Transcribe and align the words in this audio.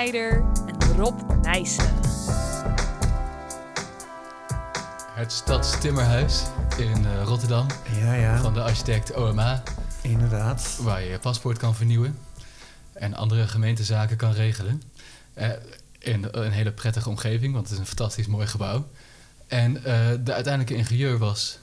Snijder 0.00 0.44
en 0.66 0.96
Rob 0.96 1.42
Nijssen. 1.42 1.94
Het 5.12 5.32
Stadstimmerhuis 5.32 6.42
in 6.78 7.06
eh, 7.06 7.22
Rotterdam 7.24 7.66
Ja, 8.00 8.14
ja, 8.14 8.40
van 8.40 8.54
de 8.54 8.62
architect 8.62 9.14
OMA, 9.14 9.62
inderdaad. 10.02 10.78
waar 10.80 11.02
je 11.02 11.10
je 11.10 11.18
paspoort 11.18 11.58
kan 11.58 11.74
vernieuwen 11.74 12.18
en 12.92 13.14
andere 13.14 13.48
gemeentezaken 13.48 14.16
kan 14.16 14.32
regelen. 14.32 14.82
Eh, 15.34 15.48
in 15.98 16.28
een 16.30 16.52
hele 16.52 16.72
prettige 16.72 17.08
omgeving, 17.08 17.52
want 17.52 17.64
het 17.64 17.72
is 17.72 17.78
een 17.78 17.86
fantastisch 17.86 18.26
mooi 18.26 18.46
gebouw. 18.46 18.88
En 19.46 19.76
eh, 19.76 20.08
de 20.24 20.32
uiteindelijke 20.32 20.74
ingenieur 20.74 21.18
was, 21.18 21.58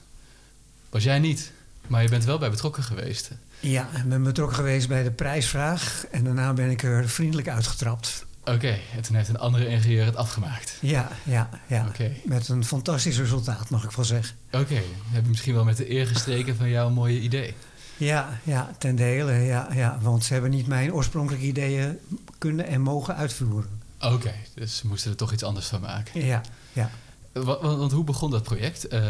was 0.90 1.02
jij 1.02 1.18
niet, 1.18 1.52
maar 1.86 2.02
je 2.02 2.08
bent 2.08 2.24
wel 2.24 2.38
bij 2.38 2.50
betrokken 2.50 2.82
geweest. 2.82 3.30
Ja, 3.60 3.88
ik 3.96 4.08
ben 4.08 4.22
betrokken 4.22 4.56
geweest 4.56 4.88
bij 4.88 5.02
de 5.02 5.10
prijsvraag 5.10 6.06
en 6.10 6.24
daarna 6.24 6.52
ben 6.52 6.70
ik 6.70 6.82
er 6.82 7.08
vriendelijk 7.08 7.48
uitgetrapt. 7.48 8.26
Oké, 8.54 8.78
en 8.96 9.02
toen 9.02 9.16
heeft 9.16 9.28
een 9.28 9.38
andere 9.38 9.66
ingenieur 9.68 10.04
het 10.04 10.16
afgemaakt. 10.16 10.76
Ja, 10.80 11.08
ja, 11.24 11.48
ja. 11.66 11.86
Met 12.24 12.48
een 12.48 12.64
fantastisch 12.64 13.18
resultaat, 13.18 13.70
mag 13.70 13.84
ik 13.84 13.90
wel 13.90 14.04
zeggen. 14.04 14.36
Oké, 14.52 14.80
heb 15.08 15.22
je 15.22 15.28
misschien 15.28 15.54
wel 15.54 15.64
met 15.64 15.76
de 15.76 15.90
eer 15.90 16.06
gestreken 16.06 16.56
van 16.56 16.68
jouw 16.68 16.90
mooie 16.90 17.20
idee. 17.20 17.54
Ja, 17.96 18.38
ja, 18.42 18.70
ten 18.78 18.96
dele, 18.96 19.32
ja, 19.32 19.68
ja. 19.74 19.98
Want 20.02 20.24
ze 20.24 20.32
hebben 20.32 20.50
niet 20.50 20.66
mijn 20.66 20.92
oorspronkelijke 20.92 21.46
ideeën 21.46 21.98
kunnen 22.38 22.66
en 22.66 22.80
mogen 22.80 23.16
uitvoeren. 23.16 23.70
Oké, 24.00 24.34
dus 24.54 24.76
ze 24.76 24.86
moesten 24.86 25.10
er 25.10 25.16
toch 25.16 25.32
iets 25.32 25.42
anders 25.42 25.66
van 25.66 25.80
maken. 25.80 26.24
Ja, 26.26 26.40
ja. 26.72 26.90
Wa- 27.32 27.42
wa- 27.60 27.76
Want, 27.76 27.92
hoe 27.92 28.04
begon 28.04 28.30
dat 28.30 28.42
project? 28.42 28.88
Eh, 28.88 29.02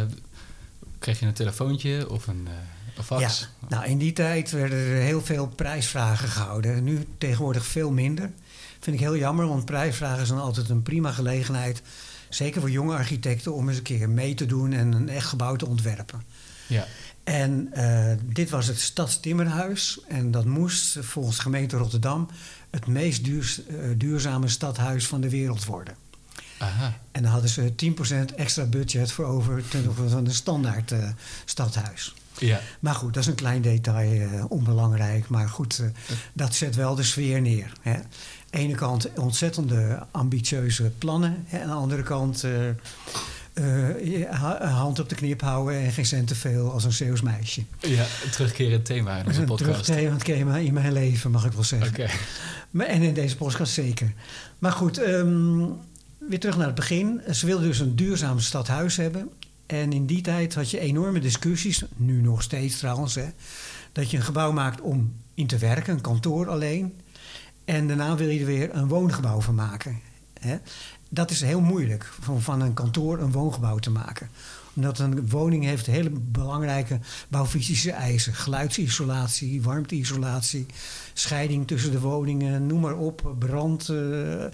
kreeg 0.98 1.20
je 1.20 1.26
een 1.26 1.32
telefoontje 1.32 2.10
of 2.10 2.26
een, 2.26 2.48
fax? 3.02 3.20
Ja, 3.60 3.68
nou 3.68 3.84
in 3.90 3.98
die 3.98 4.12
tijd 4.12 4.50
werden 4.50 4.78
er 4.78 5.02
heel 5.02 5.22
veel 5.22 5.46
prijsvragen 5.46 6.28
gehouden. 6.28 6.84
Nu 6.84 7.06
tegenwoordig 7.18 7.66
veel 7.66 7.90
minder. 7.90 8.30
Vind 8.80 8.96
ik 8.96 9.02
heel 9.02 9.16
jammer, 9.16 9.48
want 9.48 9.64
prijsvragen 9.64 10.26
zijn 10.26 10.38
altijd 10.38 10.68
een 10.68 10.82
prima 10.82 11.12
gelegenheid. 11.12 11.82
Zeker 12.28 12.60
voor 12.60 12.70
jonge 12.70 12.96
architecten 12.96 13.54
om 13.54 13.68
eens 13.68 13.78
een 13.78 13.82
keer 13.82 14.10
mee 14.10 14.34
te 14.34 14.46
doen 14.46 14.72
en 14.72 14.92
een 14.92 15.08
echt 15.08 15.26
gebouw 15.26 15.56
te 15.56 15.66
ontwerpen. 15.66 16.22
Ja. 16.66 16.86
En 17.24 17.68
eh, 17.72 18.16
dit 18.24 18.50
was 18.50 18.66
het 18.66 18.80
Stadstimmerhuis. 18.80 20.00
En 20.08 20.30
dat 20.30 20.44
moest 20.44 20.98
volgens 21.00 21.36
de 21.36 21.42
gemeente 21.42 21.76
Rotterdam 21.76 22.28
het 22.70 22.86
meest 22.86 23.26
eh, 23.26 23.74
duurzame 23.96 24.48
stadhuis 24.48 25.06
van 25.06 25.20
de 25.20 25.30
wereld 25.30 25.64
worden. 25.64 25.94
Aha. 26.58 26.98
En 27.12 27.22
daar 27.22 27.32
hadden 27.32 27.50
ze 27.50 27.72
10% 28.30 28.34
extra 28.34 28.64
budget 28.64 29.12
voor 29.12 29.24
over 29.24 29.68
ten 29.68 29.88
opzichte 29.88 30.10
van 30.10 30.26
een 30.26 30.34
standaard 30.34 30.92
eh, 30.92 31.08
stadhuis. 31.44 32.14
Ja. 32.38 32.60
Maar 32.80 32.94
goed, 32.94 33.14
dat 33.14 33.22
is 33.22 33.28
een 33.28 33.34
klein 33.34 33.62
detail, 33.62 34.46
onbelangrijk. 34.48 35.28
Maar 35.28 35.48
goed, 35.48 35.82
dat 36.32 36.54
zet 36.54 36.74
wel 36.74 36.94
de 36.94 37.02
sfeer 37.02 37.40
neer. 37.40 37.72
Hè. 37.80 37.98
Aan 38.50 38.60
de 38.60 38.66
ene 38.66 38.74
kant 38.74 39.08
ontzettende 39.14 40.06
ambitieuze 40.10 40.90
plannen. 40.98 41.44
Hè. 41.46 41.60
Aan 41.60 41.68
de 41.68 41.74
andere 41.74 42.02
kant 42.02 42.44
eh, 42.44 42.68
eh, 44.20 44.76
hand 44.76 44.98
op 44.98 45.08
de 45.08 45.14
knip 45.14 45.40
houden 45.40 45.78
en 45.78 45.92
geen 45.92 46.06
cent 46.06 46.26
te 46.28 46.34
veel 46.34 46.72
als 46.72 46.84
een 46.84 46.92
Zeeuws 46.92 47.20
meisje. 47.20 47.62
ja, 47.80 48.06
een 48.24 48.30
terugkerend 48.30 48.84
thema 48.84 49.18
in 49.18 49.26
onze 49.26 49.40
een 49.40 49.46
podcast. 49.46 49.84
terugkerend 49.84 50.24
thema 50.24 50.56
in 50.56 50.74
mijn 50.74 50.92
leven, 50.92 51.30
mag 51.30 51.44
ik 51.44 51.52
wel 51.52 51.64
zeggen. 51.64 51.88
Oké. 51.88 52.08
Maar, 52.70 52.86
en 52.86 53.02
in 53.02 53.14
deze 53.14 53.36
podcast 53.36 53.72
zeker. 53.72 54.12
Maar 54.58 54.72
goed, 54.72 54.98
ehm, 54.98 55.64
weer 56.18 56.40
terug 56.40 56.56
naar 56.56 56.66
het 56.66 56.74
begin. 56.74 57.20
Ze 57.32 57.46
wilden 57.46 57.66
dus 57.66 57.78
een 57.78 57.96
duurzaam 57.96 58.40
stadhuis 58.40 58.96
hebben. 58.96 59.28
En 59.66 59.92
in 59.92 60.06
die 60.06 60.20
tijd 60.20 60.54
had 60.54 60.70
je 60.70 60.78
enorme 60.78 61.20
discussies, 61.20 61.84
nu 61.96 62.20
nog 62.20 62.42
steeds 62.42 62.78
trouwens, 62.78 63.14
hè, 63.14 63.26
dat 63.92 64.10
je 64.10 64.16
een 64.16 64.22
gebouw 64.22 64.52
maakt 64.52 64.80
om 64.80 65.12
in 65.34 65.46
te 65.46 65.58
werken, 65.58 65.94
een 65.94 66.00
kantoor 66.00 66.48
alleen. 66.48 66.94
En 67.68 67.86
daarna 67.86 68.16
wil 68.16 68.28
je 68.28 68.40
er 68.40 68.46
weer 68.46 68.74
een 68.74 68.88
woongebouw 68.88 69.40
van 69.40 69.54
maken. 69.54 70.00
Hè. 70.40 70.56
Dat 71.08 71.30
is 71.30 71.40
heel 71.40 71.60
moeilijk, 71.60 72.12
van, 72.20 72.42
van 72.42 72.60
een 72.60 72.74
kantoor 72.74 73.18
een 73.18 73.32
woongebouw 73.32 73.78
te 73.78 73.90
maken. 73.90 74.30
Omdat 74.74 74.98
een 74.98 75.28
woning 75.28 75.64
heeft 75.64 75.86
hele 75.86 76.10
belangrijke 76.10 76.98
bouwfysische 77.28 77.90
eisen. 77.90 78.34
Geluidsisolatie, 78.34 79.62
warmteisolatie, 79.62 80.66
scheiding 81.12 81.66
tussen 81.66 81.90
de 81.90 82.00
woningen, 82.00 82.66
noem 82.66 82.80
maar 82.80 82.96
op, 82.96 83.34
brand. 83.38 83.88
eh. 83.88 84.44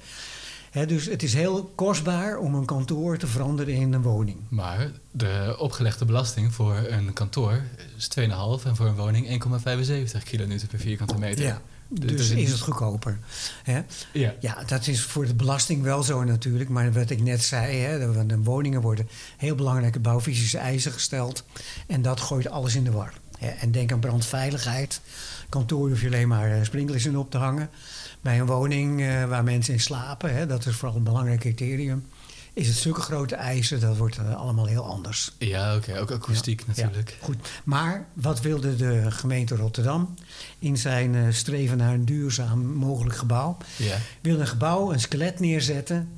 Dus 0.87 1.05
het 1.07 1.23
is 1.23 1.35
heel 1.35 1.73
kostbaar 1.75 2.37
om 2.39 2.55
een 2.55 2.65
kantoor 2.65 3.17
te 3.19 3.27
veranderen 3.27 3.75
in 3.75 3.93
een 3.93 4.03
woning. 4.03 4.37
Maar 4.49 4.91
de 5.11 5.57
opgelegde 5.59 6.05
belasting 6.05 6.55
voor 6.55 6.77
een 6.77 7.13
kantoor 7.13 7.61
is 7.97 8.09
2,5 8.19 8.65
en 8.67 8.77
voor 8.77 8.87
een 8.87 8.95
woning 8.95 9.27
1,75 9.29 10.23
kilonewton 10.25 10.69
per 10.69 10.79
vierkante 10.79 11.19
meter. 11.19 11.45
Ja, 11.45 11.61
dus 11.89 12.29
een- 12.31 12.37
is 12.39 12.51
het 12.51 12.61
goedkoper. 12.61 13.19
Hè? 13.63 13.81
Ja. 14.13 14.35
Ja, 14.41 14.65
dat 14.67 14.87
is 14.87 15.03
voor 15.03 15.27
de 15.27 15.35
belasting 15.35 15.83
wel 15.83 16.03
zo 16.03 16.25
natuurlijk. 16.25 16.71
Maar 16.71 16.93
wat 16.93 17.11
ik 17.11 17.21
net 17.23 17.43
zei, 17.43 17.77
hè, 17.79 17.99
de, 18.13 18.27
de 18.27 18.39
woningen 18.39 18.81
worden 18.81 19.09
heel 19.37 19.55
belangrijke 19.55 19.99
bouwfysische 20.01 20.59
eisen 20.59 20.93
gesteld. 20.93 21.45
En 21.87 22.03
dat 22.03 22.21
gooit 22.21 22.49
alles 22.49 22.75
in 22.75 22.85
de 22.85 22.91
war. 22.91 23.13
Hè. 23.39 23.49
En 23.49 23.73
denk 23.73 23.93
aan 23.93 24.01
brandveiligheid. 24.01 25.01
Kantoor 25.49 25.89
hoef 25.89 26.01
je 26.01 26.07
alleen 26.07 26.29
maar 26.29 26.51
eh, 26.51 26.65
sprinklers 26.65 27.07
in 27.07 27.19
op 27.19 27.31
te 27.31 27.39
hangen. 27.39 27.71
Bij 28.25 28.41
een 28.41 28.47
woning 28.47 29.01
eh, 29.01 29.25
waar 29.25 29.45
mensen 29.45 29.75
in 29.75 29.81
slapen, 29.81 30.35
hè, 30.35 30.47
dat 30.47 30.67
is 30.67 30.77
vooral 30.77 30.97
een 30.97 31.03
belangrijk 31.03 31.41
criterium. 31.41 32.07
Is 32.53 32.67
het 32.67 32.77
zulke 32.77 33.01
grote 33.01 33.35
eisen, 33.35 33.81
dat 33.81 33.97
wordt 33.97 34.19
eh, 34.19 34.35
allemaal 34.35 34.67
heel 34.67 34.85
anders. 34.85 35.33
Ja, 35.39 35.77
oké. 35.77 35.99
Ook 35.99 36.11
akoestiek 36.11 36.61
Ja, 36.61 36.67
natuurlijk. 36.67 37.11
ja, 37.11 37.25
goed. 37.25 37.37
Maar 37.65 38.07
wat 38.13 38.41
wilde 38.41 38.77
de 38.77 39.11
gemeente 39.11 39.57
Rotterdam 39.57 40.15
in 40.59 40.77
zijn 40.77 41.15
eh, 41.15 41.23
streven 41.31 41.77
naar 41.77 41.95
een 41.95 42.05
duurzaam 42.05 42.65
mogelijk 42.65 43.17
gebouw? 43.17 43.57
Ja. 43.77 43.97
Wilde 44.21 44.41
een 44.41 44.47
gebouw, 44.47 44.93
een 44.93 45.01
skelet 45.01 45.41
neerzetten. 45.41 46.09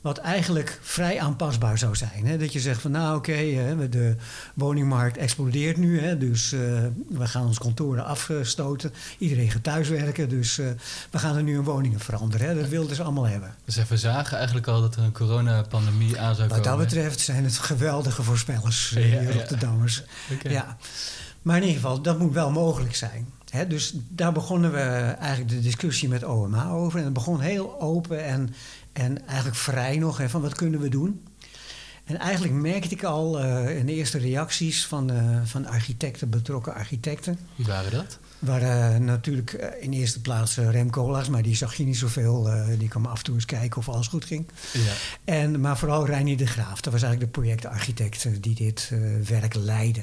Wat 0.00 0.18
eigenlijk 0.18 0.78
vrij 0.82 1.20
aanpasbaar 1.20 1.78
zou 1.78 1.96
zijn. 1.96 2.26
Hè? 2.26 2.38
Dat 2.38 2.52
je 2.52 2.60
zegt 2.60 2.80
van 2.80 2.90
nou 2.90 3.16
oké, 3.16 3.32
hè, 3.32 3.88
de 3.88 4.16
woningmarkt 4.54 5.16
explodeert 5.16 5.76
nu. 5.76 6.00
Hè, 6.00 6.18
dus 6.18 6.52
eh, 6.52 6.60
we 7.08 7.26
gaan 7.26 7.46
ons 7.46 7.58
kantoren 7.58 8.04
afstoten. 8.04 8.92
Iedereen 9.18 9.50
gaat 9.50 9.62
thuiswerken. 9.62 10.28
Dus 10.28 10.58
eh, 10.58 10.66
we 11.10 11.18
gaan 11.18 11.36
er 11.36 11.42
nu 11.42 11.56
een 11.58 11.64
woningen 11.64 12.00
veranderen. 12.00 12.48
Hè? 12.48 12.54
Dat 12.54 12.68
wilden 12.68 12.96
ze 12.96 13.02
allemaal 13.02 13.26
hebben. 13.26 13.54
Dus 13.64 13.78
verzagen 13.86 14.36
eigenlijk 14.36 14.66
al 14.66 14.80
dat 14.80 14.96
er 14.96 15.02
een 15.02 15.12
coronapandemie 15.12 16.20
aan 16.20 16.34
zou 16.34 16.48
Wat 16.48 16.56
dat 16.56 16.66
komen. 16.66 16.84
betreft 16.84 17.20
zijn 17.20 17.44
het 17.44 17.58
geweldige 17.58 18.22
voorspellers, 18.22 18.94
eh, 18.94 19.12
Ja, 19.12 19.18
die 19.18 19.28
ja. 19.28 19.34
Rotterdammers. 19.34 20.02
Oké. 20.32 20.48
Ja, 20.48 20.76
maar 21.42 21.56
in 21.56 21.62
ieder 21.62 21.76
geval, 21.80 22.00
dat 22.00 22.18
moet 22.18 22.32
wel 22.32 22.50
mogelijk 22.50 22.94
zijn. 22.94 23.34
Dus 23.68 23.94
daar 24.08 24.32
begonnen 24.32 24.72
we 24.72 24.78
eigenlijk 25.18 25.48
de 25.50 25.60
discussie 25.60 26.08
met 26.08 26.24
OMA 26.24 26.68
over. 26.70 26.98
En 26.98 27.04
het 27.04 27.14
begon 27.14 27.40
heel 27.40 27.80
open 27.80 28.24
en, 28.24 28.54
en 28.96 29.26
eigenlijk 29.26 29.56
vrij 29.56 29.98
nog, 29.98 30.18
hè, 30.18 30.28
van 30.28 30.40
wat 30.40 30.54
kunnen 30.54 30.80
we 30.80 30.88
doen. 30.88 31.22
En 32.04 32.18
eigenlijk 32.18 32.52
merkte 32.52 32.94
ik 32.94 33.04
al 33.04 33.40
eh, 33.40 33.78
in 33.78 33.86
de 33.86 33.92
eerste 33.92 34.18
reacties 34.18 34.86
van, 34.86 35.10
eh, 35.10 35.40
van 35.44 35.66
architecten, 35.66 36.30
betrokken 36.30 36.74
architecten. 36.74 37.38
Wie 37.54 37.66
waren 37.66 37.90
dat? 37.90 38.18
Waren 38.38 39.04
natuurlijk 39.04 39.52
eh, 39.52 39.82
in 39.82 39.92
eerste 39.92 40.20
plaats 40.20 40.56
Rem 40.56 40.90
Koolhaas, 40.90 41.28
maar 41.28 41.42
die 41.42 41.56
zag 41.56 41.74
je 41.74 41.84
niet 41.84 41.96
zoveel. 41.96 42.50
die 42.78 42.88
kwam 42.88 43.06
af 43.06 43.18
en 43.18 43.24
toe 43.24 43.34
eens 43.34 43.44
kijken 43.44 43.78
of 43.78 43.88
alles 43.88 44.06
goed 44.06 44.24
ging. 44.24 44.46
Ja. 44.72 44.92
En, 45.24 45.60
maar 45.60 45.78
vooral 45.78 46.06
Reinier 46.06 46.36
de 46.36 46.46
Graaf, 46.46 46.80
dat 46.80 46.92
was 46.92 47.02
eigenlijk 47.02 47.32
de 47.32 47.40
projectarchitect 47.40 48.42
die 48.42 48.54
dit 48.54 48.92
werk 49.28 49.54
leidde. 49.54 50.02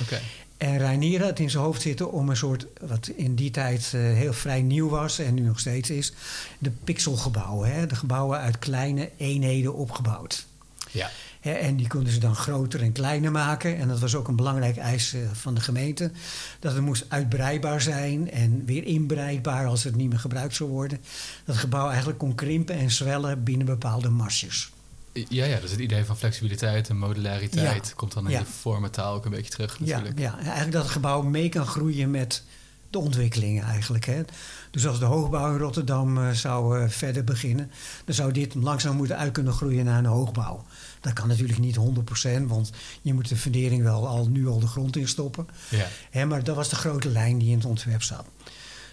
Oké. 0.00 0.20
En 0.60 0.78
Reinier 0.78 1.22
had 1.22 1.38
in 1.38 1.50
zijn 1.50 1.62
hoofd 1.62 1.82
zitten 1.82 2.12
om 2.12 2.28
een 2.28 2.36
soort, 2.36 2.66
wat 2.80 3.10
in 3.16 3.34
die 3.34 3.50
tijd 3.50 3.90
eh, 3.94 4.00
heel 4.00 4.32
vrij 4.32 4.62
nieuw 4.62 4.88
was 4.88 5.18
en 5.18 5.34
nu 5.34 5.42
nog 5.42 5.58
steeds 5.58 5.90
is, 5.90 6.12
de 6.58 6.70
pixelgebouwen. 6.70 7.74
Hè? 7.74 7.86
De 7.86 7.94
gebouwen 7.94 8.38
uit 8.38 8.58
kleine 8.58 9.10
eenheden 9.16 9.74
opgebouwd. 9.74 10.46
Ja. 10.90 11.10
Hè, 11.40 11.52
en 11.52 11.76
die 11.76 11.86
konden 11.86 12.12
ze 12.12 12.18
dan 12.18 12.34
groter 12.34 12.82
en 12.82 12.92
kleiner 12.92 13.30
maken. 13.30 13.76
En 13.76 13.88
dat 13.88 13.98
was 13.98 14.14
ook 14.14 14.28
een 14.28 14.36
belangrijk 14.36 14.76
eis 14.76 15.14
eh, 15.14 15.20
van 15.32 15.54
de 15.54 15.60
gemeente. 15.60 16.10
Dat 16.58 16.72
het 16.72 16.82
moest 16.82 17.04
uitbreidbaar 17.08 17.80
zijn 17.80 18.30
en 18.30 18.64
weer 18.64 18.84
inbreidbaar 18.84 19.66
als 19.66 19.84
het 19.84 19.96
niet 19.96 20.08
meer 20.08 20.18
gebruikt 20.18 20.54
zou 20.54 20.70
worden. 20.70 20.98
Dat 21.44 21.54
het 21.54 21.64
gebouw 21.64 21.88
eigenlijk 21.88 22.18
kon 22.18 22.34
krimpen 22.34 22.74
en 22.74 22.90
zwellen 22.90 23.44
binnen 23.44 23.66
bepaalde 23.66 24.08
marsjes. 24.08 24.70
Ja, 25.12 25.44
ja, 25.44 25.60
dus 25.60 25.70
het 25.70 25.80
idee 25.80 26.04
van 26.04 26.16
flexibiliteit 26.16 26.88
en 26.88 26.98
modulariteit 26.98 27.86
Ja. 27.88 27.94
komt 27.96 28.12
dan 28.12 28.24
in 28.24 28.30
Ja. 28.30 28.38
de 28.38 28.44
vormentaal 28.60 29.14
ook 29.14 29.24
een 29.24 29.30
beetje 29.30 29.50
terug 29.50 29.78
Ja, 29.78 29.84
natuurlijk. 29.86 30.18
ja, 30.18 30.36
eigenlijk 30.38 30.72
dat 30.72 30.82
het 30.82 30.90
gebouw 30.92 31.22
mee 31.22 31.48
kan 31.48 31.66
groeien 31.66 32.10
met 32.10 32.42
de 32.90 32.98
ontwikkelingen 32.98 33.64
eigenlijk. 33.64 34.04
Hè. 34.04 34.22
Dus 34.70 34.86
als 34.86 34.98
de 34.98 35.04
hoogbouw 35.04 35.52
in 35.52 35.58
Rotterdam 35.58 36.18
eh, 36.18 36.30
zou 36.30 36.78
eh, 36.80 36.88
verder 36.88 37.24
beginnen, 37.24 37.70
dan 38.04 38.14
zou 38.14 38.32
dit 38.32 38.54
langzaam 38.54 38.96
moeten 38.96 39.16
uit 39.16 39.32
kunnen 39.32 39.52
groeien 39.52 39.84
naar 39.84 39.98
een 39.98 40.04
hoogbouw. 40.04 40.64
Dat 41.00 41.12
kan 41.12 41.28
natuurlijk 41.28 41.58
niet 41.58 41.76
100%, 41.76 42.46
want 42.46 42.70
je 43.02 43.14
moet 43.14 43.28
de 43.28 43.36
fundering 43.36 43.82
wel 43.82 44.08
al, 44.08 44.28
nu 44.28 44.46
al 44.48 44.58
de 44.60 44.66
grond 44.66 44.96
in 44.96 45.08
stoppen. 45.08 45.46
Ja. 45.68 45.86
Hè, 46.10 46.24
maar 46.26 46.44
dat 46.44 46.56
was 46.56 46.68
de 46.68 46.76
grote 46.76 47.08
lijn 47.08 47.38
die 47.38 47.48
in 47.50 47.56
het 47.56 47.64
ontwerp 47.66 48.02
zat. 48.02 48.24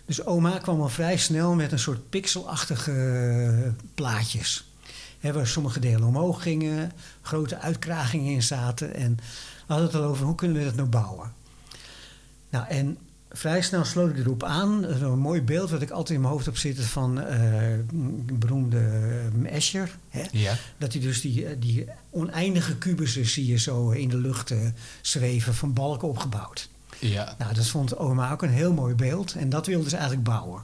Dus 0.06 0.26
oma 0.26 0.58
kwam 0.58 0.82
al 0.82 0.90
vrij 0.90 1.18
snel 1.18 1.54
met 1.54 1.72
een 1.72 1.80
soort 1.80 2.10
pixelachtige 2.10 2.92
eh, 2.92 3.72
plaatjes. 3.96 4.67
Hè, 5.28 5.34
waar 5.34 5.48
sommige 5.48 5.80
delen 5.80 6.04
omhoog 6.04 6.42
gingen, 6.42 6.92
grote 7.22 7.60
uitkragingen 7.60 8.34
in 8.34 8.44
zaten. 8.44 8.94
En 8.94 9.16
we 9.68 9.74
hadden 9.74 9.88
het 9.88 9.96
al 9.96 10.04
over 10.04 10.26
hoe 10.26 10.36
kunnen 10.36 10.58
we 10.58 10.64
dat 10.64 10.76
nou 10.76 10.88
bouwen. 10.88 11.34
Nou, 12.50 12.68
en 12.68 12.98
vrij 13.32 13.62
snel 13.62 13.86
sloot 13.86 14.10
ik 14.10 14.18
erop 14.18 14.44
aan. 14.44 14.86
Zo'n 15.00 15.20
mooi 15.20 15.42
beeld 15.42 15.70
wat 15.70 15.82
ik 15.82 15.90
altijd 15.90 16.16
in 16.16 16.22
mijn 16.22 16.34
hoofd 16.34 16.46
heb 16.46 16.58
zitten 16.58 16.84
van 16.84 17.22
eh 17.22 17.80
beroemde 18.34 18.80
eh, 19.44 19.56
Escher. 19.56 19.98
Hè? 20.10 20.24
Ja. 20.32 20.56
Dat 20.78 20.94
hij 20.94 21.02
dus 21.02 21.22
die, 21.22 21.46
eh, 21.46 21.56
die 21.60 21.86
oneindige 22.10 22.78
kubussen 22.78 23.26
zie 23.26 23.48
je 23.48 23.58
zo 23.58 23.90
in 23.90 24.10
de 24.10 24.18
lucht 24.18 24.54
zweven, 25.02 25.54
van 25.54 25.74
balken 25.74 26.08
opgebouwd. 26.08 26.70
Ja. 27.00 27.36
Nou, 27.38 27.54
dat 27.54 27.68
vond 27.68 27.98
oma 27.98 28.32
ook 28.32 28.42
een 28.42 28.50
heel 28.50 28.74
mooi 28.74 28.96
beeld. 28.96 29.34
En 29.34 29.50
dat 29.50 29.66
wilden 29.66 29.90
ze 29.90 29.96
eigenlijk 29.96 30.28
bouwen. 30.28 30.64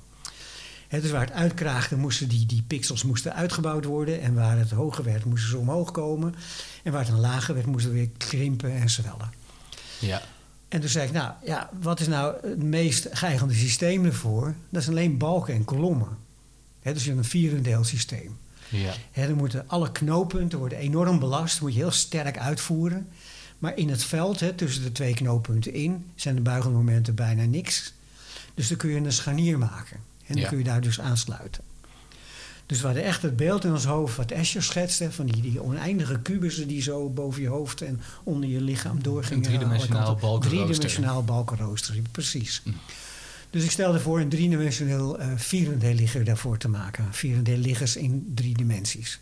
Dus 1.01 1.11
waar 1.11 1.25
het 1.25 1.31
uitkraagde, 1.31 1.95
moesten 1.95 2.27
die, 2.27 2.45
die 2.45 2.63
pixels 2.67 3.03
moesten 3.03 3.33
uitgebouwd 3.33 3.85
worden. 3.85 4.21
En 4.21 4.33
waar 4.33 4.57
het 4.57 4.71
hoger 4.71 5.03
werd, 5.03 5.25
moesten 5.25 5.49
ze 5.49 5.57
omhoog 5.57 5.91
komen. 5.91 6.35
En 6.83 6.91
waar 6.91 7.01
het 7.01 7.11
dan 7.11 7.19
lager 7.19 7.53
werd, 7.53 7.65
moesten 7.65 7.91
ze 7.91 7.97
weer 7.97 8.09
krimpen 8.17 8.71
en 8.71 8.89
zwellen. 8.89 9.31
Ja. 9.99 10.21
En 10.67 10.79
toen 10.79 10.89
zei 10.89 11.07
ik, 11.07 11.13
nou 11.13 11.33
ja, 11.45 11.69
wat 11.81 11.99
is 11.99 12.07
nou 12.07 12.35
het 12.47 12.63
meest 12.63 13.07
geëigende 13.11 13.53
systeem 13.53 14.05
ervoor? 14.05 14.55
Dat 14.69 14.81
is 14.81 14.89
alleen 14.89 15.17
balken 15.17 15.53
en 15.53 15.65
kolommen. 15.65 16.17
Hè, 16.81 16.93
dus 16.93 17.03
je 17.03 17.09
hebt 17.09 17.23
een 17.23 17.29
vierendeel 17.29 17.83
systeem. 17.83 18.37
Ja. 18.69 18.93
Hè, 19.11 19.27
dan 19.27 19.37
moeten 19.37 19.67
alle 19.67 19.91
knooppunten 19.91 20.59
worden 20.59 20.77
enorm 20.77 21.19
belast, 21.19 21.61
moet 21.61 21.73
je 21.73 21.79
heel 21.79 21.91
sterk 21.91 22.37
uitvoeren. 22.37 23.07
Maar 23.59 23.77
in 23.77 23.89
het 23.89 24.03
veld, 24.03 24.39
hè, 24.39 24.53
tussen 24.53 24.83
de 24.83 24.91
twee 24.91 25.13
knooppunten 25.13 25.73
in, 25.73 26.11
zijn 26.15 26.35
de 26.35 26.41
buigende 26.41 26.77
momenten 26.77 27.15
bijna 27.15 27.43
niks. 27.43 27.93
Dus 28.53 28.67
dan 28.67 28.77
kun 28.77 28.89
je 28.89 28.95
een 28.95 29.11
scharnier 29.11 29.57
maken. 29.57 29.99
En 30.25 30.33
dan 30.33 30.37
Ja. 30.43 30.47
kun 30.47 30.57
je 30.57 30.63
daar 30.63 30.81
dus 30.81 30.99
aansluiten. 30.99 31.63
Dus 32.65 32.79
we 32.79 32.85
hadden 32.85 33.03
echt 33.05 33.21
het 33.21 33.35
beeld 33.35 33.63
in 33.63 33.71
ons 33.71 33.85
hoofd 33.85 34.15
wat 34.15 34.31
Escher 34.31 34.63
schetste... 34.63 35.11
van 35.11 35.25
die, 35.25 35.41
die 35.41 35.61
oneindige 35.63 36.19
kubussen 36.19 36.67
die 36.67 36.81
zo 36.81 37.09
boven 37.09 37.41
je 37.41 37.47
hoofd 37.47 37.81
en 37.81 38.01
onder 38.23 38.49
je 38.49 38.61
lichaam 38.61 39.03
doorgingen. 39.03 39.37
Een 39.37 39.43
driedimensionaal 39.43 40.15
balkenrooster. 40.15 40.49
Driedimensionaal 40.49 41.23
balkenrooster, 41.23 41.95
precies. 42.11 42.61
Hm. 42.63 42.69
Dus 43.49 43.63
ik 43.63 43.71
stelde 43.71 43.99
voor 43.99 44.19
een 44.19 44.29
driedimensioneel 44.29 45.19
eh 45.19 45.27
vierendeelligger 45.35 46.23
daarvoor 46.23 46.57
te 46.57 46.67
maken. 46.67 47.07
Vierendeelliggers 47.11 47.95
in 47.95 48.31
drie 48.35 48.57
dimensies. 48.57 49.19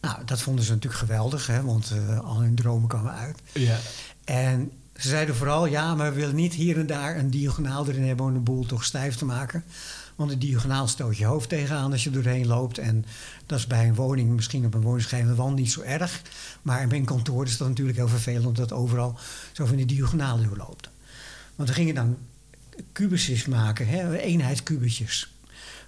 Nou, 0.00 0.24
dat 0.24 0.40
vonden 0.40 0.64
ze 0.64 0.72
natuurlijk 0.72 1.00
geweldig, 1.02 1.46
hè, 1.46 1.62
want 1.62 1.90
eh, 1.90 2.20
al 2.20 2.40
hun 2.40 2.54
dromen 2.54 2.88
kwamen 2.88 3.12
uit. 3.12 3.38
Ja. 3.52 3.78
En 4.24 4.72
ze 4.96 5.08
zeiden 5.08 5.34
vooral, 5.34 5.66
ja, 5.66 5.94
maar 5.94 6.12
we 6.12 6.20
willen 6.20 6.34
niet 6.34 6.54
hier 6.54 6.78
en 6.78 6.86
daar 6.86 7.16
een 7.16 7.30
diagonaal 7.30 7.88
erin 7.88 8.06
hebben 8.06 8.26
om 8.26 8.32
de 8.32 8.38
boel 8.38 8.66
toch 8.66 8.84
stijf 8.84 9.16
te 9.16 9.24
maken. 9.24 9.64
Want 10.14 10.30
de 10.30 10.38
diagonaal 10.38 10.88
stoot 10.88 11.16
je 11.16 11.24
hoofd 11.24 11.48
tegenaan 11.48 11.92
als 11.92 12.04
je 12.04 12.10
doorheen 12.10 12.46
loopt. 12.46 12.78
En 12.78 13.04
dat 13.46 13.58
is 13.58 13.66
bij 13.66 13.88
een 13.88 13.94
woning, 13.94 14.30
misschien 14.30 14.66
op 14.66 14.74
een 14.74 14.80
woningschemische 14.80 15.34
wand 15.34 15.56
niet 15.56 15.72
zo 15.72 15.80
erg. 15.80 16.22
Maar 16.62 16.88
bij 16.88 16.98
een 16.98 17.04
kantoor 17.04 17.44
is 17.46 17.56
dat 17.56 17.68
natuurlijk 17.68 17.96
heel 17.96 18.08
vervelend 18.08 18.56
dat 18.56 18.72
overal 18.72 19.18
zo 19.52 19.66
van 19.66 19.76
die 19.76 19.86
diagonaal 19.86 20.42
doorloopt. 20.42 20.88
Want 21.54 21.68
we 21.68 21.74
gingen 21.74 21.94
dan 21.94 22.16
kubusjes 22.92 23.46
maken, 23.46 23.88
hè, 23.88 24.18
eenheidskubusjes. 24.18 25.33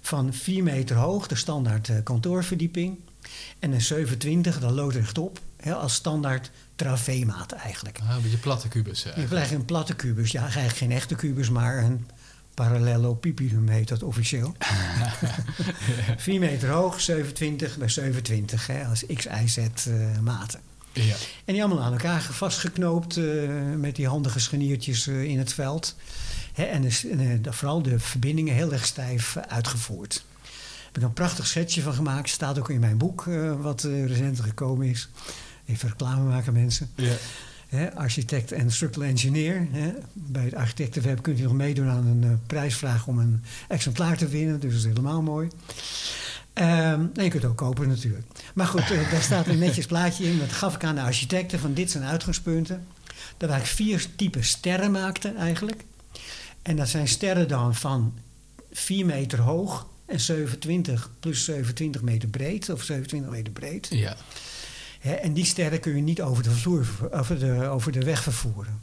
Van 0.07 0.33
4 0.33 0.63
meter 0.63 0.95
hoog, 0.95 1.27
de 1.27 1.35
standaard 1.35 1.89
eh, 1.89 1.95
kantoorverdieping. 2.03 2.99
En 3.59 3.71
een 3.71 3.81
27, 3.81 4.59
dat 4.59 4.71
loodrecht 4.71 5.17
op, 5.17 5.39
hè, 5.57 5.73
als 5.73 5.93
standaard 5.93 6.51
traveemaat 6.75 7.51
eigenlijk. 7.51 7.99
Ah, 8.03 8.15
een 8.15 8.21
beetje 8.21 8.37
platte 8.37 8.67
kubus. 8.67 8.97
Je 8.97 9.03
eigenlijk. 9.03 9.33
krijgt 9.33 9.51
een 9.51 9.65
platte 9.65 9.95
kubus. 9.95 10.31
Ja, 10.31 10.41
eigenlijk 10.41 10.75
geen 10.75 10.91
echte 10.91 11.15
kubus, 11.15 11.49
maar 11.49 11.77
een 11.77 12.07
parallelopipedum 12.53 13.67
heet 13.67 13.87
dat 13.87 14.03
officieel. 14.03 14.55
4 16.17 16.39
meter 16.39 16.69
hoog, 16.69 17.01
27 17.01 17.77
bij 17.77 17.89
27, 17.89 18.67
hè, 18.67 18.85
als 18.85 19.05
x, 19.13 19.25
y, 19.25 19.47
z 19.47 19.57
eh, 19.57 20.19
maten. 20.21 20.59
Ja. 21.05 21.15
En 21.45 21.53
die 21.53 21.63
allemaal 21.63 21.83
aan 21.83 21.91
elkaar 21.91 22.21
vastgeknoopt 22.21 23.17
eh, 23.17 23.23
met 23.75 23.95
die 23.95 24.07
handige 24.07 24.39
scharniertjes 24.39 25.07
eh, 25.07 25.23
in 25.23 25.37
het 25.37 25.53
veld. 25.53 25.95
Hè, 26.57 26.63
en 26.63 26.83
en, 27.11 27.45
eh, 27.45 27.51
vooral 27.51 27.81
de 27.81 27.99
verbindingen 27.99 28.53
heel 28.53 28.73
erg 28.73 28.85
stijf 28.85 29.35
eh, 29.35 29.43
uitgevoerd. 29.47 30.25
Daar 30.43 30.85
heb 30.85 30.95
ik 30.95 31.03
een 31.03 31.13
prachtig 31.13 31.47
setje 31.47 31.81
van 31.81 31.93
gemaakt. 31.93 32.29
Staat 32.29 32.59
ook 32.59 32.69
in 32.69 32.79
mijn 32.79 32.97
boek, 32.97 33.27
eh, 33.27 33.61
wat 33.61 33.83
eh, 33.83 34.05
recent 34.05 34.39
gekomen 34.39 34.87
is. 34.87 35.09
Even 35.65 35.89
reclame 35.89 36.29
maken, 36.29 36.53
mensen. 36.53 36.89
Ja. 36.95 37.13
Hè, 37.67 37.95
architect 37.95 38.51
en 38.51 38.71
structural 38.71 39.09
engineer. 39.09 39.67
Hè. 39.71 39.93
Bij 40.13 40.43
het 40.43 40.53
architectenweb 40.53 41.21
kunt 41.21 41.39
u 41.39 41.43
nog 41.43 41.53
meedoen 41.53 41.89
aan 41.89 42.05
een 42.05 42.39
prijsvraag 42.47 43.07
om 43.07 43.19
een 43.19 43.43
exemplaar 43.67 44.17
te 44.17 44.27
winnen. 44.27 44.59
Dus 44.59 44.71
dat 44.71 44.79
is 44.79 44.87
helemaal 44.87 45.21
mooi. 45.21 45.47
Ehm, 46.53 47.01
en 47.13 47.23
je 47.23 47.29
kunt 47.29 47.33
het 47.33 47.45
ook 47.45 47.57
kopen 47.57 47.87
natuurlijk. 47.87 48.25
Maar 48.53 48.67
goed, 48.67 48.87
daar 48.87 49.21
staat 49.21 49.47
een 49.47 49.59
netjes 49.59 49.85
plaatje 49.85 50.25
in. 50.25 50.39
Dat 50.39 50.51
gaf 50.51 50.75
ik 50.75 50.83
aan 50.83 50.95
de 50.95 51.01
architecten 51.01 51.59
van 51.59 51.73
dit 51.73 51.91
zijn 51.91 52.03
uitgangspunten. 52.03 52.85
Dat 53.37 53.55
ik 53.55 53.65
vier 53.65 54.05
typen 54.15 54.43
sterren 54.43 54.91
maakte 54.91 55.33
eigenlijk. 55.33 55.83
En 56.67 56.75
dat 56.75 56.87
zijn 56.87 57.07
sterren 57.07 57.47
dan 57.47 57.75
van 57.75 58.13
4 58.71 59.05
meter 59.05 59.39
hoog 59.39 59.87
en 60.05 60.19
27 60.19 61.09
plus 61.19 61.43
27 61.43 62.01
meter 62.01 62.29
breed. 62.29 62.69
Of 62.69 62.83
27 62.83 63.31
meter 63.31 63.53
breed. 63.53 63.87
Ja. 63.89 64.15
Hè, 64.99 65.13
en 65.13 65.33
die 65.33 65.45
sterren 65.45 65.79
kun 65.79 65.95
je 65.95 66.01
niet 66.01 66.21
over 66.21 66.43
de, 66.43 66.51
vloer, 66.51 66.87
over, 67.11 67.39
de, 67.39 67.67
over 67.67 67.91
de 67.91 68.03
weg 68.03 68.23
vervoeren. 68.23 68.81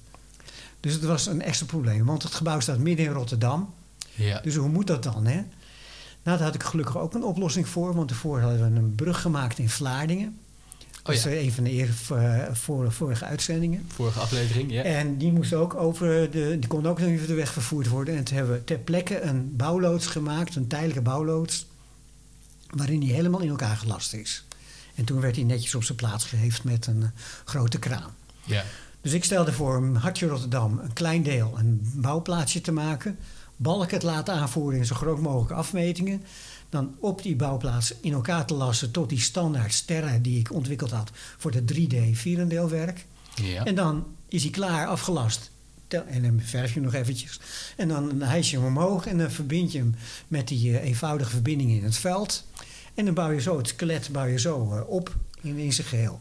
Dus 0.80 0.92
het 0.92 1.04
was 1.04 1.26
een 1.26 1.42
extra 1.42 1.66
probleem. 1.66 2.04
Want 2.04 2.22
het 2.22 2.34
gebouw 2.34 2.60
staat 2.60 2.78
midden 2.78 3.06
in 3.06 3.12
Rotterdam. 3.12 3.74
Ja. 4.14 4.40
Dus 4.40 4.54
hoe 4.54 4.68
moet 4.68 4.86
dat 4.86 5.02
dan? 5.02 5.26
Hè? 5.26 5.42
Nou, 6.22 6.38
daar 6.38 6.42
had 6.42 6.54
ik 6.54 6.62
gelukkig 6.62 6.98
ook 6.98 7.14
een 7.14 7.24
oplossing 7.24 7.68
voor. 7.68 7.94
Want 7.94 8.08
daarvoor 8.08 8.40
hadden 8.40 8.72
we 8.72 8.80
een 8.80 8.94
brug 8.94 9.20
gemaakt 9.20 9.58
in 9.58 9.68
Vlaardingen. 9.70 10.38
Dat 11.04 11.14
is 11.14 11.26
Oh 11.26 11.32
een 11.32 11.52
van 11.52 11.64
de 11.64 11.72
eer, 11.72 11.90
eh, 12.10 12.54
voor, 12.54 12.92
vorige 12.92 13.24
uitzendingen. 13.24 13.84
Vorige 13.88 14.20
aflevering, 14.20 14.72
ja. 14.72 14.82
En 14.82 15.18
die 15.18 15.32
moest 15.32 15.54
ook 15.54 15.74
over 15.74 16.30
de, 16.30 16.56
die 16.58 16.68
kon 16.68 16.86
ook 16.86 16.98
nog 16.98 17.08
over 17.08 17.26
de 17.26 17.34
weg 17.34 17.52
vervoerd 17.52 17.88
worden. 17.88 18.16
En 18.16 18.24
toen 18.24 18.36
hebben 18.36 18.54
we 18.54 18.64
ter 18.64 18.78
plekke 18.78 19.20
een 19.20 19.56
bouwloods 19.56 20.06
gemaakt, 20.06 20.56
een 20.56 20.66
tijdelijke 20.66 21.02
bouwloods, 21.02 21.66
waarin 22.70 23.00
die 23.00 23.12
helemaal 23.12 23.40
in 23.40 23.48
elkaar 23.48 23.76
gelast 23.76 24.14
is. 24.14 24.44
En 24.94 25.04
toen 25.04 25.20
werd 25.20 25.36
hij 25.36 25.44
netjes 25.44 25.74
op 25.74 25.84
zijn 25.84 25.98
plaats 25.98 26.24
geheefd 26.24 26.64
met 26.64 26.86
een 26.86 27.02
eh, 27.02 27.08
grote 27.44 27.78
kraan. 27.78 28.14
Ja. 28.44 28.64
Dus 29.00 29.12
ik 29.12 29.24
stelde 29.24 29.52
voor 29.52 29.76
om 29.76 29.94
Hartje 29.94 30.26
Rotterdam 30.26 30.78
een 30.78 30.92
klein 30.92 31.22
deel 31.22 31.54
een 31.58 31.92
bouwplaatsje 31.94 32.60
te 32.60 32.72
maken. 32.72 33.18
Balken 33.56 33.94
het 33.94 34.02
laten 34.02 34.34
aanvoeren 34.34 34.78
in 34.78 34.86
zo 34.86 34.94
groot 34.94 35.20
mogelijke 35.20 35.54
afmetingen. 35.54 36.22
Dan 36.68 36.94
op 37.00 37.22
die 37.22 37.36
bouwplaats 37.36 37.94
in 38.00 38.12
elkaar 38.12 38.46
te 38.46 38.54
lassen 38.54 38.90
tot 38.90 39.08
die 39.08 39.20
standaard 39.20 39.72
sterren 39.72 40.22
die 40.22 40.38
ik 40.38 40.52
ontwikkeld 40.52 40.90
had 40.90 41.10
voor 41.14 41.50
de 41.50 41.64
3D 41.74 41.96
vierendeelwerk. 42.12 43.06
Ja. 43.34 43.64
En 43.64 43.74
dan 43.74 44.06
is 44.28 44.42
hij 44.42 44.50
klaar, 44.50 44.86
afgelast. 44.86 45.50
En 45.88 46.22
dan 46.22 46.40
verf 46.40 46.68
je 46.68 46.74
hem 46.74 46.82
nog 46.82 46.94
eventjes. 46.94 47.40
En 47.76 47.88
dan 47.88 48.22
hijs 48.22 48.50
je 48.50 48.56
hem 48.56 48.66
omhoog 48.66 49.06
en 49.06 49.18
dan 49.18 49.30
verbind 49.30 49.72
je 49.72 49.78
hem 49.78 49.94
met 50.28 50.48
die 50.48 50.78
eh, 50.78 50.84
eenvoudige 50.84 51.30
verbinding 51.30 51.70
in 51.70 51.84
het 51.84 51.96
veld. 51.96 52.44
En 52.94 53.04
dan 53.04 53.14
bouw 53.14 53.30
je 53.30 53.40
zo 53.40 53.56
het 53.56 53.68
skelet 53.68 54.08
bouw 54.12 54.24
je 54.24 54.38
zo 54.38 54.72
eh, 54.72 54.88
op 54.88 55.16
in, 55.40 55.56
in 55.56 55.72
zijn 55.72 55.86
geheel. 55.86 56.20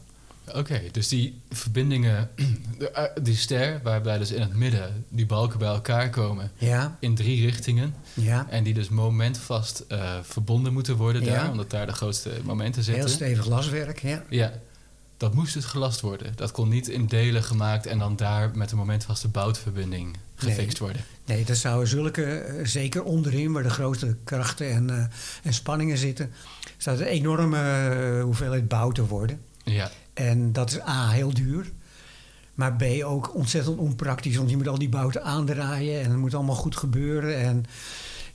Oké, 0.56 0.82
dus 0.92 1.08
die 1.08 1.42
verbindingen, 1.50 2.30
eh, 2.94 3.04
die 3.22 3.36
ster, 3.36 3.80
waarbij 3.84 4.18
dus 4.18 4.32
in 4.32 4.42
het 4.42 4.54
midden 4.54 5.06
die 5.10 5.26
balken 5.26 5.60
bij 5.60 5.68
elkaar 5.68 6.10
komen 6.10 6.52
Ja, 6.58 6.98
in 7.00 7.16
drie 7.16 7.46
richtingen. 7.46 7.96
ja. 8.14 8.46
En 8.50 8.64
die 8.64 8.74
dus 8.74 8.90
momentvast 8.90 9.84
eh, 9.88 10.14
verbonden 10.22 10.74
moeten 10.74 10.96
worden 10.96 11.24
Ja. 11.24 11.34
daar, 11.34 11.52
omdat 11.52 11.70
daar 11.70 11.86
de 11.86 11.92
grootste 11.94 12.30
momenten 12.44 12.84
Heel 12.84 12.94
zitten. 12.94 13.10
stevig 13.10 13.46
laswerk, 13.46 14.00
ja. 14.00 14.24
Ja, 14.30 14.54
dat 15.18 15.34
moest 15.34 15.54
dus 15.54 15.66
gelast 15.66 16.02
worden. 16.02 16.34
Dat 16.36 16.52
kon 16.52 16.70
niet 16.70 16.88
in 16.88 17.06
delen 17.06 17.44
gemaakt 17.44 17.86
en 17.86 18.00
dan 18.00 18.16
daar 18.16 18.52
met 18.58 18.72
een 18.72 18.78
momentvaste 18.78 19.28
boutverbinding 19.28 20.18
gefixt 20.36 20.78
worden. 20.80 21.02
Nee, 21.26 21.46
dat 21.46 21.58
zouden 21.58 21.88
zulke, 21.88 22.24
eh, 22.24 22.66
zeker 22.66 23.04
onderin 23.04 23.52
waar 23.52 23.64
de 23.64 23.70
grootste 23.70 24.16
krachten 24.24 24.70
en, 24.72 25.12
en 25.44 25.54
spanningen 25.54 25.98
zitten, 25.98 26.32
zou 26.78 26.98
een 27.00 27.06
enorme 27.06 28.22
hoeveelheid 28.24 28.68
bouten 28.68 29.06
worden. 29.06 29.42
Ja, 29.64 29.92
En 30.14 30.52
dat 30.52 30.72
is 30.72 30.82
A, 30.82 31.10
heel 31.10 31.34
duur. 31.34 31.72
Maar 32.54 32.76
B, 32.76 32.84
ook 33.04 33.36
ontzettend 33.36 33.78
onpraktisch. 33.78 34.36
Want 34.36 34.50
je 34.50 34.58
moet 34.58 34.68
al 34.68 34.80
die 34.80 34.90
bouten 34.90 35.24
aandraaien. 35.24 36.02
En 36.02 36.10
het 36.10 36.20
moet 36.20 36.34
allemaal 36.34 36.56
goed 36.56 36.76
gebeuren. 36.76 37.40
En 37.40 37.66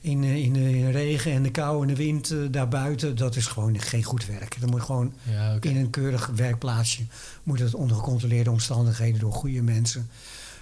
in, 0.01 0.23
eh, 0.23 0.35
in, 0.35 0.53
de, 0.53 0.77
in 0.77 0.85
de 0.85 0.91
regen 0.91 1.31
en 1.31 1.43
de 1.43 1.51
kou 1.51 1.81
en 1.81 1.87
de 1.87 1.95
wind 1.95 2.31
eh, 2.31 2.37
daarbuiten... 2.51 3.15
dat 3.15 3.35
is 3.35 3.47
gewoon 3.47 3.79
geen 3.79 4.03
goed 4.03 4.25
werk. 4.25 4.55
Dan 4.59 4.69
moet 4.69 4.81
gewoon 4.81 5.13
ja 5.23 5.55
oké. 5.55 5.67
in 5.67 5.77
een 5.77 5.89
keurig 5.89 6.27
werkplaatsje... 6.35 7.03
moet 7.43 7.59
het 7.59 7.73
onder 7.73 7.95
gecontroleerde 7.95 8.51
omstandigheden... 8.51 9.19
door 9.19 9.33
goede 9.33 9.61
mensen 9.61 10.09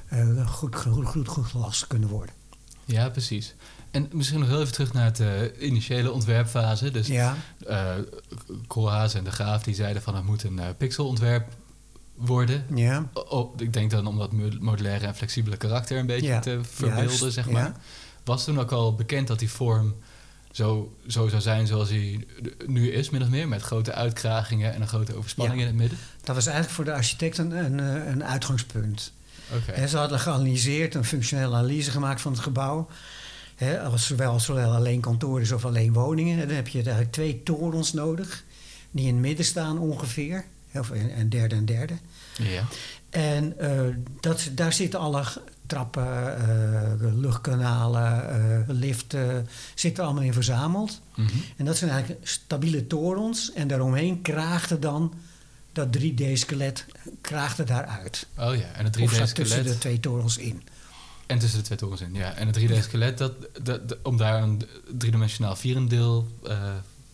eh, 0.08 0.48
goed, 0.48 0.76
goed, 0.76 1.06
goed, 1.06 1.28
goed 1.28 1.46
gelast 1.46 1.88
kunnen 1.88 2.10
worden. 2.10 2.36
Ja, 2.86 3.10
precies. 3.10 3.56
En 3.98 4.10
misschien 4.12 4.40
nog 4.40 4.48
heel 4.50 4.62
even 4.62 4.74
terug 4.74 4.94
naar 4.94 5.06
het 5.06 5.20
eh, 5.20 5.28
initiële 5.68 6.12
ontwerpfase. 6.12 6.92
Dus 6.92 7.08
Ja, 7.08 7.36
eh 7.68 7.90
Koolhaas 8.68 9.14
en 9.14 9.24
De 9.24 9.32
Graaf 9.32 9.64
die 9.64 9.76
zeiden 9.76 10.02
van 10.02 10.16
het 10.16 10.24
moet 10.26 10.44
een 10.44 10.60
eh, 10.60 10.66
pixelontwerp 10.78 11.48
worden. 12.16 12.66
ja. 12.76 13.10
O- 13.14 13.20
oh, 13.30 13.62
ik 13.62 13.74
denk 13.74 13.92
dan 13.92 14.08
om 14.08 14.18
dat 14.18 14.32
mo- 14.32 14.50
modulaire 14.60 15.06
en 15.06 15.16
flexibele 15.16 15.58
karakter 15.58 15.98
een 15.98 16.06
beetje 16.06 16.28
Ja, 16.28 16.40
te 16.40 16.60
verbeelden, 16.72 17.06
juist, 17.18 17.34
zeg 17.34 17.46
ja. 17.46 17.52
maar. 17.52 17.76
Was 18.24 18.44
toen 18.44 18.60
ook 18.60 18.72
al 18.72 18.96
bekend 18.96 19.28
dat 19.28 19.40
die 19.40 19.50
vorm 19.50 19.96
zo, 20.52 20.96
zo 21.08 21.28
zou 21.28 21.42
zijn 21.42 21.68
zoals 21.68 21.90
hij 21.90 22.26
nu 22.66 22.92
is, 22.92 23.10
min 23.10 23.22
of 23.22 23.30
meer, 23.30 23.48
met 23.48 23.62
grote 23.62 23.94
uitkragingen 23.94 24.74
en 24.74 24.82
een 24.82 24.88
grote 24.88 25.16
overspanning 25.16 25.60
Ja. 25.60 25.66
in 25.68 25.72
het 25.72 25.82
midden? 25.82 26.00
Dat 26.24 26.36
was 26.36 26.46
eigenlijk 26.46 26.76
voor 26.76 26.86
de 26.86 26.94
architect 26.94 27.38
een, 27.38 27.52
een, 27.52 27.78
een 28.12 28.24
uitgangspunt. 28.24 29.12
Oké. 29.56 29.72
En 29.72 29.90
ze 29.90 29.98
hadden 29.98 30.20
geanalyseerd, 30.20 30.96
een 30.96 31.06
functionele 31.06 31.56
analyse 31.56 31.92
gemaakt 31.92 32.22
van 32.22 32.32
het 32.32 32.42
gebouw. 32.42 32.88
Hè, 33.58 33.82
als 33.82 34.08
zowel, 34.08 34.40
zowel 34.40 34.76
alleen 34.76 35.02
kantoor 35.02 35.42
is 35.42 35.52
of 35.52 35.66
alleen 35.66 35.94
woningen. 35.94 36.40
En 36.40 36.48
dan 36.48 36.56
heb 36.56 36.68
je 36.68 36.78
eigenlijk 36.82 37.12
twee 37.12 37.44
torens 37.44 37.94
nodig, 37.94 38.44
die 38.92 39.08
in 39.08 39.14
het 39.14 39.22
midden 39.22 39.46
staan 39.46 39.80
ongeveer. 39.80 40.46
Of 40.74 40.90
een, 40.90 41.30
derde 41.30 41.56
en 41.56 41.66
derde. 41.66 41.94
Ja. 42.38 42.68
En 43.10 43.60
eh, 43.60 43.96
dat, 44.20 44.50
daar 44.52 44.74
zitten 44.74 45.00
alle 45.00 45.24
trappen, 45.66 46.38
eh, 46.38 47.14
luchtkanalen, 47.14 48.30
eh, 48.30 48.76
liften, 48.76 49.48
zitten 49.76 50.04
allemaal 50.04 50.24
in 50.24 50.34
verzameld. 50.34 51.02
Mhm. 51.16 51.30
En 51.56 51.66
dat 51.66 51.78
zijn 51.78 51.92
eigenlijk 51.92 52.28
stabiele 52.28 52.88
torens. 52.88 53.54
En 53.54 53.68
daaromheen 53.68 54.22
kraagde 54.22 54.80
dan 54.80 55.14
dat 55.72 55.98
3D-skelet 55.98 56.86
kraagde 57.22 57.64
daaruit. 57.64 58.28
Oh 58.38 58.56
ja, 58.56 58.72
en 58.74 58.84
het 58.84 58.98
Of 58.98 59.14
zat 59.14 59.36
tussen 59.36 59.58
3D-skelet. 59.58 59.74
de 59.74 59.78
twee 59.78 60.00
torens 60.00 60.38
in. 60.38 60.64
En 61.28 61.40
tussen 61.40 61.60
de 61.60 61.66
twee 61.66 61.78
torens 61.78 62.02
in, 62.02 62.14
ja. 62.14 62.34
En 62.34 62.48
het 62.48 62.58
3D-skelet, 62.60 63.18
dat, 63.18 63.34
dat, 63.62 63.90
dat- 63.90 63.98
om 64.04 64.18
daar 64.18 64.42
een 64.42 64.62
driedimensionaal 64.98 65.56
vierendeel 65.56 66.28
eh 66.44 66.58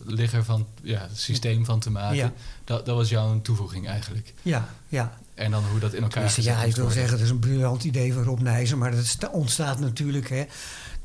ligger 0.06 0.44
van, 0.44 0.66
ja, 0.82 1.08
systeem 1.14 1.64
van 1.64 1.80
te 1.80 1.90
maken, 1.90 2.16
Ja. 2.16 2.32
dat, 2.64 2.86
dat 2.86 2.96
was 2.96 3.08
jouw 3.08 3.40
toevoeging 3.40 3.88
eigenlijk. 3.88 4.34
Ja, 4.42 4.68
ja. 4.88 5.18
En 5.34 5.50
dan 5.50 5.64
hoe 5.64 5.80
dat 5.80 5.92
in 5.94 6.02
elkaar 6.02 6.28
gezet 6.28 6.44
ja, 6.44 6.56
ik 6.62 6.74
wil 6.74 6.74
worden. 6.74 6.92
zeggen, 6.92 7.12
het 7.12 7.24
is 7.24 7.30
een 7.30 7.38
briljant 7.38 7.84
idee 7.84 8.12
van 8.12 8.22
Rob 8.22 8.40
Nijzer. 8.40 8.78
Maar 8.78 8.90
dat 8.90 9.04
sta- 9.04 9.28
ontstaat 9.28 9.80
natuurlijk... 9.80 10.28
Hè, 10.28 10.44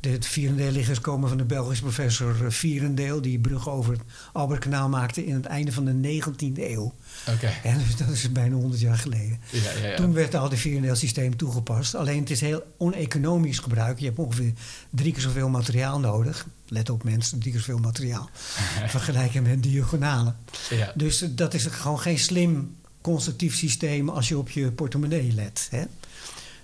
de 0.00 0.16
vierendeelliggers 0.20 1.00
komen 1.00 1.28
van 1.28 1.38
de 1.38 1.44
Belgische 1.44 1.82
professor 1.82 2.44
eh, 2.44 2.50
Vierendeel... 2.50 3.20
die 3.20 3.38
brug 3.38 3.68
over 3.68 3.92
het 3.92 4.02
Albertkanaal 4.32 4.88
maakte 4.88 5.26
in 5.26 5.34
het 5.34 5.46
einde 5.46 5.72
van 5.72 5.84
de 5.84 6.20
19e 6.20 6.60
eeuw. 6.60 6.94
Oké, 7.28 7.46
En 7.62 7.78
dus 7.78 7.96
dat 7.96 8.08
is 8.08 8.32
bijna 8.32 8.54
100 8.54 8.80
jaar 8.80 8.98
geleden. 8.98 9.40
ja, 9.50 9.60
ja, 9.82 9.88
ja. 9.88 9.96
Toen 9.96 10.12
werd 10.12 10.34
al 10.34 10.50
het 10.50 10.58
vierendeelsysteem 10.58 11.36
toegepast. 11.36 11.94
Alleen 11.94 12.20
het 12.20 12.30
is 12.30 12.40
heel 12.40 12.62
oneconomisch 12.78 13.58
gebruik. 13.58 13.98
Je 13.98 14.06
hebt 14.06 14.18
ongeveer 14.18 14.52
drie 14.90 15.12
keer 15.12 15.22
zoveel 15.22 15.48
materiaal 15.48 15.98
nodig. 16.00 16.46
Let 16.68 16.90
op 16.90 17.04
mensen, 17.04 17.38
drie 17.38 17.52
keer 17.52 17.60
zoveel 17.60 17.78
materiaal. 17.78 18.30
Vergelijken 18.86 19.42
met 19.42 19.62
diagonalen. 19.62 20.36
ja. 20.70 20.92
Dus 20.94 21.24
dat 21.30 21.54
is 21.54 21.66
gewoon 21.66 22.00
geen 22.00 22.18
slim 22.18 22.76
constructief 23.00 23.54
systeem 23.54 24.08
als 24.08 24.28
je 24.28 24.38
op 24.38 24.50
je 24.50 24.72
portemonnee 24.72 25.32
let. 25.32 25.68
Hè? 25.70 25.82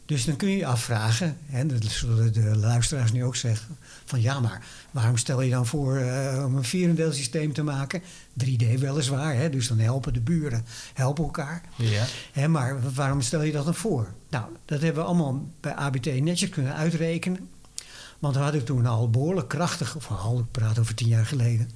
Dus 0.06 0.24
dan 0.24 0.36
kun 0.36 0.48
je 0.48 0.56
je 0.56 0.66
afvragen, 0.66 1.38
en 1.50 1.68
dat 1.68 1.84
zullen 1.84 2.32
de 2.32 2.56
luisteraars 2.56 3.12
nu 3.12 3.24
ook 3.24 3.36
zeggen, 3.36 3.76
van 4.04 4.20
ja, 4.20 4.40
maar 4.40 4.64
waarom 4.90 5.16
stel 5.16 5.40
je 5.40 5.50
dan 5.50 5.66
voor 5.66 5.96
eh, 5.96 6.44
om 6.44 6.56
een 6.56 6.64
vierendeelsysteem 6.64 7.52
te 7.52 7.62
maken? 7.62 8.02
3D 8.44 8.78
weliswaar, 8.78 9.34
hè? 9.34 9.50
dus 9.50 9.68
dan 9.68 9.78
helpen 9.78 10.12
de 10.12 10.20
buren, 10.20 10.64
helpen 10.94 11.24
elkaar. 11.24 11.62
ja. 11.76 12.04
Hè, 12.32 12.48
maar 12.48 12.92
waarom 12.94 13.20
stel 13.20 13.42
je 13.42 13.52
dat 13.52 13.64
dan 13.64 13.74
voor? 13.74 14.12
Nou, 14.28 14.44
dat 14.64 14.80
hebben 14.80 15.02
we 15.02 15.08
allemaal 15.08 15.48
bij 15.60 15.74
ABT 15.74 16.20
netjes 16.20 16.50
kunnen 16.50 16.74
uitrekenen. 16.74 17.48
Want 18.18 18.34
we 18.34 18.42
hadden 18.42 18.64
toen 18.64 18.86
al 18.86 19.10
behoorlijk 19.10 19.48
krachtig, 19.48 19.96
of 19.96 20.10
al, 20.10 20.38
ik 20.38 20.50
praat 20.50 20.78
over 20.78 20.94
tien 20.94 21.08
jaar 21.08 21.26
geleden, 21.26 21.70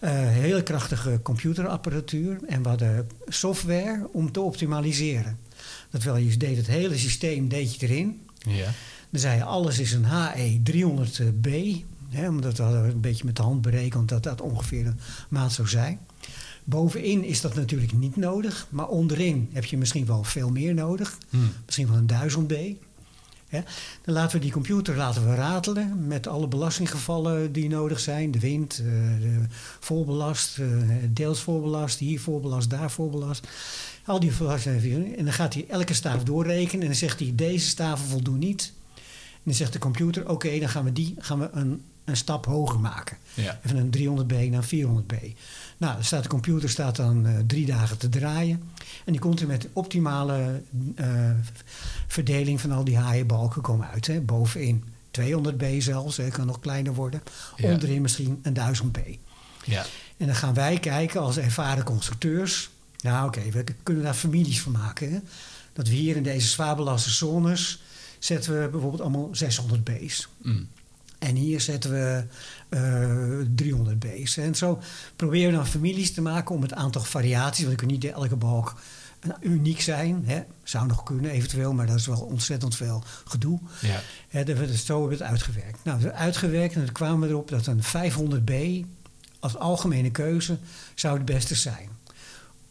eh, 0.00 0.10
hele 0.12 0.62
krachtige 0.62 1.20
computerapparatuur. 1.22 2.40
En 2.46 2.62
we 2.62 2.68
hadden 2.68 3.08
software 3.26 4.08
om 4.12 4.32
te 4.32 4.40
optimaliseren. 4.40 5.38
Dat 5.92 6.02
wil 6.02 6.16
je 6.16 6.36
deed 6.36 6.56
het 6.56 6.66
hele 6.66 6.98
systeem 6.98 7.48
deed 7.48 7.74
je 7.74 7.88
erin. 7.88 8.20
ja. 8.38 8.70
Dan 9.10 9.20
zei 9.20 9.36
je, 9.36 9.44
alles 9.44 9.78
is 9.78 9.92
een 9.92 10.04
HE 10.04 10.60
300B. 10.72 11.50
Hè, 12.08 12.28
omdat 12.28 12.56
we 12.56 12.62
hadden 12.62 12.84
een 12.84 13.00
beetje 13.00 13.24
met 13.24 13.36
de 13.36 13.42
hand 13.42 13.62
berekend 13.62 14.08
dat 14.08 14.22
dat 14.22 14.40
ongeveer 14.40 14.86
een 14.86 14.98
maat 15.28 15.52
zou 15.52 15.68
zijn. 15.68 15.98
Bovenin 16.64 17.24
is 17.24 17.40
dat 17.40 17.54
natuurlijk 17.54 17.92
niet 17.92 18.16
nodig. 18.16 18.66
Maar 18.70 18.88
onderin 18.88 19.48
heb 19.52 19.64
je 19.64 19.76
misschien 19.76 20.06
wel 20.06 20.24
veel 20.24 20.50
meer 20.50 20.74
nodig. 20.74 21.18
Hm. 21.30 21.36
Misschien 21.66 21.88
wel 21.88 21.96
een 21.96 22.30
1000B. 22.30 22.82
Hè. 23.52 23.60
Dan 24.04 24.14
laten 24.14 24.36
we 24.36 24.42
die 24.42 24.52
computer 24.52 24.96
laten 24.96 25.28
we 25.28 25.34
ratelen 25.34 26.06
met 26.06 26.26
alle 26.26 26.48
belastinggevallen 26.48 27.52
die 27.52 27.68
nodig 27.68 28.00
zijn. 28.00 28.30
De 28.30 28.38
wind, 28.38 28.78
eh, 28.78 28.84
de 29.20 29.40
voorbelast, 29.80 30.58
eh, 30.58 30.66
deels 31.08 31.40
voorbelast, 31.40 31.98
hier 31.98 32.20
voorbelast, 32.20 32.70
daar 32.70 32.90
voorbelast. 32.90 33.46
Al 34.04 34.20
die 34.20 34.32
belastingen. 34.38 35.16
En 35.16 35.24
dan 35.24 35.32
gaat 35.32 35.54
hij 35.54 35.64
elke 35.68 35.94
staaf 35.94 36.24
doorrekenen 36.24 36.80
en 36.80 36.86
dan 36.86 36.96
zegt 36.96 37.18
hij 37.18 37.32
deze 37.34 37.66
staven 37.66 38.08
voldoen 38.08 38.38
niet. 38.38 38.72
En 39.32 39.42
dan 39.42 39.54
zegt 39.54 39.72
de 39.72 39.78
computer, 39.78 40.28
oké, 40.28 40.58
dan 40.58 40.68
gaan 40.68 40.84
we 40.84 40.92
die 40.92 41.14
gaan 41.18 41.38
we 41.38 41.48
een, 41.52 41.82
een 42.04 42.16
stap 42.16 42.46
hoger 42.46 42.80
maken. 42.80 43.16
Ja. 43.34 43.60
Van 43.64 43.76
een 43.76 43.94
300B 43.96 44.50
naar 44.50 44.64
400B. 44.64 45.34
Nou, 45.76 45.94
dan 45.94 46.04
staat 46.04 46.22
de 46.22 46.28
computer 46.28 46.68
staat 46.68 46.96
dan 46.96 47.26
eh, 47.26 47.34
drie 47.46 47.66
dagen 47.66 47.98
te 47.98 48.08
draaien. 48.08 48.62
En 49.04 49.12
die 49.12 49.20
komt 49.20 49.40
er 49.40 49.46
met 49.46 49.62
de 49.62 49.68
optimale 49.72 50.62
eh, 50.94 51.30
verdeling 52.06 52.60
van 52.60 52.72
al 52.72 52.84
die 52.84 52.96
haaienbalken 52.96 53.62
komen 53.62 53.88
uit. 53.88 54.06
Hè. 54.06 54.20
Bovenin 54.20 54.84
200B 55.20 55.76
zelfs, 55.78 56.16
hè, 56.16 56.28
kan 56.28 56.46
nog 56.46 56.60
kleiner 56.60 56.94
worden. 56.94 57.22
Ja. 57.56 57.72
Onderin 57.72 58.02
misschien 58.02 58.40
een 58.42 58.54
1000B. 58.54 59.18
Ja. 59.64 59.84
En 60.16 60.26
dan 60.26 60.36
gaan 60.36 60.54
wij 60.54 60.78
kijken 60.78 61.20
als 61.20 61.36
ervaren 61.36 61.84
constructeurs. 61.84 62.70
Nou, 63.00 63.26
oké, 63.26 63.50
we 63.50 63.64
kunnen 63.82 64.02
daar 64.04 64.14
families 64.14 64.60
van 64.60 64.72
maken. 64.72 65.12
Hè? 65.12 65.18
Dat 65.72 65.88
we 65.88 65.94
hier 65.94 66.16
in 66.16 66.22
deze 66.22 66.48
zwaar 66.48 66.76
belaste 66.76 67.10
zones 67.10 67.82
zetten 68.18 68.62
we 68.62 68.68
bijvoorbeeld 68.68 69.02
allemaal 69.02 69.28
600 69.32 69.84
B's. 69.84 70.28
Hm. 70.42 70.62
En 71.22 71.34
hier 71.34 71.60
zetten 71.60 71.90
we 71.90 72.24
eh 72.68 73.46
300 73.54 73.98
B's. 73.98 74.36
En 74.36 74.54
zo 74.54 74.80
proberen 75.16 75.50
we 75.50 75.56
dan 75.56 75.66
families 75.66 76.12
te 76.12 76.20
maken 76.20 76.54
om 76.54 76.62
het 76.62 76.74
aantal 76.74 77.02
variaties, 77.02 77.60
want 77.60 77.72
ik 77.72 77.78
kan 77.78 77.88
niet 77.88 78.04
elke 78.04 78.36
balk 78.36 78.74
eh, 79.20 79.30
uniek 79.40 79.80
zijn. 79.80 80.22
Hè? 80.26 80.42
Zou 80.62 80.86
nog 80.86 81.02
kunnen 81.02 81.30
eventueel, 81.30 81.72
maar 81.72 81.86
dat 81.86 81.98
is 81.98 82.06
wel 82.06 82.20
ontzettend 82.20 82.76
veel 82.76 83.02
gedoe. 83.24 83.60
Ja. 83.80 84.00
Hè, 84.28 84.44
dat 84.44 84.58
we 84.58 84.66
het 84.66 84.76
zo 84.78 85.00
hebben 85.00 85.18
we 85.18 85.24
het 85.24 85.32
uitgewerkt. 85.32 85.78
Nou, 85.84 85.96
we 85.98 86.02
hebben 86.02 86.10
het 86.10 86.20
uitgewerkt 86.20 86.74
en 86.74 86.84
toen 86.84 86.92
kwamen 86.92 87.20
we 87.20 87.28
erop 87.28 87.48
dat 87.48 87.66
een 87.66 87.82
500B 87.82 88.86
als 89.40 89.56
algemene 89.56 90.10
keuze 90.10 90.58
zou 90.94 91.16
het 91.16 91.24
beste 91.24 91.54
zijn. 91.54 91.88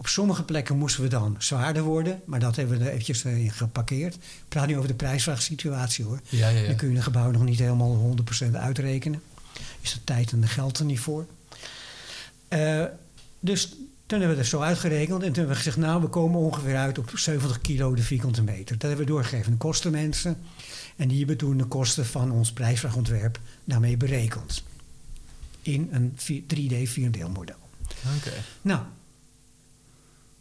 Op 0.01 0.08
sommige 0.08 0.43
plekken 0.43 0.77
moesten 0.77 1.03
we 1.03 1.10
dan 1.10 1.36
zwaarder 1.38 1.84
worden, 1.84 2.22
maar 2.25 2.39
dat 2.39 2.55
hebben 2.55 2.77
we 2.77 2.86
er 2.86 2.91
eventjes 2.91 3.24
eh, 3.24 3.38
in 3.38 3.51
geparkeerd. 3.51 4.15
Ik 4.15 4.22
praat 4.48 4.67
nu 4.67 4.75
over 4.77 4.88
de 4.88 4.93
prijsvraagsituatie 4.93 6.05
hoor. 6.05 6.20
Ja, 6.29 6.50
ja, 6.50 6.60
ja. 6.60 6.67
Dan 6.67 6.75
kun 6.75 6.89
je 6.89 6.96
een 6.96 7.03
gebouw 7.03 7.31
nog 7.31 7.43
niet 7.43 7.60
helemaal 7.60 8.15
100% 8.50 8.51
uitrekenen. 8.51 9.22
Is 9.81 9.93
de 9.93 10.03
tijd 10.03 10.31
en 10.31 10.41
de 10.41 10.48
geld 10.48 10.79
er 10.79 10.86
niet 10.86 11.00
voor. 11.00 11.25
Eh, 12.48 12.84
dus 13.39 13.70
toen 14.05 14.20
hebben 14.20 14.29
we 14.29 14.41
het 14.41 14.51
zo 14.51 14.60
uitgerekend 14.60 15.22
en 15.22 15.27
toen 15.27 15.34
hebben 15.34 15.48
we 15.48 15.55
gezegd... 15.55 15.77
nou, 15.77 16.01
we 16.01 16.08
komen 16.08 16.39
ongeveer 16.39 16.77
uit 16.77 16.98
op 16.98 17.12
70 17.15 17.62
kilo 17.62 17.96
de 17.96 18.03
vierkante 18.03 18.41
meter. 18.41 18.77
Dat 18.77 18.89
hebben 18.89 19.05
we 19.05 19.12
doorgegeven 19.12 19.46
aan 19.46 19.51
de 19.51 19.58
kostenmensen. 19.58 20.38
En 20.96 21.08
die 21.08 21.17
hebben 21.17 21.38
toen 21.38 21.58
de 21.58 21.65
kosten 21.65 22.05
van 22.05 22.31
ons 22.31 22.51
prijsvraagontwerp 22.51 23.39
daarmee 23.63 23.98
berekend. 23.98 24.63
In 25.62 25.89
een 25.91 26.17
3D 26.55 26.89
vierendeelmodel. 26.89 27.55
Oké. 28.17 28.31
Nou, 28.62 28.81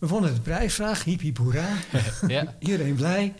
we 0.00 0.06
vonden 0.06 0.34
de 0.34 0.40
prijsvraag, 0.40 1.04
hiep 1.04 1.20
hiep 1.20 1.36
hoera. 1.36 1.68
ja. 2.26 2.54
Iedereen 2.58 2.94
blij. 2.94 3.34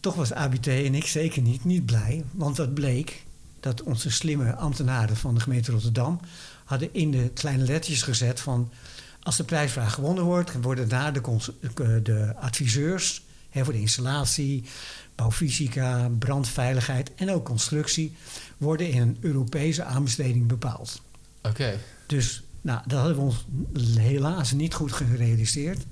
Toch 0.00 0.14
was 0.14 0.32
ABT 0.32 0.66
en 0.66 0.94
ik 0.94 1.06
zeker 1.06 1.42
niet, 1.42 1.64
niet 1.64 1.86
blij. 1.86 2.24
Want 2.30 2.56
dat 2.56 2.74
bleek 2.74 3.24
dat 3.60 3.82
onze 3.82 4.10
slimme 4.10 4.54
ambtenaren 4.54 5.16
van 5.16 5.34
de 5.34 5.40
gemeente 5.40 5.72
Rotterdam... 5.72 6.20
hadden 6.64 6.88
in 6.94 7.10
de 7.10 7.30
kleine 7.34 7.64
lettertjes 7.64 8.02
gezet 8.02 8.40
van... 8.40 8.70
als 9.22 9.36
de 9.36 9.44
prijsvraag 9.44 9.94
gewonnen 9.94 10.24
wordt... 10.24 10.52
worden 10.60 10.88
daar 10.88 11.12
de, 11.12 11.42
de 12.02 12.34
adviseurs 12.36 13.22
hè, 13.50 13.64
voor 13.64 13.72
de 13.72 13.80
installatie... 13.80 14.64
bouwfysica, 15.14 16.10
brandveiligheid 16.18 17.14
en 17.14 17.30
ook 17.30 17.44
constructie... 17.44 18.16
worden 18.56 18.90
in 18.90 19.00
een 19.00 19.16
Europese 19.20 19.84
aanbesteding 19.84 20.46
bepaald. 20.46 21.02
Oké. 21.42 21.78
Dus 22.06 22.42
nou, 22.62 22.80
dat 22.86 22.98
hadden 22.98 23.16
we 23.16 23.22
ons 23.22 23.46
helaas 23.98 24.52
niet 24.52 24.74
goed 24.74 24.92
gerealiseerd. 24.92 25.84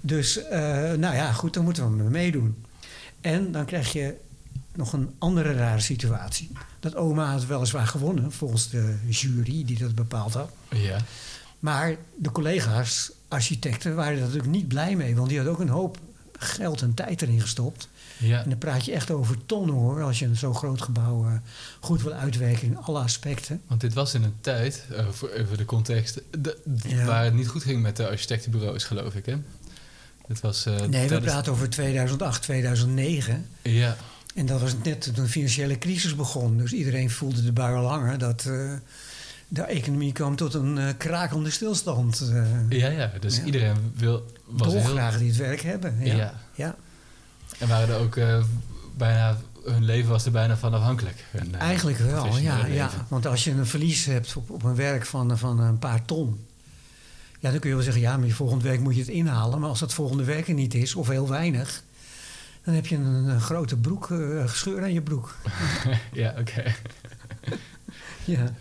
Dus 0.00 0.42
eh, 0.42 0.60
nou 0.92 1.14
ja, 1.14 1.32
goed, 1.32 1.54
dan 1.54 1.64
moeten 1.64 2.04
we 2.04 2.10
meedoen. 2.10 2.64
En 3.20 3.52
dan 3.52 3.64
krijg 3.64 3.92
je 3.92 4.14
nog 4.74 4.92
een 4.92 5.14
andere 5.18 5.52
rare 5.52 5.80
situatie. 5.80 6.50
Dat 6.80 6.94
oma 6.94 7.30
had 7.30 7.46
weliswaar 7.46 7.86
gewonnen, 7.86 8.32
volgens 8.32 8.70
de 8.70 8.96
jury 9.08 9.64
die 9.64 9.78
dat 9.78 9.94
bepaald 9.94 10.34
had. 10.34 10.50
Ja. 10.70 10.98
Maar 11.58 11.96
de 12.16 12.32
collega's, 12.32 13.10
architecten, 13.28 13.94
waren 13.94 14.14
er 14.14 14.20
natuurlijk 14.20 14.50
niet 14.50 14.68
blij 14.68 14.96
mee. 14.96 15.16
Want 15.16 15.28
die 15.28 15.36
hadden 15.36 15.54
ook 15.54 15.60
een 15.60 15.68
hoop 15.68 15.98
geld 16.38 16.82
en 16.82 16.94
tijd 16.94 17.22
erin 17.22 17.40
gestopt. 17.40 17.88
Ja. 18.18 18.42
En 18.42 18.48
dan 18.48 18.58
praat 18.58 18.84
je 18.84 18.92
echt 18.92 19.10
over 19.10 19.36
tonnen 19.46 19.74
hoor, 19.74 20.02
als 20.02 20.18
je 20.18 20.24
een 20.26 20.36
zo'n 20.36 20.54
groot 20.54 20.82
gebouw 20.82 21.24
eh, 21.26 21.32
goed 21.80 22.02
wil 22.02 22.12
uitwerken 22.12 22.66
in 22.66 22.76
alle 22.78 22.98
aspecten. 23.00 23.60
Want 23.66 23.80
dit 23.80 23.94
was 23.94 24.14
in 24.14 24.22
een 24.22 24.34
tijd, 24.40 24.84
eh, 24.96 25.06
voor 25.10 25.28
even 25.30 25.56
de 25.56 25.64
context, 25.64 26.20
Ja. 26.82 27.04
waar 27.04 27.24
het 27.24 27.34
niet 27.34 27.48
goed 27.48 27.62
ging 27.62 27.82
met 27.82 27.96
de 27.96 28.08
architectenbureaus, 28.08 28.84
geloof 28.84 29.14
ik, 29.14 29.26
hè? 29.26 29.36
Dit 30.28 30.40
was... 30.40 30.66
eh, 30.66 30.80
Nee, 30.80 31.08
we 31.08 31.20
praten 31.20 31.52
over 31.52 31.70
2008, 31.70 32.42
2009. 32.42 33.46
Ja. 33.62 33.96
En 34.34 34.46
dat 34.46 34.60
was 34.60 34.74
net 34.84 35.00
toen 35.02 35.14
de 35.14 35.26
financiële 35.30 35.78
crisis 35.78 36.14
begon. 36.14 36.56
Dus 36.58 36.72
iedereen 36.72 37.10
voelde 37.10 37.42
de 37.44 37.52
bui 37.52 37.76
al 37.76 37.86
hangen 37.88 38.18
dat 38.18 38.42
de 39.50 39.62
economie 39.62 40.12
kwam 40.12 40.36
tot 40.36 40.54
een 40.54 40.78
eh, 40.78 40.88
krakende 40.98 41.50
stilstand. 41.50 42.32
Ja, 42.68 42.88
ja. 42.88 43.12
Dus 43.20 43.36
Ja. 43.36 43.44
iedereen 43.44 43.76
wil, 43.96 44.24
was 44.46 44.72
heel... 44.72 44.82
dolgraag 44.82 45.18
dit 45.18 45.36
werk 45.36 45.60
hebben. 45.60 45.94
Ja. 46.00 46.14
Ja. 46.14 46.34
Ja. 46.54 46.76
En 47.58 47.68
waren 47.68 47.94
er 47.94 48.00
ook 48.00 48.16
eh, 48.16 48.44
bijna, 48.96 49.36
hun 49.64 49.84
leven 49.84 50.10
was 50.10 50.24
er 50.24 50.30
bijna 50.32 50.56
van 50.56 50.74
afhankelijk. 50.74 51.24
Hun, 51.30 51.54
eh, 51.54 51.60
Eigenlijk 51.60 51.98
wel, 51.98 52.38
ja, 52.38 52.66
ja. 52.66 52.90
Want 53.08 53.26
als 53.26 53.44
je 53.44 53.50
een 53.50 53.66
verlies 53.66 54.04
hebt 54.04 54.36
op, 54.36 54.50
op 54.50 54.62
een 54.62 54.74
werk 54.74 55.06
van, 55.06 55.38
van 55.38 55.60
een 55.60 55.78
paar 55.78 56.04
ton... 56.04 56.46
Ja, 57.40 57.50
dan 57.50 57.60
kun 57.60 57.68
je 57.68 57.74
wel 57.74 57.84
zeggen, 57.84 58.02
ja, 58.02 58.16
maar 58.16 58.26
je 58.26 58.34
volgende 58.34 58.64
week 58.64 58.80
moet 58.80 58.94
je 58.94 59.00
het 59.00 59.10
inhalen. 59.10 59.60
Maar 59.60 59.68
als 59.68 59.78
dat 59.78 59.94
volgende 59.94 60.24
week 60.24 60.48
er 60.48 60.54
niet 60.54 60.74
is, 60.74 60.94
of 60.94 61.08
heel 61.08 61.28
weinig... 61.28 61.82
dan 62.64 62.74
heb 62.74 62.86
je 62.86 62.96
een, 62.96 63.04
een 63.04 63.40
grote 63.40 63.76
broek, 63.76 64.10
eh, 64.10 64.48
scheur 64.48 64.82
aan 64.82 64.92
je 64.92 65.02
broek. 65.02 65.36
ja, 66.12 66.34
oké. 66.38 66.74
Ja. 68.24 68.52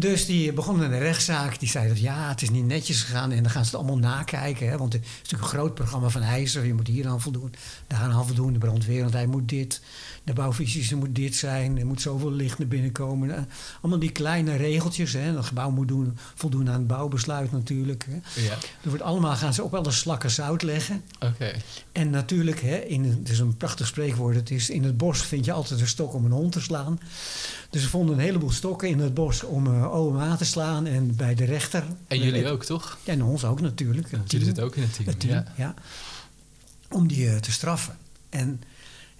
Dus 0.00 0.26
die 0.26 0.52
begon 0.52 0.76
met 0.78 0.90
een 0.92 0.98
rechtszaak. 0.98 1.58
Die 1.58 1.68
zei 1.68 1.88
dat 1.88 1.98
ja, 2.00 2.28
het 2.28 2.42
is 2.42 2.50
niet 2.50 2.66
netjes 2.66 3.02
gegaan. 3.02 3.30
En 3.32 3.42
dan 3.42 3.50
gaan 3.52 3.64
ze 3.64 3.70
het 3.70 3.78
allemaal 3.80 3.98
nakijken. 4.10 4.68
Hè? 4.68 4.76
Want 4.78 4.92
het 4.92 5.02
is 5.04 5.08
natuurlijk 5.22 5.42
een 5.52 5.58
groot 5.58 5.74
programma 5.74 6.08
van 6.08 6.22
eisen. 6.22 6.66
Je 6.66 6.74
moet 6.74 6.86
hier 6.86 7.08
aan 7.08 7.20
voldoen, 7.20 7.52
daar 7.86 8.00
aan 8.00 8.26
voldoen. 8.26 8.52
De 8.52 8.58
brandweerendheid 8.58 9.28
moet 9.28 9.48
dit. 9.48 9.80
De 10.24 10.32
bouwfysische 10.32 10.96
moet 10.96 11.14
dit 11.14 11.36
zijn. 11.36 11.78
Er 11.78 11.86
moet 11.86 12.00
zoveel 12.00 12.32
licht 12.32 12.58
naar 12.58 12.68
binnen 12.68 12.92
komen. 12.92 13.30
Eh, 13.36 13.42
Allemaal 13.80 14.00
die 14.00 14.12
kleine 14.12 14.56
regeltjes. 14.56 15.12
Hè? 15.12 15.32
Dat 15.32 15.44
gebouw 15.44 15.70
moet 15.70 15.88
doen, 15.88 16.16
voldoen 16.34 16.68
aan 16.68 16.78
het 16.78 16.86
bouwbesluit 16.86 17.52
natuurlijk. 17.52 18.06
Hè? 18.10 18.42
Ja, 18.42 18.52
Er 18.82 18.88
wordt 18.88 19.02
allemaal 19.02 19.34
gaan 19.36 19.54
ze 19.54 19.62
op 19.62 19.74
alle 19.74 19.90
slakken 19.90 20.30
zout 20.30 20.62
leggen. 20.62 21.02
oké. 21.20 21.52
En 21.92 22.10
natuurlijk, 22.10 22.60
hè, 22.60 22.76
in, 22.76 23.04
het 23.04 23.28
is 23.28 23.38
een 23.38 23.56
prachtig 23.56 23.86
spreekwoord. 23.86 24.34
Het 24.34 24.50
is 24.50 24.70
in 24.70 24.84
het 24.84 24.96
bos 24.96 25.22
vind 25.22 25.44
je 25.44 25.52
altijd 25.52 25.80
een 25.80 25.86
stok 25.88 26.14
om 26.14 26.24
een 26.24 26.30
hond 26.30 26.52
te 26.52 26.60
slaan. 26.60 27.00
Dus 27.70 27.82
ze 27.82 27.88
vonden 27.88 28.14
een 28.14 28.20
heleboel 28.20 28.50
stokken 28.50 28.88
in 28.88 28.98
het 28.98 29.14
bos 29.14 29.42
om 29.42 29.66
eh, 29.90 30.00
OMA 30.00 30.36
te 30.36 30.44
slaan. 30.44 30.86
En 30.86 31.16
bij 31.16 31.34
de 31.34 31.44
rechter. 31.44 31.84
En 32.08 32.18
jullie 32.18 32.48
ook, 32.48 32.64
toch? 32.64 32.98
Ja, 33.04 33.12
en 33.12 33.22
ons 33.22 33.44
ook 33.44 33.60
natuurlijk. 33.60 34.08
Jullie 34.26 34.46
zitten 34.46 34.64
ook 34.64 34.76
in 34.76 34.90
team. 34.90 35.08
Het 35.08 35.20
team, 35.20 35.32
Ja. 35.32 35.44
ja. 35.56 35.74
Om 36.88 37.08
die 37.08 37.28
eh, 37.28 37.36
te 37.36 37.52
straffen. 37.52 37.96
En 38.28 38.60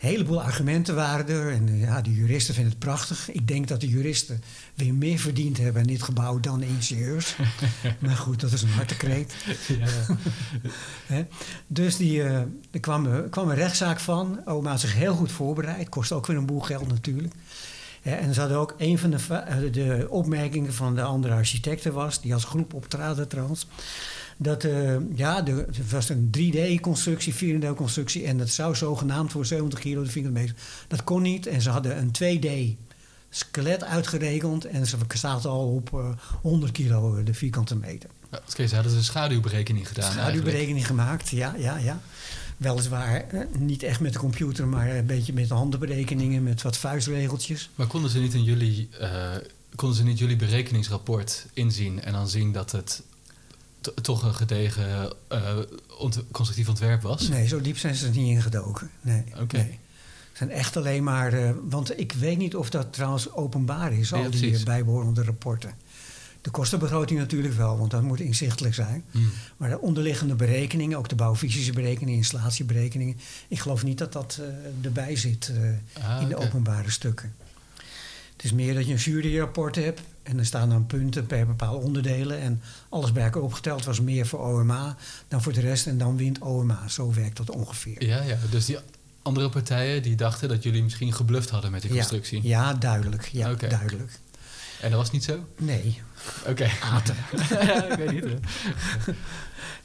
een 0.00 0.08
heleboel 0.08 0.42
argumenten 0.42 0.94
waren 0.94 1.28
er. 1.28 1.52
En 1.52 1.68
eh, 1.68 1.80
ja, 1.80 2.00
de 2.00 2.14
juristen 2.14 2.54
vinden 2.54 2.72
het 2.72 2.82
prachtig. 2.82 3.30
Ik 3.30 3.48
denk 3.48 3.68
dat 3.68 3.80
de 3.80 3.88
juristen 3.88 4.42
weer 4.74 4.94
meer 4.94 5.18
verdiend 5.18 5.58
hebben 5.58 5.82
in 5.82 5.88
dit 5.88 6.02
gebouw 6.02 6.40
dan 6.40 6.60
de 6.60 6.66
ingenieurs. 6.66 7.36
maar 7.98 8.16
goed, 8.16 8.40
dat 8.40 8.52
is 8.52 8.62
een 8.62 8.68
hartekreet. 8.68 9.34
Dus 11.66 11.96
die, 11.96 12.22
eh, 12.22 12.38
er 12.70 12.80
kwam, 12.80 13.06
er 13.06 13.22
kwam 13.22 13.48
een 13.48 13.54
rechtszaak 13.54 14.00
van. 14.00 14.40
Oma 14.46 14.70
had 14.70 14.80
zich 14.80 14.94
heel 14.94 15.14
goed 15.14 15.32
voorbereid. 15.32 15.88
Kost 15.88 16.12
ook 16.12 16.26
weer 16.26 16.36
een 16.36 16.46
boel 16.46 16.60
geld 16.60 16.88
natuurlijk. 16.88 17.34
Hè, 18.00 18.14
en 18.14 18.34
ze 18.34 18.40
hadden 18.40 18.58
ook 18.58 18.74
een 18.78 18.98
van 18.98 19.10
de, 19.10 19.18
va- 19.18 19.46
eh, 19.46 19.72
de 19.72 20.06
opmerkingen 20.10 20.74
van 20.74 20.94
de 20.94 21.02
andere 21.02 21.34
architecten 21.34 21.92
was... 21.92 22.20
die 22.20 22.34
als 22.34 22.44
groep 22.44 22.74
optraden 22.74 23.28
trouwens... 23.28 23.66
dat 24.36 24.64
eh, 24.64 24.96
ja, 25.14 25.42
de, 25.42 25.52
het 25.52 25.90
was 25.90 26.08
een 26.08 26.30
3D-constructie, 26.38 27.34
4D-constructie... 27.34 28.24
en 28.26 28.38
dat 28.38 28.48
zou 28.48 28.74
zogenaamd 28.74 29.32
voor 29.32 29.46
70 29.46 29.78
kilo 29.78 30.02
de 30.02 30.10
vierkante 30.10 30.38
meter. 30.40 30.54
Dat 30.88 31.04
kon 31.04 31.22
niet 31.22 31.46
en 31.46 31.60
ze 31.60 31.70
hadden 31.70 31.98
een 31.98 32.12
2D-skelet 32.38 33.84
uitgerekend... 33.84 34.64
en 34.64 34.86
ze 34.86 34.96
zaten 35.14 35.50
al 35.50 35.74
op 35.74 35.94
eh, 35.94 36.08
100 36.42 36.72
kilo 36.72 37.22
de 37.22 37.34
vierkante 37.34 37.76
meter. 37.76 38.10
Oké, 38.50 38.66
ze 38.66 38.74
hadden 38.74 38.92
ze 38.92 38.98
een 38.98 39.04
schaduwberekening 39.04 39.88
gedaan 39.88 40.04
eigenlijk. 40.04 40.32
Schaduwberekening 40.32 40.86
gemaakt, 40.86 41.28
ja, 41.28 41.54
ja, 41.58 41.76
ja. 41.76 42.00
Weliswaar 42.60 43.24
niet 43.58 43.82
echt 43.82 44.00
met 44.00 44.12
de 44.12 44.18
computer, 44.18 44.66
maar 44.68 44.96
een 44.96 45.06
beetje 45.06 45.32
met 45.32 45.48
handenberekeningen, 45.48 46.42
met 46.42 46.62
wat 46.62 46.76
vuistregeltjes. 46.76 47.70
Maar 47.74 47.86
konden 47.86 48.10
ze 48.10 48.18
niet 48.18 48.34
in 48.34 48.42
jullie, 48.44 48.88
eh, 49.00 49.30
konden 49.74 49.96
ze 49.96 50.04
niet 50.04 50.18
jullie 50.18 50.36
berekeningsrapport 50.36 51.46
inzien 51.52 52.02
en 52.02 52.12
dan 52.12 52.28
zien 52.28 52.52
dat 52.52 52.72
het 52.72 53.02
to- 53.80 53.94
toch 54.02 54.22
een 54.22 54.34
gedegen 54.34 55.12
eh, 55.28 55.58
ont- 55.98 56.22
constructief 56.30 56.68
ontwerp 56.68 57.02
was? 57.02 57.28
Nee, 57.28 57.46
zo 57.48 57.60
diep 57.60 57.78
zijn 57.78 57.94
ze 57.94 58.04
er 58.06 58.10
niet 58.16 58.28
ingedoken. 58.36 58.90
Nee. 59.00 59.24
Oké. 59.40 59.56
nee. 59.56 59.78
Het 60.28 60.48
zijn 60.48 60.50
echt 60.50 60.76
alleen 60.76 61.04
maar. 61.04 61.32
eh, 61.32 61.50
want 61.68 61.98
ik 61.98 62.12
weet 62.12 62.38
niet 62.38 62.56
of 62.56 62.70
dat 62.70 62.92
trouwens 62.92 63.32
openbaar 63.32 63.92
is, 63.92 64.08
Ja, 64.08 64.16
al 64.16 64.30
die 64.30 64.40
precies. 64.40 64.58
eh, 64.58 64.64
bijbehorende 64.64 65.24
rapporten. 65.24 65.74
De 66.40 66.50
kostenbegroting 66.50 67.18
natuurlijk 67.18 67.54
wel, 67.54 67.78
want 67.78 67.90
dat 67.90 68.02
moet 68.02 68.20
inzichtelijk 68.20 68.74
zijn. 68.74 69.04
Hmm. 69.10 69.30
Maar 69.56 69.68
de 69.68 69.80
onderliggende 69.80 70.34
berekeningen, 70.34 70.98
ook 70.98 71.08
de 71.08 71.14
bouwfysische 71.14 71.72
berekeningen, 71.72 72.18
installatieberekeningen. 72.18 73.16
Ik 73.48 73.58
geloof 73.58 73.84
niet 73.84 73.98
dat 73.98 74.12
dat 74.12 74.38
eh, 74.40 74.84
erbij 74.84 75.16
zit 75.16 75.52
eh, 75.54 76.04
Ah, 76.04 76.22
in 76.22 76.28
de 76.28 76.36
openbare 76.36 76.90
stukken. 76.90 77.34
Het 78.32 78.44
is 78.44 78.52
meer 78.52 78.74
dat 78.74 78.86
je 78.86 78.92
een 78.92 78.98
juryrapport 78.98 79.76
hebt 79.76 80.00
en 80.22 80.38
er 80.38 80.46
staan 80.46 80.68
dan 80.68 80.86
punten 80.86 81.26
per 81.26 81.46
bepaalde 81.46 81.86
onderdelen. 81.86 82.40
En 82.40 82.62
alles 82.88 83.12
bij 83.12 83.24
elkaar 83.24 83.42
opgeteld 83.42 83.84
was 83.84 84.00
meer 84.00 84.26
voor 84.26 84.38
OMA 84.38 84.96
dan 85.28 85.42
voor 85.42 85.52
de 85.52 85.60
rest. 85.60 85.86
En 85.86 85.98
dan 85.98 86.16
wint 86.16 86.38
OMA. 86.38 86.88
Zo 86.88 87.12
werkt 87.12 87.36
dat 87.36 87.50
ongeveer. 87.50 88.04
Ja, 88.04 88.22
ja, 88.22 88.36
dus 88.50 88.64
die 88.64 88.78
andere 89.22 89.48
partijen 89.48 90.02
die 90.02 90.16
dachten 90.16 90.48
dat 90.48 90.62
jullie 90.62 90.82
misschien 90.82 91.12
gebluft 91.12 91.50
hadden 91.50 91.70
met 91.70 91.82
die 91.82 91.90
constructie. 91.90 92.42
Ja, 92.42 92.68
ja, 92.68 92.74
duidelijk. 92.74 93.28
Ja, 93.32 93.54
duidelijk. 93.54 94.18
En 94.80 94.90
dat 94.90 94.98
was 94.98 95.10
niet 95.10 95.24
zo? 95.24 95.44
Nee, 95.56 96.00
Oké. 96.46 96.70
aten. 96.82 97.16
ja, 97.66 97.84
ik 97.84 97.98
weet 97.98 98.10
niet. 98.10 98.34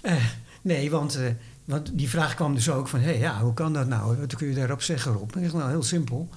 Eh, 0.01 0.25
nee, 0.61 0.91
want, 0.91 1.15
eh, 1.15 1.29
want 1.65 1.89
die 1.93 2.09
vraag 2.09 2.35
kwam 2.35 2.53
dus 2.55 2.69
ook 2.69 2.87
van... 2.87 2.99
hé, 2.99 3.11
ja, 3.11 3.41
hoe 3.41 3.53
kan 3.53 3.73
dat 3.73 3.87
nou? 3.87 4.17
Wat 4.17 4.35
kun 4.35 4.47
je 4.47 4.55
daarop 4.55 4.81
zeggen, 4.81 5.11
Rob? 5.11 5.33
Dat 5.33 5.43
is 5.43 5.53
nou 5.53 5.69
heel 5.69 5.83
simpel. 5.83 6.29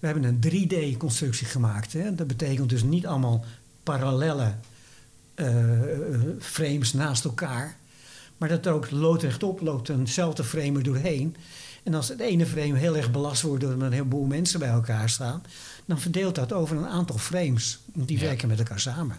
We 0.00 0.06
hebben 0.06 0.24
een 0.24 0.40
3D-constructie 0.48 1.46
gemaakt. 1.46 1.92
Hè? 1.92 2.14
Dat 2.14 2.26
betekent 2.26 2.68
dus 2.68 2.82
niet 2.82 3.06
allemaal 3.06 3.44
parallelle 3.82 4.54
eh, 5.34 5.48
frames 6.40 6.92
naast 6.92 7.24
elkaar... 7.24 7.76
maar 8.36 8.48
dat 8.48 8.66
er 8.66 8.72
ook 8.72 8.90
loodrechtop 8.90 9.60
loopt 9.60 9.88
eenzelfde 9.88 10.44
frame 10.44 10.76
er 10.76 10.82
doorheen... 10.82 11.36
En 11.88 11.94
als 11.94 12.08
het 12.08 12.20
ene 12.20 12.46
frame 12.46 12.78
heel 12.78 12.96
erg 12.96 13.10
belast 13.10 13.42
wordt 13.42 13.62
er 13.62 13.70
een 13.70 13.92
heleboel 13.92 14.24
mensen 14.24 14.58
bij 14.58 14.68
elkaar 14.68 15.08
staan, 15.08 15.42
dan 15.88 16.00
verdeelt 16.00 16.34
dat 16.34 16.52
over 16.52 16.76
een 16.76 16.86
aantal 16.86 17.18
frames. 17.18 17.78
Die 17.94 18.18
Ja. 18.18 18.24
werken 18.24 18.48
met 18.48 18.58
elkaar 18.58 18.80
samen. 18.80 19.16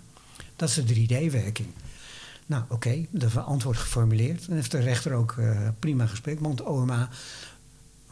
Dat 0.55 0.69
is 0.69 0.75
de 0.75 0.83
3D-werking. 0.83 1.67
Nou, 2.45 2.63
oké, 2.69 3.05
dat 3.09 3.31
was 3.33 3.45
antwoord 3.45 3.77
geformuleerd. 3.77 4.47
En 4.47 4.55
heeft 4.55 4.71
de 4.71 4.79
rechter 4.79 5.13
ook 5.13 5.35
eh, 5.37 5.67
prima 5.79 6.05
gesprek, 6.05 6.39
want 6.39 6.61
OMA 6.63 7.09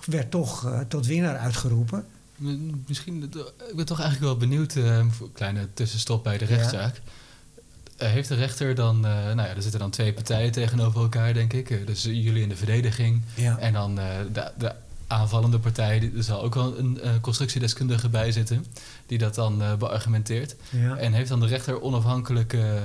werd 0.05 0.31
toch 0.31 0.65
eh, 0.65 0.79
tot 0.79 1.05
winnaar 1.05 1.37
uitgeroepen. 1.37 2.05
Misschien, 2.87 3.23
ik 3.69 3.75
ben 3.75 3.85
toch 3.85 3.99
eigenlijk 3.99 4.19
wel 4.31 4.37
benieuwd, 4.49 4.75
eh, 4.75 5.05
voor 5.09 5.27
een 5.27 5.33
kleine 5.33 5.67
tussenstop 5.73 6.23
bij 6.23 6.37
de 6.37 6.45
rechtszaak. 6.45 7.01
Eh, 7.97 8.09
heeft 8.09 8.27
de 8.29 8.35
rechter 8.35 8.75
dan, 8.75 8.95
eh, 9.05 9.11
nou 9.11 9.35
ja, 9.37 9.47
er 9.55 9.61
zitten 9.61 9.79
dan 9.79 9.89
twee 9.89 10.13
partijen 10.13 10.51
tegenover 10.51 11.01
elkaar, 11.01 11.33
denk 11.33 11.53
ik. 11.53 11.69
Eh, 11.69 11.85
dus 11.85 12.03
jullie 12.03 12.41
in 12.41 12.49
de 12.49 12.55
verdediging 12.55 13.21
Ja. 13.35 13.57
en 13.57 13.73
dan 13.73 13.99
eh, 13.99 14.05
de, 14.33 14.51
de 14.57 14.73
aanvallende 15.07 15.59
partij, 15.59 15.99
die- 15.99 16.11
er 16.17 16.23
zal 16.23 16.41
ook 16.43 16.53
wel 16.55 16.77
een 16.77 17.01
eh, 17.01 17.11
constructiedeskundige 17.21 18.09
bij 18.09 18.31
zitten, 18.31 18.65
die 19.05 19.17
dat 19.17 19.35
dan 19.35 19.61
eh, 19.61 19.75
beargumenteert. 19.75 20.55
Ja. 20.69 20.95
En 20.97 21.13
heeft 21.13 21.29
dan 21.29 21.39
de 21.39 21.45
rechter 21.47 21.81
onafhankelijke 21.81 22.81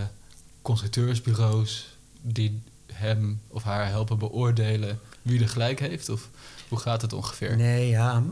constructeursbureaus 0.63 1.97
die 2.23 2.61
hem 2.93 3.41
of 3.49 3.63
haar 3.63 3.87
helpen 3.89 4.19
beoordelen 4.19 4.99
wie 5.23 5.41
er 5.41 5.49
gelijk 5.49 5.81
heeft? 5.81 6.09
Of 6.09 6.29
hoe 6.69 6.79
gaat 6.79 7.03
het 7.03 7.13
ongeveer? 7.13 7.57
Nee, 7.57 7.89
ja, 7.89 8.23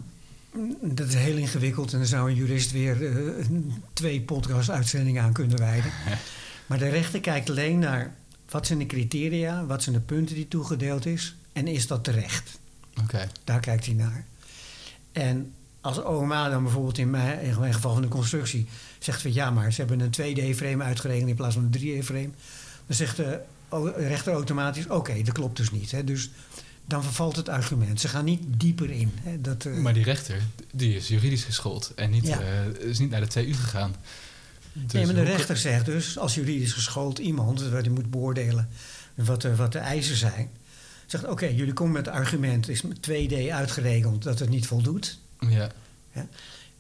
dat 0.83 1.09
is 1.09 1.15
heel 1.15 1.37
ingewikkeld. 1.37 1.93
En 1.93 1.99
dan 1.99 2.07
zou 2.09 2.31
een 2.31 2.37
jurist 2.37 2.73
weer 2.73 3.07
eh, 3.07 3.45
twee 3.93 4.21
podcast-uitzendingen 4.21 5.23
aan 5.23 5.33
kunnen 5.33 5.59
wijden. 5.59 5.91
maar 6.67 6.79
de 6.79 6.89
rechter 6.89 7.21
kijkt 7.21 7.51
alleen 7.51 7.79
naar 7.79 8.15
wat 8.51 8.67
zijn 8.67 8.79
de 8.79 8.87
criteria, 8.87 9.65
wat 9.67 9.83
zijn 9.83 9.95
de 9.95 10.01
punten 10.03 10.35
die 10.35 10.49
toegedeeld 10.49 11.07
is 11.07 11.35
en 11.53 11.67
is 11.67 11.87
dat 11.87 12.05
terecht. 12.05 12.59
Daar 13.45 13.61
kijkt 13.61 13.87
hij 13.87 13.95
naar. 13.95 14.25
En 15.13 15.53
als 15.81 16.03
OMA 16.03 16.49
dan 16.49 16.63
bijvoorbeeld 16.63 16.99
in 16.99 17.11
mijn, 17.11 17.41
in 17.41 17.59
mijn 17.61 17.75
geval 17.75 17.93
van 17.93 18.03
de 18.03 18.09
constructie 18.09 18.67
zegt 18.99 19.23
van 19.23 19.33
ja, 19.33 19.51
maar 19.51 19.73
ze 19.73 19.85
hebben 19.85 20.01
een 20.01 20.11
2D-frame 20.55 20.83
uitgerekend 20.85 21.29
in 21.29 21.35
plaats 21.35 21.55
van 21.55 21.69
een 21.71 21.81
3D-frame, 21.81 22.31
dan 22.87 22.97
zegt 22.97 23.17
de 23.17 23.41
rechter 23.97 24.33
automatisch: 24.33 24.87
oké, 24.87 25.23
dat 25.23 25.35
klopt 25.35 25.57
dus 25.57 25.71
niet. 25.71 25.91
Hè. 25.91 26.05
Dus 26.05 26.31
dan 26.87 27.03
vervalt 27.03 27.37
het 27.37 27.49
argument. 27.49 28.01
Ze 28.01 28.09
gaan 28.09 28.25
niet 28.25 28.43
dieper 28.47 28.91
in. 28.91 29.13
Hè. 29.23 29.41
Dat, 29.41 29.65
eh, 29.65 29.73
maar 29.77 29.95
die 29.95 30.05
rechter, 30.05 30.41
die 30.73 30.97
is 30.97 31.09
juridisch 31.09 31.45
geschoold 31.45 31.93
en 31.95 32.11
niet, 32.11 32.27
Ja. 32.27 32.41
eh, 32.41 32.89
is 32.89 32.99
niet 32.99 33.11
naar 33.11 33.21
de 33.21 33.27
TU 33.27 33.55
gegaan. 33.55 33.95
Dus 34.73 34.93
nee, 34.93 35.07
maar 35.07 35.15
de 35.15 35.23
rechter 35.23 35.57
zegt 35.57 35.85
dus, 35.85 36.19
als 36.19 36.35
juridisch 36.35 36.73
geschoold 36.73 37.19
iemand, 37.19 37.63
wat 37.63 37.83
die 37.83 37.93
moet 37.93 38.11
beoordelen 38.11 38.69
wat 39.15 39.43
de, 39.43 39.57
wat 39.57 39.73
de 39.73 39.79
eisen 39.79 40.17
zijn, 40.17 40.49
zegt: 41.11 41.27
oké, 41.27 41.47
jullie 41.47 41.73
komen 41.73 41.93
met 41.93 42.07
het 42.07 42.15
argument, 42.15 42.69
is 42.69 42.83
met 42.83 43.09
2D 43.11 43.35
uitgerekend 43.53 44.23
dat 44.23 44.39
het 44.39 44.49
niet 44.49 44.67
voldoet. 44.67 45.19
Ja, 45.49 45.69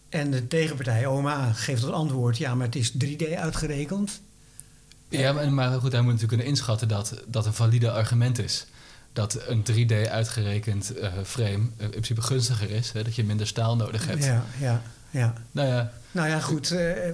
En 0.08 0.30
de 0.30 0.46
tegenpartij, 0.46 1.06
OMA, 1.06 1.52
geeft 1.52 1.82
het 1.82 1.92
antwoord: 1.92 2.38
ja, 2.38 2.54
maar 2.54 2.66
het 2.66 2.76
is 2.76 2.92
3D 3.04 3.34
uitgerekend. 3.36 4.20
ja 5.08 5.32
maar, 5.32 5.52
maar 5.52 5.80
goed, 5.80 5.92
hij 5.92 6.00
moet 6.00 6.12
natuurlijk 6.12 6.28
kunnen 6.28 6.46
inschatten 6.46 6.88
dat 6.88 7.22
dat 7.26 7.46
een 7.46 7.54
valide 7.54 7.90
argument 7.90 8.38
is. 8.38 8.66
Dat 9.12 9.38
een 9.46 9.64
3D 9.72 10.10
uitgerekend 10.10 10.94
eh, 10.94 11.12
frame 11.24 11.68
eh, 11.76 11.84
in 11.84 11.90
principe 11.90 12.22
gunstiger 12.22 12.70
is, 12.70 12.92
hè, 12.92 13.02
dat 13.04 13.14
je 13.14 13.24
minder 13.24 13.46
staal 13.46 13.76
nodig 13.76 14.06
hebt. 14.06 14.24
Ja, 14.24 14.44
ja, 14.60 14.82
ja. 15.10 15.34
Nou 15.50 15.68
ja, 15.68 15.92
Nou 16.12 16.28
ja, 16.28 16.40
goed. 16.40 16.70
eh, 16.70 17.12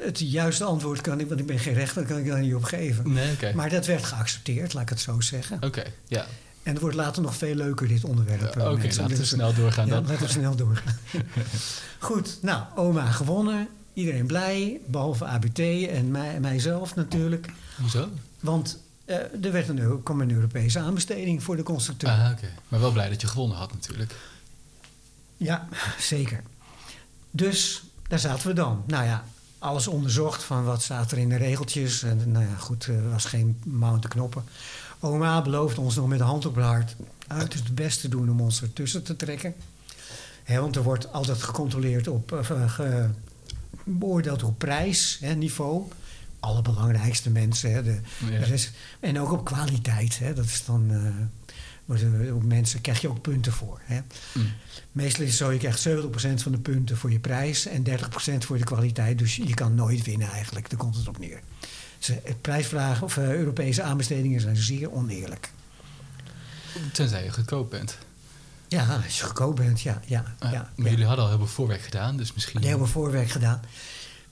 het 0.00 0.18
juiste 0.18 0.64
antwoord 0.64 1.00
kan 1.00 1.20
ik, 1.20 1.28
want 1.28 1.40
ik 1.40 1.46
ben 1.46 1.58
geen 1.58 1.74
rechter, 1.74 2.04
kan 2.06 2.18
ik 2.18 2.26
daar 2.26 2.40
niet 2.40 2.54
op 2.54 2.64
geven. 2.64 3.12
nee. 3.12 3.54
Maar 3.54 3.70
dat 3.70 3.86
werd 3.86 4.04
geaccepteerd, 4.04 4.72
laat 4.74 4.82
ik 4.82 4.88
het 4.88 5.00
zo 5.00 5.20
zeggen. 5.20 5.58
Oké, 5.62 5.82
ja. 6.06 6.26
En 6.62 6.72
het 6.72 6.80
wordt 6.82 6.96
later 6.96 7.22
nog 7.22 7.36
veel 7.36 7.54
leuker, 7.54 7.88
dit 7.88 8.04
onderwerp. 8.04 8.56
Eh, 8.56 8.70
Oké, 8.70 8.82
laten 8.86 9.06
we 9.08 9.14
Dus, 9.16 9.28
snel 9.28 9.54
doorgaan 9.54 9.86
ja, 9.86 9.94
dan. 9.94 10.06
laten 10.06 10.26
we 10.26 10.32
snel 10.32 10.56
doorgaan. 10.56 10.96
Goed, 11.98 12.38
nou, 12.42 12.62
oma 12.76 13.10
gewonnen. 13.10 13.68
Iedereen 13.92 14.26
blij, 14.26 14.80
behalve 14.86 15.24
ABT 15.24 15.58
en 15.88 16.10
mij, 16.10 16.40
mijzelf 16.40 16.94
natuurlijk. 16.94 17.48
Hoezo? 17.80 18.08
Want 18.40 18.78
eh, 19.04 19.16
er 19.44 19.52
werd 19.52 19.68
een, 19.68 20.02
kwam 20.02 20.20
een 20.20 20.30
Europese 20.30 20.78
aanbesteding 20.78 21.42
voor 21.42 21.56
de 21.56 21.62
constructeur. 21.62 22.10
Ah, 22.10 22.30
oké. 22.32 22.48
Maar 22.68 22.80
wel 22.80 22.92
blij 22.92 23.08
dat 23.08 23.20
je 23.20 23.26
gewonnen 23.26 23.56
had 23.56 23.72
natuurlijk. 23.72 24.14
Ja, 25.36 25.68
zeker. 25.98 26.42
Dus 27.30 27.82
daar 28.08 28.18
zaten 28.18 28.46
we 28.48 28.52
dan. 28.52 28.82
Nou 28.86 29.04
ja, 29.04 29.24
alles 29.58 29.86
onderzocht 29.88 30.42
van 30.42 30.64
wat 30.64 30.82
staat 30.82 31.12
er 31.12 31.18
in 31.18 31.28
de 31.28 31.36
regeltjes. 31.36 32.02
En 32.02 32.22
nou 32.32 32.44
ja, 32.44 32.54
goed, 32.54 32.84
er 32.86 33.10
was 33.10 33.24
geen 33.24 33.58
mouw 33.64 33.98
te 33.98 34.08
knoppen. 34.08 34.44
Oma 35.00 35.42
belooft 35.42 35.78
ons 35.78 35.94
nog 35.96 36.08
met 36.08 36.18
de 36.18 36.24
hand 36.24 36.46
op 36.46 36.54
het 36.54 36.64
hart 36.64 36.96
uiterst 37.26 37.64
het 37.64 37.74
best 37.74 38.00
te 38.00 38.08
doen 38.08 38.30
om 38.30 38.40
ons 38.40 38.62
ertussen 38.62 39.02
te 39.02 39.16
trekken. 39.16 39.54
Hè, 40.44 40.60
want 40.60 40.76
er 40.76 40.82
wordt 40.82 41.12
altijd 41.12 41.42
gecontroleerd 41.42 42.08
op, 42.08 42.32
of, 42.32 42.50
eh, 42.50 42.70
ge- 42.70 43.08
beoordeeld 43.84 44.42
op 44.42 44.58
prijs, 44.58 45.18
hè, 45.20 45.34
niveau. 45.34 45.82
Allerbelangrijkste 46.40 47.30
mensen. 47.30 47.72
Hè, 47.72 47.82
de, 47.82 48.00
Ja. 48.30 48.38
de 48.38 48.44
rest- 48.44 48.70
en 49.00 49.20
ook 49.20 49.32
op 49.32 49.44
kwaliteit. 49.44 50.18
Hè, 50.18 50.34
dat 50.34 50.44
is 50.44 50.64
dan, 50.64 50.86
eh, 50.90 51.00
worden- 51.88 52.34
op 52.34 52.42
mensen 52.44 52.80
krijg 52.80 53.00
je 53.00 53.08
ook 53.08 53.20
punten 53.20 53.52
voor. 53.52 53.80
Hè. 53.84 54.00
Mm. 54.34 54.52
Meestal 54.92 55.22
is 55.22 55.28
het 55.28 55.38
zo, 55.38 55.52
je 55.52 55.58
krijgt 55.58 55.80
70% 55.80 56.42
van 56.42 56.52
de 56.52 56.58
punten 56.58 56.96
voor 56.96 57.10
je 57.10 57.18
prijs 57.18 57.66
en 57.66 57.82
30% 57.82 58.44
voor 58.44 58.58
de 58.58 58.64
kwaliteit. 58.64 59.18
Dus 59.18 59.36
je 59.36 59.54
kan 59.54 59.74
nooit 59.74 60.04
winnen 60.04 60.28
eigenlijk, 60.30 60.70
daar 60.70 60.78
komt 60.78 60.96
het 60.96 61.08
op 61.08 61.18
neer. 61.18 61.40
Ze, 61.98 62.20
prijsvragen 62.40 63.04
of 63.04 63.16
eh, 63.16 63.32
Europese 63.34 63.82
aanbestedingen 63.82 64.40
zijn 64.40 64.56
zeer 64.56 64.92
oneerlijk. 64.92 65.50
Tenzij 66.92 67.24
je 67.24 67.32
goedkoop 67.32 67.70
bent. 67.70 67.98
Ja, 68.68 69.00
als 69.04 69.18
je 69.18 69.24
goedkoop 69.24 69.56
bent, 69.56 69.80
ja. 69.80 70.00
ja, 70.06 70.24
Ah, 70.38 70.52
ja, 70.52 70.70
maar 70.76 70.84
ja. 70.86 70.90
jullie 70.90 71.06
hadden 71.06 71.24
al 71.24 71.30
heel 71.30 71.38
veel 71.38 71.46
voorwerk 71.48 71.80
gedaan, 71.82 72.16
dus 72.16 72.32
misschien... 72.34 72.62
Hebben 72.62 72.86
we 72.86 72.92
voorwerk 72.92 73.30
gedaan. 73.30 73.60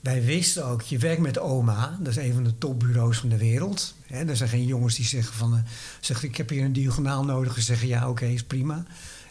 Wij 0.07 0.23
wisten 0.23 0.65
ook, 0.65 0.81
je 0.81 0.97
werkt 0.97 1.21
met 1.21 1.39
OMA, 1.39 1.97
dat 1.99 2.07
is 2.17 2.23
een 2.23 2.33
van 2.33 2.43
de 2.43 2.57
topbureaus 2.57 3.17
van 3.17 3.29
de 3.29 3.37
wereld. 3.37 3.95
Hè, 4.05 4.25
er 4.25 4.37
zijn 4.37 4.49
geen 4.49 4.65
jongens 4.65 4.95
die 4.95 5.05
zeggen 5.05 5.33
van, 5.35 5.63
zegt, 5.99 6.23
ik 6.23 6.37
heb 6.37 6.49
hier 6.49 6.63
een 6.63 6.73
diagonaal 6.73 7.23
nodig. 7.23 7.53
Ze 7.53 7.61
zeggen 7.61 7.87
ja, 7.87 8.09
oké, 8.09 8.25
is 8.25 8.43
prima. 8.43 8.85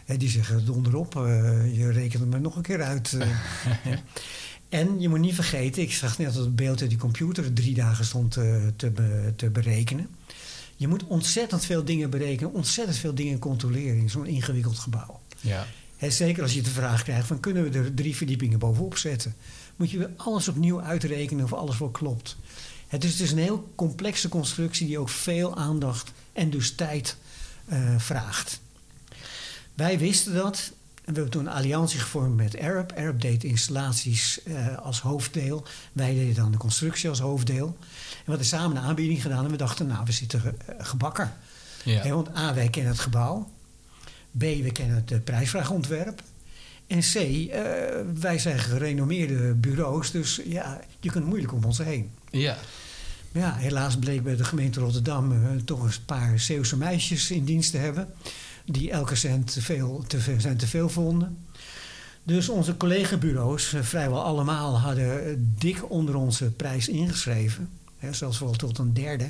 Hè, 0.05 0.17
die 0.17 0.29
zeggen 0.29 0.65
donderop, 0.65 1.15
eh, 1.15 1.75
je 1.77 1.91
rekent 1.91 2.21
het 2.21 2.29
maar 2.29 2.41
nog 2.41 2.55
een 2.55 2.61
keer 2.61 2.81
uit. 2.83 3.13
eh, 3.13 3.27
hè. 3.89 3.95
En 4.69 4.99
je 4.99 5.09
moet 5.09 5.19
niet 5.19 5.35
vergeten, 5.35 5.81
ik 5.81 5.91
zag 5.93 6.17
net 6.17 6.33
dat 6.33 6.43
het 6.43 6.55
beeld 6.55 6.81
uit 6.81 6.89
die 6.89 6.99
computer 6.99 7.53
drie 7.53 7.73
dagen 7.73 8.05
stond 8.05 8.31
te, 8.75 8.91
be- 8.93 9.33
te 9.35 9.49
berekenen. 9.49 10.07
Je 10.75 10.87
moet 10.87 11.03
ontzettend 11.07 11.65
veel 11.65 11.83
dingen 11.83 12.09
berekenen, 12.09 12.53
ontzettend 12.53 12.97
veel 12.97 13.15
dingen 13.15 13.39
controleren 13.39 13.97
in 13.97 14.09
zo'n 14.09 14.25
ingewikkeld 14.25 14.79
gebouw. 14.79 15.19
Ja. 15.41 15.67
Hè, 15.97 16.09
zeker 16.09 16.43
als 16.43 16.53
je 16.53 16.61
de 16.61 16.69
vraag 16.69 17.03
krijgt 17.03 17.27
van 17.27 17.39
kunnen 17.39 17.71
we 17.71 17.77
er 17.77 17.93
drie 17.93 18.15
verdiepingen 18.15 18.59
bovenop 18.59 18.97
zetten. 18.97 19.35
Moet 19.75 19.91
je 19.91 19.97
weer 19.97 20.11
alles 20.17 20.47
opnieuw 20.47 20.81
uitrekenen 20.81 21.43
of 21.43 21.53
alles 21.53 21.77
wel 21.77 21.89
klopt. 21.89 22.35
Het 22.87 23.03
is 23.03 23.15
dus 23.15 23.31
een 23.31 23.37
heel 23.37 23.71
complexe 23.75 24.29
constructie 24.29 24.87
die 24.87 24.99
ook 24.99 25.09
veel 25.09 25.57
aandacht 25.57 26.11
en 26.33 26.49
dus 26.49 26.75
tijd 26.75 27.17
eh, 27.65 27.95
vraagt. 27.97 28.59
Wij 29.73 29.99
wisten 29.99 30.33
dat. 30.33 30.71
En 30.95 31.13
we 31.13 31.19
hebben 31.19 31.29
toen 31.29 31.45
een 31.45 31.53
alliantie 31.53 31.99
gevormd 31.99 32.35
met 32.35 32.59
Arab. 32.59 32.91
Arab 32.91 33.21
deed 33.21 33.43
installaties 33.43 34.43
eh, 34.43 34.77
als 34.77 35.01
hoofddeel. 35.01 35.65
Wij 35.93 36.13
deden 36.13 36.35
dan 36.35 36.51
de 36.51 36.57
constructie 36.57 37.09
als 37.09 37.19
hoofddeel. 37.19 37.67
En 37.67 38.23
we 38.23 38.29
hadden 38.29 38.45
samen 38.45 38.77
een 38.77 38.83
aanbieding 38.83 39.21
gedaan. 39.21 39.45
En 39.45 39.51
we 39.51 39.57
dachten, 39.57 39.87
nou, 39.87 40.05
we 40.05 40.11
zitten 40.11 40.41
eh, 40.43 40.75
gebakken. 40.85 41.33
Ja. 41.83 42.09
Want 42.09 42.35
A, 42.35 42.53
wij 42.53 42.69
kennen 42.69 42.91
het 42.91 43.01
gebouw. 43.01 43.49
B, 44.37 44.41
we 44.41 44.71
kennen 44.71 44.95
het 44.95 45.11
eh, 45.11 45.17
prijsvraagontwerp. 45.23 46.21
En 46.87 46.99
C, 46.99 47.15
eh, 47.15 47.61
wij 48.19 48.39
zijn 48.39 48.59
gerenommeerde 48.59 49.53
bureaus. 49.53 50.11
Dus 50.11 50.41
ja, 50.45 50.81
je 50.99 51.11
kunt 51.11 51.25
moeilijk 51.25 51.53
om 51.53 51.63
ons 51.63 51.77
heen. 51.77 52.09
ja. 52.31 52.57
Maar 53.31 53.41
ja, 53.41 53.55
helaas 53.55 53.97
bleek 53.97 54.23
bij 54.23 54.35
de 54.35 54.43
gemeente 54.43 54.79
Rotterdam 54.79 55.31
eh, 55.31 55.37
toch 55.65 55.83
een 55.83 55.91
paar 56.05 56.39
Zeeuwse 56.39 56.77
meisjes 56.77 57.31
in 57.31 57.45
dienst 57.45 57.71
te 57.71 57.77
hebben. 57.77 58.07
Die 58.65 58.91
elke 58.91 59.15
cent 59.15 59.53
te 59.53 59.61
veel, 59.61 60.03
te 60.07 60.19
veel, 60.19 60.39
zijn 60.39 60.57
te 60.57 60.67
veel 60.67 60.89
vonden. 60.89 61.37
Dus 62.23 62.49
onze 62.49 62.77
collega-bureaus, 62.77 63.75
vrijwel 63.81 64.23
allemaal, 64.23 64.79
hadden 64.79 65.53
dik 65.57 65.91
onder 65.91 66.15
onze 66.15 66.51
prijs 66.51 66.87
ingeschreven. 66.87 67.69
Hè, 67.97 68.13
zelfs 68.13 68.39
wel 68.39 68.51
tot 68.51 68.77
een 68.77 68.93
derde 68.93 69.27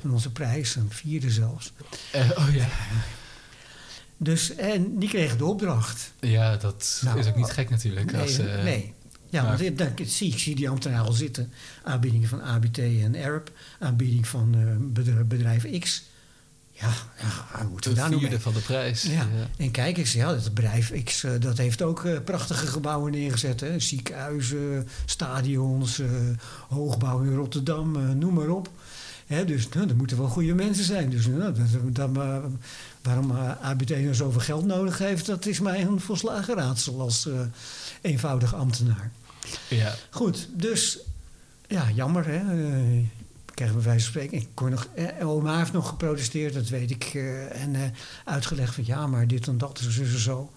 van 0.00 0.12
onze 0.12 0.30
prijs, 0.30 0.74
een 0.74 0.90
vierde 0.90 1.30
zelfs. 1.30 1.72
Oh 2.14 2.54
ja. 2.54 2.68
Dus, 4.22 4.54
en 4.54 4.98
die 4.98 5.08
kregen 5.08 5.38
de 5.38 5.44
opdracht. 5.44 6.12
Ja, 6.20 6.56
dat 6.56 7.00
Nou, 7.04 7.18
is 7.18 7.26
ook 7.26 7.36
niet 7.36 7.50
gek 7.50 7.70
natuurlijk. 7.70 8.12
Nee, 8.12 8.20
als, 8.20 8.38
eh, 8.38 8.62
nee. 8.62 8.94
Ja, 9.30 9.42
maar- 9.42 9.58
want 9.58 9.80
ik, 9.80 10.00
ik 10.00 10.08
zie, 10.08 10.32
ik 10.32 10.38
zie 10.38 10.54
die 10.54 10.68
ambtenaar 10.68 11.00
al 11.04 11.12
zitten. 11.12 11.52
Aanbiedingen 11.84 12.28
van 12.28 12.42
ABT 12.42 12.78
en 12.78 13.16
Arab. 13.16 13.50
Aanbieding 13.78 14.26
van 14.26 14.54
eh, 14.54 14.60
bedrijf, 14.78 15.26
bedrijf 15.26 15.78
X. 15.78 16.02
Ja, 16.70 16.88
ja 17.20 17.66
moeten 17.70 17.90
we 17.90 17.96
daar 17.96 18.08
vierde 18.08 18.28
mee? 18.28 18.38
van 18.38 18.52
de 18.52 18.60
prijs. 18.60 19.02
Ja. 19.02 19.26
En 19.56 19.70
kijk 19.70 19.96
eens, 19.96 20.12
ja, 20.12 20.32
dat 20.32 20.54
bedrijf 20.54 21.02
X 21.04 21.24
eh, 21.24 21.32
dat 21.38 21.58
heeft 21.58 21.82
ook 21.82 22.24
prachtige 22.24 22.66
gebouwen 22.66 23.12
neergezet. 23.12 23.60
Hè? 23.60 23.78
Ziekenhuizen, 23.78 24.88
stadions, 25.04 26.00
hoogbouw 26.68 27.20
in 27.20 27.34
Rotterdam, 27.34 28.18
noem 28.18 28.34
maar 28.34 28.48
op. 28.48 28.70
Hè, 29.32 29.44
dus 29.44 29.68
nou, 29.68 29.88
er 29.88 29.96
moeten 29.96 30.16
wel 30.16 30.28
goede 30.28 30.54
mensen 30.54 30.84
zijn. 30.84 31.10
Dus 31.10 31.26
nou, 31.26 31.54
dat, 31.54 32.14
dat, 32.14 32.24
waarom 33.02 33.30
eh, 33.30 33.50
ABT 33.62 33.90
nou 33.90 34.14
zoveel 34.14 34.40
geld 34.40 34.64
nodig 34.64 34.98
heeft, 34.98 35.26
dat 35.26 35.46
is 35.46 35.60
mij 35.60 35.80
een 35.80 36.00
volslagen 36.00 36.54
raadsel 36.54 37.00
als 37.00 37.26
eh, 37.26 37.40
eenvoudig 38.00 38.54
ambtenaar. 38.54 39.10
Ja. 39.68 39.94
Goed, 40.10 40.48
dus 40.52 40.98
ja, 41.66 41.90
jammer 41.94 42.26
hè. 42.26 42.36
Eh, 42.36 43.04
krijgen 43.54 43.76
we 43.76 43.82
wijze 43.82 44.02
van 44.04 44.10
spreken. 44.12 44.38
Ik 44.38 44.48
kon 44.54 44.70
nog, 44.70 44.88
eh, 44.94 45.28
oma 45.28 45.58
heeft 45.58 45.72
nog 45.72 45.88
geprotesteerd, 45.88 46.54
dat 46.54 46.68
weet 46.68 46.90
ik. 46.90 47.14
en 47.52 47.94
uitgelegd 48.24 48.74
van 48.74 48.84
ja, 48.86 49.06
maar 49.06 49.26
dit 49.26 49.46
en 49.46 49.58
dat 49.58 49.78
zo 49.90 50.02
en 50.02 50.18
zo. 50.18 50.52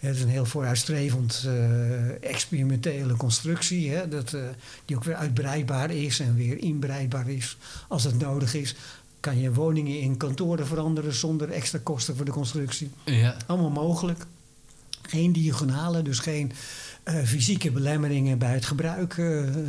Het 0.00 0.16
is 0.16 0.22
een 0.22 0.28
heel 0.28 0.44
vooruitstrevend 0.44 1.44
eh, 1.46 2.30
experimentele 2.30 3.16
constructie. 3.16 3.90
Hè, 3.90 4.08
dat, 4.08 4.32
eh, 4.32 4.42
die 4.84 4.96
ook 4.96 5.04
weer 5.04 5.14
uitbreidbaar 5.14 5.90
is 5.90 6.20
en 6.20 6.34
weer 6.34 6.58
inbreidbaar 6.58 7.28
is 7.28 7.56
als 7.88 8.04
het 8.04 8.18
nodig 8.18 8.54
is. 8.54 8.74
Kan 9.20 9.40
je 9.40 9.52
woningen 9.52 10.00
in 10.00 10.16
kantoren 10.16 10.66
veranderen 10.66 11.14
zonder 11.14 11.50
extra 11.50 11.78
kosten 11.82 12.16
voor 12.16 12.24
de 12.24 12.30
constructie. 12.30 12.90
Ja. 13.04 13.36
Allemaal 13.46 13.70
mogelijk. 13.70 14.26
Geen 15.02 15.32
diagonale, 15.32 16.02
dus 16.02 16.18
geen 16.18 16.52
eh, 17.02 17.22
fysieke 17.22 17.70
belemmeringen 17.70 18.38
bij 18.38 18.52
het 18.54 18.64
gebruik. 18.64 19.16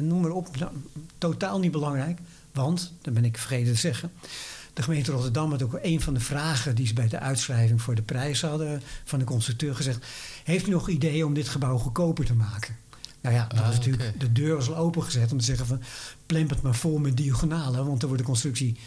noem 0.02 0.22
maar 0.22 0.32
op. 0.32 0.58
Nou, 0.60 0.72
totaal 1.18 1.60
niet 1.60 1.72
belangrijk. 1.72 2.20
Want, 2.52 2.94
dat 3.02 3.14
ben 3.14 3.26
ik 3.26 3.38
vergeten 3.38 3.74
te 3.74 3.80
zeggen. 3.80 4.12
De 4.74 4.82
gemeente 4.82 5.12
Rotterdam 5.12 5.52
had 5.52 5.64
ook 5.64 5.80
een 5.82 6.02
van 6.02 6.14
de 6.14 6.20
vragen 6.20 6.76
die 6.76 6.88
ze 6.88 6.94
bij 6.94 7.08
de 7.08 7.20
uitschrijving 7.20 7.82
voor 7.82 7.96
de 7.96 8.02
prijs 8.02 8.42
hadden 8.42 8.82
van 9.04 9.20
de 9.20 9.26
constructeur 9.26 9.76
gezegd. 9.76 10.06
Heeft 10.44 10.68
u 10.68 10.70
nog 10.72 10.90
ideeën 10.90 11.26
om 11.26 11.34
dit 11.34 11.50
gebouw 11.50 11.78
goedkoper 11.78 12.26
te 12.26 12.34
maken? 12.34 12.76
Nou 13.22 13.36
ja, 13.36 13.48
dat 13.48 13.60
Ah, 13.60 13.66
was 13.66 13.76
natuurlijk, 13.76 14.20
de 14.20 14.32
deur 14.32 14.56
was 14.56 14.70
al 14.70 14.76
opengezet 14.76 15.32
om 15.32 15.38
te 15.38 15.46
zeggen 15.46 15.66
van 15.66 15.82
plemp 16.26 16.50
het 16.50 16.62
maar 16.62 16.76
vol 16.76 16.98
met 16.98 17.18
diagonalen. 17.18 17.86
Want 17.86 18.00
dan 18.00 18.10
wordt 18.10 18.24
de 18.24 18.30
constructie 18.30 18.78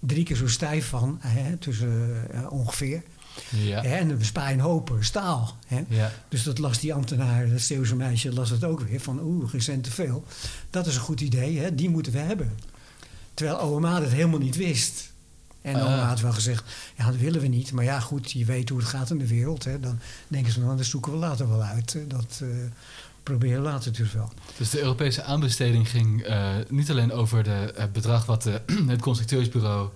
drie 0.00 0.24
keer 0.24 0.36
zo 0.36 0.48
stijf 0.48 0.88
van, 0.88 1.18
hè, 1.20 1.56
tussen 1.56 2.12
eh, 2.30 2.52
ongeveer. 2.52 3.02
Ja. 3.50 3.82
Hè, 3.82 3.96
en 3.96 4.08
dan 4.08 4.18
bespaar 4.18 4.48
je 4.48 4.54
een 4.54 4.60
hoop 4.60 4.90
eh, 4.90 4.96
staal. 5.00 5.56
Hè. 5.66 5.84
Ja. 5.88 6.12
Dus 6.28 6.42
dat 6.42 6.58
las 6.58 6.78
die 6.80 6.94
ambtenaar, 6.94 7.48
dat 7.50 7.60
Zeeuwse 7.60 7.96
meisje, 7.96 8.32
las 8.32 8.50
het 8.50 8.64
ook 8.64 8.80
weer. 8.80 9.00
Van 9.00 9.20
oeh, 9.20 9.50
geen 9.50 9.62
cent 9.62 9.84
te 9.84 9.90
veel. 9.90 10.24
Dat 10.70 10.86
is 10.86 10.94
een 10.94 11.00
goed 11.00 11.20
idee, 11.20 11.58
hè, 11.58 11.74
die 11.74 11.90
moeten 11.90 12.12
we 12.12 12.18
hebben. 12.18 12.58
Terwijl 13.34 13.58
OMA 13.58 14.00
dat 14.00 14.10
helemaal 14.10 14.38
niet 14.38 14.56
wist. 14.56 15.12
En 15.66 15.74
Ah. 15.76 15.84
OMA 15.86 16.04
had 16.08 16.20
wel 16.20 16.32
gezegd, 16.32 16.64
ja, 16.96 17.06
dat 17.06 17.16
willen 17.16 17.40
we 17.40 17.46
niet. 17.46 17.72
Maar 17.72 17.84
ja, 17.84 18.00
goed, 18.00 18.32
je 18.32 18.44
weet 18.44 18.68
hoe 18.68 18.78
het 18.78 18.88
gaat 18.88 19.10
in 19.10 19.18
de 19.18 19.26
wereld. 19.26 19.64
Hè. 19.64 19.80
Dan 19.80 19.98
denken 20.28 20.52
ze, 20.52 20.60
nou, 20.60 20.76
dat 20.76 20.86
zoeken 20.86 21.12
we 21.12 21.18
later 21.18 21.48
wel 21.48 21.62
uit. 21.62 21.96
Dat 22.08 22.40
eh, 22.42 22.48
proberen 23.22 23.62
we 23.62 23.68
later 23.68 23.92
dus 23.92 24.12
wel. 24.12 24.32
Dus 24.56 24.70
de 24.70 24.80
Europese 24.80 25.22
aanbesteding 25.22 25.90
ging 25.90 26.22
eh, 26.22 26.48
niet 26.68 26.90
alleen 26.90 27.12
over 27.12 27.42
de, 27.42 27.72
het 27.76 27.92
bedrag 27.92 28.26
wat 28.26 28.42
de, 28.42 28.60
het 28.86 29.00
constructeursbureau 29.00 29.88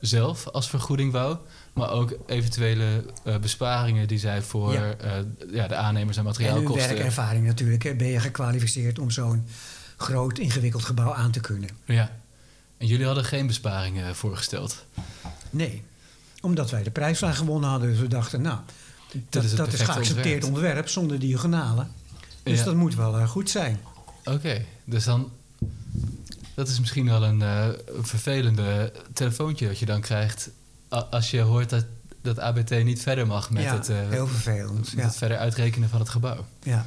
zelf 0.00 0.46
als 0.48 0.68
vergoeding 0.68 1.12
wou, 1.12 1.36
maar 1.72 1.90
ook 1.90 2.14
eventuele 2.26 3.04
eh, 3.24 3.36
besparingen 3.38 4.08
die 4.08 4.18
zij 4.18 4.42
voor 4.42 4.72
Ja. 4.72 4.94
eh, 4.94 5.10
ja, 5.52 5.68
de 5.68 5.74
aannemers 5.74 6.16
en 6.16 6.22
En 6.22 6.28
materiaalkosten. 6.28 6.88
werkervaring 6.94 7.46
natuurlijk. 7.46 7.82
Hè. 7.82 7.94
Ben 7.94 8.06
je 8.08 8.20
gekwalificeerd 8.20 8.98
om 8.98 9.10
zo'n 9.10 9.44
groot, 9.96 10.38
ingewikkeld 10.38 10.84
gebouw 10.84 11.14
aan 11.14 11.30
te 11.30 11.40
kunnen? 11.40 11.70
Ja. 11.84 12.10
En 12.78 12.86
jullie 12.86 13.06
hadden 13.06 13.24
geen 13.24 13.46
besparingen 13.46 14.16
voorgesteld. 14.16 14.84
Nee, 15.50 15.82
omdat 16.40 16.70
wij 16.70 16.82
de 16.82 16.90
prijsvraag 16.90 17.36
gewonnen 17.36 17.70
hadden. 17.70 17.88
Dus 17.90 17.98
we 17.98 18.08
dachten, 18.08 18.42
nou, 18.42 18.58
dat, 19.28 19.44
is 19.44 19.54
dat 19.54 19.72
is 19.72 19.80
geaccepteerd 19.80 20.44
ontwerp. 20.44 20.44
ontwerp 20.64 20.88
zonder 20.88 21.18
diagonalen. 21.18 21.90
Dus 22.42 22.58
Ja. 22.58 22.64
dat 22.64 22.74
moet 22.74 22.94
wel 22.94 23.18
eh, 23.18 23.28
goed 23.28 23.50
zijn. 23.50 23.80
Oké, 24.24 24.64
dus 24.84 25.04
dan. 25.04 25.30
Dat 26.54 26.68
is 26.68 26.80
misschien 26.80 27.04
wel 27.06 27.24
een, 27.24 27.42
eh, 27.42 27.68
vervelende 28.00 28.92
telefoontje 29.12 29.66
dat 29.66 29.78
je 29.78 29.86
dan 29.86 30.00
krijgt. 30.00 30.50
Als 30.88 31.30
je 31.30 31.40
hoort 31.40 31.70
dat, 31.70 31.84
dat 32.22 32.38
ABT 32.38 32.70
niet 32.84 33.02
verder 33.02 33.26
mag 33.26 33.50
met, 33.50 33.62
ja, 33.62 33.74
het, 33.74 33.88
eh, 33.88 33.96
heel 34.08 34.26
vervelend. 34.26 34.78
met 34.78 34.90
Ja, 34.94 35.02
het 35.02 35.16
verder 35.16 35.36
uitrekenen 35.36 35.88
van 35.88 35.98
het 36.00 36.08
gebouw. 36.08 36.46
ja. 36.62 36.86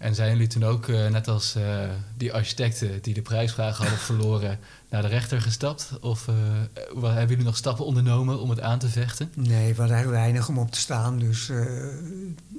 En 0.00 0.14
zijn 0.14 0.30
jullie 0.30 0.46
toen 0.46 0.64
ook, 0.64 0.88
eh, 0.88 1.06
net 1.08 1.28
als 1.28 1.54
eh, 1.54 1.88
die 2.16 2.32
architecten 2.32 3.02
die 3.02 3.14
de 3.14 3.22
prijsvraag 3.22 3.76
hadden 3.76 3.98
verloren, 3.98 4.58
naar 4.90 5.02
de 5.02 5.08
rechter 5.08 5.40
gestapt? 5.42 5.90
Of 6.00 6.28
eh, 6.28 6.34
wat- 6.94 7.10
hebben 7.12 7.28
jullie 7.28 7.44
nog 7.44 7.56
stappen 7.56 7.84
ondernomen 7.84 8.40
om 8.40 8.50
het 8.50 8.60
aan 8.60 8.78
te 8.78 8.88
vechten? 8.88 9.32
Nee, 9.36 9.74
we 9.74 9.82
hadden 9.82 10.10
weinig 10.10 10.48
om 10.48 10.58
op 10.58 10.70
te 10.70 10.78
staan. 10.78 11.18
Dus, 11.18 11.50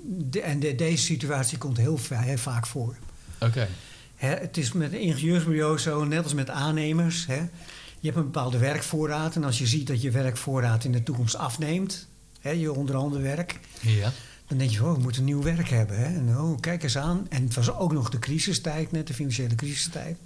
de, 0.05 0.41
en 0.41 0.59
de- 0.59 0.75
deze 0.75 1.03
situatie 1.03 1.57
komt 1.57 1.77
heel, 1.77 1.97
va- 1.97 2.19
heel 2.19 2.37
vaak 2.37 2.67
voor. 2.67 2.95
Oké. 3.39 3.67
Het 4.15 4.57
is 4.57 4.71
met 4.71 4.91
ingenieursbureaus 4.93 5.83
zo, 5.83 6.03
net 6.03 6.23
als 6.23 6.33
met 6.33 6.49
aannemers. 6.49 7.25
Hè. 7.25 7.35
Je 7.99 8.07
hebt 8.07 8.17
een 8.17 8.23
bepaalde 8.23 8.57
werkvoorraad. 8.57 9.35
En 9.35 9.43
als 9.43 9.57
je 9.57 9.67
ziet 9.67 9.87
dat 9.87 10.01
je 10.01 10.11
werkvoorraad 10.11 10.83
in 10.83 10.91
de 10.91 11.03
toekomst 11.03 11.35
afneemt, 11.35 12.07
hè, 12.39 12.49
je 12.49 12.73
onderhanden 12.73 13.21
werk, 13.21 13.59
Ja. 13.79 14.11
Dan 14.51 14.59
denk 14.59 14.71
je, 14.71 14.83
oh, 14.83 14.93
we 14.93 14.99
moeten 14.99 15.23
nieuw 15.23 15.43
werk 15.43 15.69
hebben. 15.69 15.97
Hè. 15.97 16.37
Oh, 16.37 16.59
kijk 16.59 16.83
eens 16.83 16.97
aan. 16.97 17.25
En 17.29 17.43
het 17.43 17.55
was 17.55 17.73
ook 17.73 17.93
nog 17.93 18.09
de 18.09 18.19
crisistijd, 18.19 18.91
net 18.91 19.07
de 19.07 19.13
financiële 19.13 19.55
crisistijd. 19.55 20.17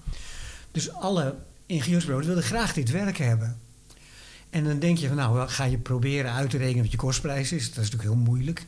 Dus 0.72 0.94
alle 0.94 1.36
ingenieursbureaus 1.66 2.26
wilden 2.26 2.44
graag 2.44 2.74
dit 2.74 2.92
werk 2.92 3.18
hebben. 3.18 3.58
En 4.50 4.64
dan 4.64 4.80
denk 4.80 4.98
je 4.98 5.08
van, 5.08 5.16
nou, 5.16 5.48
ga 5.48 5.64
je 5.64 5.78
proberen 5.78 6.32
uit 6.32 6.50
te 6.50 6.58
rekenen 6.58 6.82
wat 6.82 6.92
je 6.92 6.98
kostprijs 6.98 7.52
is. 7.52 7.68
Dat 7.74 7.84
is 7.84 7.92
natuurlijk 7.92 8.04
heel 8.04 8.26
moeilijk. 8.26 8.66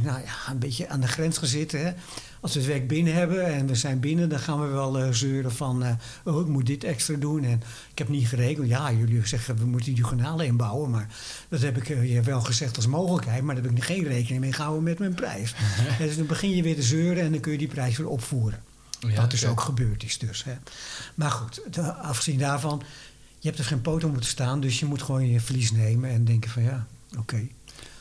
Nou 0.00 0.20
ja, 0.20 0.50
een 0.50 0.58
beetje 0.58 0.88
aan 0.88 1.00
de 1.00 1.08
grens 1.08 1.38
gaan 1.38 1.48
zitten. 1.48 1.84
Hè. 1.84 1.92
Als 2.40 2.54
we 2.54 2.60
het 2.60 2.68
werk 2.68 2.88
binnen 2.88 3.14
hebben 3.14 3.46
en 3.46 3.66
we 3.66 3.74
zijn 3.74 4.00
binnen, 4.00 4.28
dan 4.28 4.38
gaan 4.38 4.60
we 4.60 4.66
wel 4.66 4.98
eh, 4.98 5.12
zeuren 5.12 5.52
van, 5.52 5.82
eh, 5.84 5.94
oh, 6.24 6.40
ik 6.40 6.46
moet 6.46 6.66
dit 6.66 6.84
extra 6.84 7.14
doen. 7.14 7.44
En 7.44 7.62
ik 7.90 7.98
heb 7.98 8.08
niet 8.08 8.28
gerekend. 8.28 8.68
Ja, 8.68 8.92
jullie 8.92 9.26
zeggen, 9.26 9.56
we 9.56 9.64
moeten 9.64 9.94
diagonalen 9.94 10.46
inbouwen. 10.46 10.90
Maar 10.90 11.08
dat 11.48 11.60
heb 11.60 11.76
ik 11.76 11.88
eh, 11.88 12.14
je 12.14 12.20
wel 12.20 12.40
gezegd 12.40 12.76
als 12.76 12.86
mogelijkheid. 12.86 13.42
Maar 13.42 13.54
daar 13.54 13.64
heb 13.64 13.72
ik 13.72 13.82
geen 13.84 14.04
rekening 14.04 14.40
mee 14.40 14.52
gehouden 14.52 14.82
met 14.82 14.98
mijn 14.98 15.14
prijs. 15.14 15.54
Dus 15.98 16.16
dan 16.16 16.26
begin 16.26 16.56
je 16.56 16.62
weer 16.62 16.74
te 16.74 16.82
zeuren 16.82 17.22
en 17.22 17.30
dan 17.32 17.40
kun 17.40 17.52
je 17.52 17.58
die 17.58 17.68
prijs 17.68 17.96
weer 17.96 18.08
opvoeren. 18.08 18.62
Ja, 19.00 19.20
Wat 19.20 19.30
dus 19.30 19.42
oké. 19.42 19.50
ook 19.50 19.60
gebeurd 19.60 20.04
is 20.04 20.18
dus. 20.18 20.44
Hè. 20.44 20.54
Maar 21.14 21.30
goed, 21.30 21.78
afgezien 22.02 22.38
daarvan, 22.38 22.82
je 23.38 23.48
hebt 23.48 23.58
er 23.58 23.64
geen 23.64 23.80
poot 23.80 24.04
om 24.04 24.10
moeten 24.10 24.30
staan, 24.30 24.60
dus 24.60 24.80
je 24.80 24.86
moet 24.86 25.02
gewoon 25.02 25.28
je 25.28 25.40
verlies 25.40 25.72
nemen 25.72 26.10
en 26.10 26.24
denken 26.24 26.50
van 26.50 26.62
ja, 26.62 26.86
oké. 27.18 27.48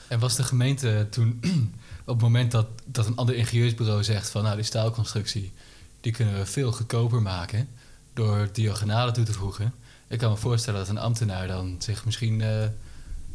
En 0.08 0.20
was 0.20 0.36
de 0.36 0.44
gemeente 0.44 1.08
toen, 1.10 1.40
op 2.06 2.14
het 2.14 2.22
moment 2.22 2.52
dat, 2.52 2.68
dat 2.86 3.06
een 3.06 3.16
ander 3.16 3.36
ingenieursbureau 3.36 4.04
zegt 4.04 4.30
van 4.30 4.44
nou 4.44 4.56
die 4.56 4.66
staalconstructie, 4.66 5.52
die 6.02 6.12
kunnen 6.12 6.38
we 6.38 6.46
veel 6.46 6.72
goedkoper 6.72 7.22
maken 7.22 7.68
door 8.14 8.50
diagonalen 8.52 9.14
toe 9.14 9.26
te 9.26 9.34
voegen. 9.34 9.74
Ik 10.08 10.20
kan 10.20 10.32
me 10.32 10.38
voorstellen 10.38 10.80
dat 10.80 10.90
een 10.90 10.98
ambtenaar 10.98 11.48
dan 11.48 11.76
zich 11.80 12.06
misschien, 12.06 12.42
eh, 12.42 12.66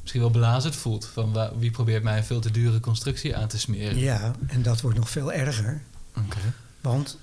misschien 0.00 0.20
wel 0.20 0.30
belazerd 0.30 0.76
voelt 0.76 1.06
van 1.06 1.50
wie 1.58 1.70
probeert 1.70 2.02
mij 2.02 2.16
een 2.16 2.24
veel 2.24 2.40
te 2.40 2.50
dure 2.50 2.80
constructie 2.80 3.36
aan 3.36 3.48
te 3.48 3.58
smeren. 3.58 3.98
Ja, 3.98 4.34
en 4.46 4.62
dat 4.62 4.80
wordt 4.80 4.98
nog 4.98 5.10
veel 5.10 5.32
erger, 5.32 5.82
Oké. 6.16 6.38
want 6.80 7.18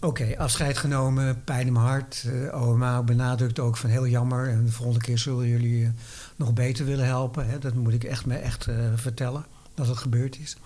oké, 0.00 0.34
afscheid 0.38 0.78
genomen, 0.78 1.44
pijn 1.44 1.66
in 1.66 1.72
mijn 1.72 1.84
hart. 1.84 2.24
Eh, 2.26 2.62
OMA 2.62 3.02
benadrukt 3.02 3.58
ook 3.58 3.76
van 3.76 3.90
heel 3.90 4.06
jammer 4.06 4.48
en 4.48 4.64
de 4.64 4.72
volgende 4.72 5.00
keer 5.00 5.18
zullen 5.18 5.48
jullie 5.48 5.84
eh, 5.84 5.90
nog 6.36 6.52
beter 6.52 6.84
willen 6.84 7.06
helpen. 7.06 7.48
Hè. 7.48 7.58
Dat 7.58 7.74
moet 7.74 7.92
ik 7.92 8.04
echt 8.04 8.26
me 8.26 8.36
echt 8.36 8.66
eh, 8.66 8.76
vertellen, 8.94 9.44
dat 9.74 9.86
het 9.86 9.96
gebeurd 9.96 10.38
is. 10.38 10.56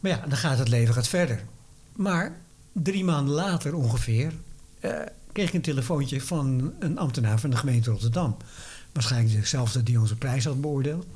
Maar 0.00 0.10
ja, 0.10 0.26
dan 0.26 0.38
gaat 0.38 0.58
het 0.58 0.68
leven 0.68 0.94
gaat 0.94 1.08
verder. 1.08 1.44
Maar 1.92 2.36
drie 2.72 3.04
maanden 3.04 3.34
later 3.34 3.74
ongeveer 3.74 4.32
kreeg 5.32 5.48
ik 5.48 5.54
een 5.54 5.60
telefoontje 5.60 6.20
van 6.20 6.72
een 6.78 6.98
ambtenaar 6.98 7.40
van 7.40 7.50
de 7.50 7.56
gemeente 7.56 7.90
Rotterdam. 7.90 8.36
Waarschijnlijk 8.92 9.40
dezelfde 9.40 9.82
die 9.82 10.00
onze 10.00 10.16
prijs 10.16 10.44
had 10.44 10.60
beoordeeld. 10.60 11.06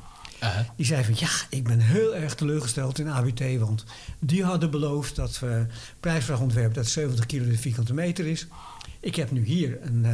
Die 0.76 0.86
zei 0.86 1.04
van 1.04 1.14
ja, 1.16 1.28
ik 1.48 1.64
ben 1.64 1.78
heel 1.78 2.16
erg 2.16 2.34
teleurgesteld 2.34 2.98
in 2.98 3.08
ABT. 3.08 3.58
Want 3.58 3.84
die 4.18 4.44
hadden 4.44 4.70
beloofd 4.70 5.16
dat 5.16 5.38
we 5.38 5.66
prijsvraagontwerp 6.00 6.74
dat 6.74 6.86
70 6.86 7.26
kilo 7.26 7.44
de 7.44 7.58
vierkante 7.58 7.94
meter 7.94 8.26
is. 8.26 8.46
Ik 9.00 9.16
heb 9.16 9.30
nu 9.30 9.44
hier 9.44 9.78
een 9.82 10.04
eh, 10.04 10.12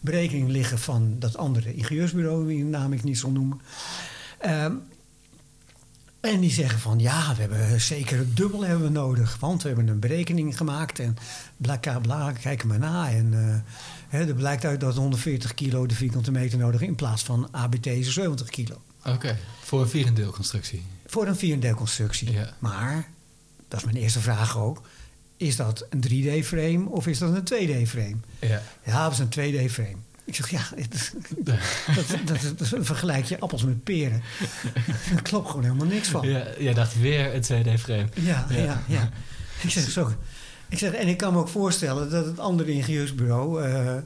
berekening 0.00 0.48
liggen 0.48 0.78
van 0.78 1.16
dat 1.18 1.36
andere 1.36 1.74
ingenieursbureau, 1.74 2.46
wie 2.46 2.64
naam 2.64 2.92
ik 2.92 3.02
niet 3.02 3.18
zal 3.18 3.30
noemen. 3.30 3.60
Ehm, 4.38 4.72
en 6.20 6.40
die 6.40 6.50
zeggen 6.50 6.78
van 6.78 6.98
ja, 6.98 7.34
we 7.34 7.40
hebben 7.40 7.80
zeker 7.80 8.18
het 8.18 8.36
dubbel 8.36 8.64
hebben 8.64 8.86
we 8.86 8.92
nodig. 8.92 9.36
Want 9.40 9.62
we 9.62 9.68
hebben 9.68 9.88
een 9.88 9.98
berekening 9.98 10.56
gemaakt 10.56 10.98
en 10.98 11.16
bla 11.56 11.76
bla 11.76 11.98
bla, 11.98 12.32
kijk 12.32 12.64
maar 12.64 12.78
na. 12.78 13.10
En 13.10 13.30
eh, 13.32 13.72
hè, 14.08 14.26
er 14.26 14.34
blijkt 14.34 14.64
uit 14.64 14.80
dat 14.80 14.96
140 14.96 15.54
kilo 15.54 15.86
de 15.86 15.94
vierkante 15.94 16.30
meter 16.30 16.58
nodig 16.58 16.80
in 16.80 16.94
plaats 16.94 17.22
van 17.22 17.48
ABT 17.50 17.88
70 18.00 18.48
kilo. 18.48 18.82
Oké, 19.06 19.36
voor 19.62 19.80
een 19.80 19.88
vierendeelconstructie. 19.88 20.82
Voor 21.06 21.26
een 21.26 21.36
vierendeelconstructie. 21.36 22.32
Ja. 22.32 22.54
Maar, 22.58 23.08
dat 23.68 23.78
is 23.78 23.84
mijn 23.84 23.96
eerste 23.96 24.20
vraag 24.20 24.58
ook. 24.58 24.82
Is 25.36 25.56
dat 25.56 25.86
een 25.90 26.04
3D-frame 26.08 26.88
of 26.88 27.06
is 27.06 27.18
dat 27.18 27.34
een 27.34 27.44
2D-frame? 27.68 28.16
Ja. 28.38 28.62
Ja, 28.84 29.02
dat 29.08 29.12
is 29.12 29.18
een 29.18 29.28
2D-frame. 29.68 29.96
Ik 30.24 30.34
zeg, 30.34 30.50
ja, 30.50 30.68
dat, 31.44 31.56
dat, 31.94 32.06
dat, 32.26 32.58
dat 32.58 32.68
vergelijk 32.86 33.24
je 33.24 33.40
appels 33.40 33.64
met 33.64 33.84
peren. 33.84 34.22
Daar 35.12 35.22
klopt 35.22 35.48
gewoon 35.48 35.62
helemaal 35.64 35.86
niks 35.86 36.08
van. 36.08 36.28
ja. 36.28 36.46
Jij 36.58 36.74
dacht 36.74 37.00
weer 37.00 37.34
een 37.34 37.42
2D-frame. 37.42 38.08
Ja, 38.14 38.46
Ja. 38.50 38.56
ja, 38.56 38.82
ja. 38.88 39.10
Ik 39.62 39.70
zeg 39.70 39.90
zo. 39.90 40.12
Ik 40.68 40.78
zeg, 40.78 40.92
en 40.92 41.08
ik 41.08 41.16
kan 41.16 41.32
me 41.32 41.38
ook 41.38 41.48
voorstellen 41.48 42.10
dat 42.10 42.26
het 42.26 42.38
andere 42.38 42.72
ingenieursbureau. 42.72 43.62
eh, 43.64 43.96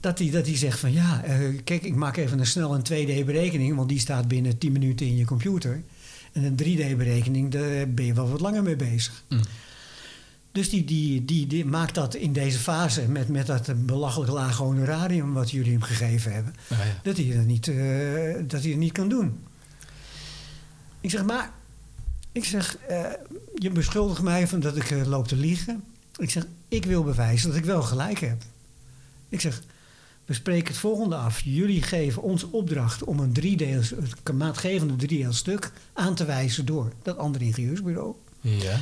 dat 0.00 0.18
die, 0.18 0.30
dat 0.30 0.46
zegt 0.46 0.78
van 0.78 0.92
ja, 0.92 1.22
eh, 1.22 1.38
kijk, 1.64 1.82
ik 1.82 1.94
maak 1.94 2.16
even 2.16 2.38
een 2.38 2.46
snel 2.46 2.74
een 2.74 2.82
2D-berekening, 2.84 3.76
want 3.76 3.88
die 3.88 3.98
staat 3.98 4.28
binnen 4.28 4.58
10 4.58 4.72
minuten 4.72 5.06
in 5.06 5.16
je 5.16 5.24
computer. 5.24 5.82
En 6.32 6.44
een 6.44 6.56
3D-berekening, 6.62 7.50
daar 7.50 7.90
ben 7.90 8.04
je 8.04 8.14
wel 8.14 8.30
wat 8.30 8.40
langer 8.40 8.62
mee 8.62 8.76
bezig. 8.76 9.24
Mm. 9.28 9.40
Dus 10.52 10.70
die, 10.70 10.84
die, 10.84 11.24
die, 11.24 11.46
die 11.46 11.64
maakt 11.64 11.94
dat 11.94 12.14
in 12.14 12.32
deze 12.32 12.58
fase 12.58 13.08
met, 13.08 13.28
met 13.28 13.46
dat 13.46 13.86
belachelijk 13.86 14.30
lage 14.30 14.62
honorarium 14.62 15.32
wat 15.32 15.50
jullie 15.50 15.72
hem 15.72 15.82
gegeven 15.82 16.32
hebben 16.32 16.54
Ah, 16.68 16.78
ja. 16.78 16.84
dat 17.02 17.16
hij 17.16 17.36
dat 17.36 17.44
niet, 17.44 17.68
eh, 17.68 17.76
dat 18.46 18.60
hij 18.60 18.70
het 18.70 18.78
niet 18.78 18.92
kan 18.92 19.08
doen. 19.08 19.38
Ik 21.00 21.10
zeg, 21.10 21.24
maar, 21.24 21.50
ik 22.32 22.44
zeg, 22.44 22.76
eh, 22.76 23.04
je 23.54 23.70
beschuldigt 23.70 24.22
mij 24.22 24.48
van 24.48 24.60
dat 24.60 24.76
ik 24.76 25.06
loop 25.06 25.28
te 25.28 25.36
liegen. 25.36 25.84
Ik 26.16 26.30
zeg, 26.30 26.46
ik 26.68 26.84
wil 26.84 27.04
bewijzen 27.04 27.48
dat 27.48 27.58
ik 27.58 27.64
wel 27.64 27.82
gelijk 27.82 28.18
heb. 28.18 28.42
Ik 29.28 29.40
zeg, 29.40 29.62
we 30.30 30.36
spreken 30.36 30.66
het 30.66 30.76
volgende 30.76 31.16
af. 31.16 31.40
Jullie 31.44 31.82
geven 31.82 32.22
ons 32.22 32.50
opdracht 32.50 33.04
om 33.04 33.20
een 33.20 33.32
driedeels, 33.32 33.92
een 34.24 34.36
maatgevende 34.36 34.96
driedeels 34.96 35.36
stuk 35.36 35.72
aan 35.92 36.14
te 36.14 36.24
wijzen 36.24 36.66
door 36.66 36.92
dat 37.02 37.16
andere 37.16 37.44
ingenieursbureau. 37.44 38.14
ja. 38.40 38.78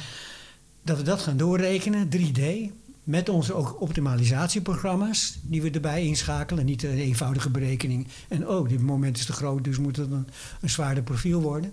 Dat 0.82 0.96
we 0.96 1.02
dat 1.02 1.20
gaan 1.20 1.36
doorrekenen, 1.36 2.08
3D, 2.16 2.72
met 3.04 3.28
onze 3.28 3.54
ook 3.54 3.80
optimalisatieprogramma's 3.80 5.38
die 5.42 5.62
we 5.62 5.70
erbij 5.70 6.04
inschakelen. 6.04 6.64
Niet 6.64 6.82
een 6.82 6.98
eenvoudige 6.98 7.50
berekening. 7.50 8.06
En 8.28 8.48
oh, 8.48 8.68
dit 8.68 8.80
moment 8.80 9.16
is 9.16 9.24
te 9.24 9.32
groot, 9.32 9.64
dus 9.64 9.78
moet 9.78 9.96
het 9.96 10.10
een, 10.10 10.28
een 10.60 10.70
zwaarder 10.70 11.02
profiel 11.02 11.40
worden. 11.40 11.72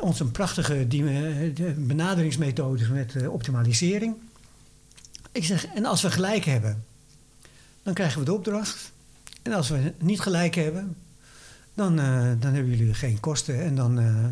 Onze 0.00 0.24
prachtige 0.24 0.88
die, 0.88 1.02
eh, 1.02 1.54
de 1.54 1.74
benaderingsmethodes 1.76 2.88
met 2.88 3.16
eh, 3.16 3.32
optimalisering. 3.32 4.14
Ik 5.32 5.44
zeg, 5.44 5.66
en 5.66 5.84
als 5.84 6.02
we 6.02 6.10
gelijk 6.10 6.44
hebben, 6.44 6.84
dan 7.88 7.96
krijgen 7.96 8.18
we 8.18 8.24
de 8.24 8.32
opdracht. 8.32 8.92
En 9.42 9.52
als 9.52 9.68
we 9.68 9.92
niet 9.98 10.20
gelijk 10.20 10.54
hebben, 10.54 10.96
dan, 11.74 11.98
eh, 11.98 12.30
dan 12.38 12.52
hebben 12.54 12.76
jullie 12.76 12.94
geen 12.94 13.20
kosten. 13.20 13.62
En 13.62 13.74
dan, 13.74 13.98
eh, 13.98 14.24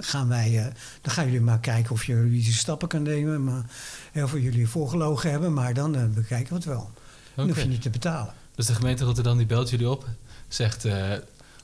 gaan 0.00 0.28
wij, 0.28 0.58
eh, 0.58 0.64
dan 1.00 1.12
gaan 1.12 1.24
jullie 1.24 1.40
maar 1.40 1.60
kijken 1.60 1.92
of 1.92 2.04
je 2.04 2.12
juridische 2.12 2.58
stappen 2.58 2.88
kan 2.88 3.02
nemen. 3.02 3.44
Maar 3.44 3.64
heel 4.12 4.28
veel 4.28 4.38
jullie 4.38 4.68
voorgelogen 4.68 5.30
hebben, 5.30 5.52
maar 5.52 5.74
dan 5.74 6.12
bekijken 6.14 6.48
we 6.48 6.54
het 6.54 6.64
wel. 6.64 6.90
Dan 7.34 7.48
hoef 7.48 7.62
je 7.62 7.68
niet 7.68 7.82
te 7.82 7.90
betalen. 7.90 8.34
Dus 8.54 8.66
de 8.66 8.74
gemeente 8.74 9.04
Rotterdam 9.04 9.36
die 9.36 9.46
belt 9.46 9.70
jullie 9.70 9.90
op, 9.90 10.06
zegt 10.48 10.86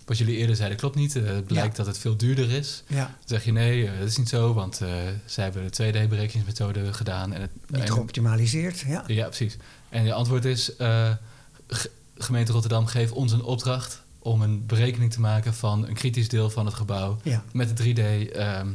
wat 0.04 0.18
jullie 0.18 0.36
eerder 0.36 0.56
zeiden 0.56 0.78
klopt 0.78 0.96
niet. 0.96 1.14
Het 1.14 1.46
blijkt 1.46 1.76
dat 1.76 1.86
het 1.86 1.98
veel 1.98 2.16
duurder 2.16 2.50
is. 2.50 2.82
Ja, 2.86 3.04
Dan 3.04 3.08
zeg 3.24 3.44
je 3.44 3.52
nee, 3.52 3.90
dat 3.98 4.08
is 4.08 4.16
niet 4.16 4.28
zo, 4.28 4.54
want 4.54 4.80
zij 5.24 5.44
hebben 5.44 5.70
de 5.70 5.92
2D-berekeningsmethode 5.92 6.92
gedaan. 6.92 7.32
En 7.32 7.40
het, 7.40 7.50
niet 7.66 7.90
geoptimaliseerd. 7.90 8.80
Ja. 8.80 9.04
Ja, 9.06 9.26
precies. 9.26 9.56
En 9.88 10.04
je 10.04 10.12
antwoord 10.12 10.44
is, 10.44 10.72
gemeente 12.18 12.52
Rotterdam 12.52 12.87
geeft 12.87 13.12
ons 13.12 13.33
een 13.33 13.42
opdracht 13.42 14.02
om 14.18 14.42
een 14.42 14.66
berekening 14.66 15.12
te 15.12 15.20
maken 15.20 15.54
van 15.54 15.87
een 15.87 15.94
kritisch 15.94 16.28
deel 16.28 16.50
van 16.50 16.66
het 16.66 16.74
gebouw 16.74 17.18
Ja, 17.22 17.44
met 17.52 17.76
de 17.76 17.85
3D 17.94 18.33
ehm 18.33 18.68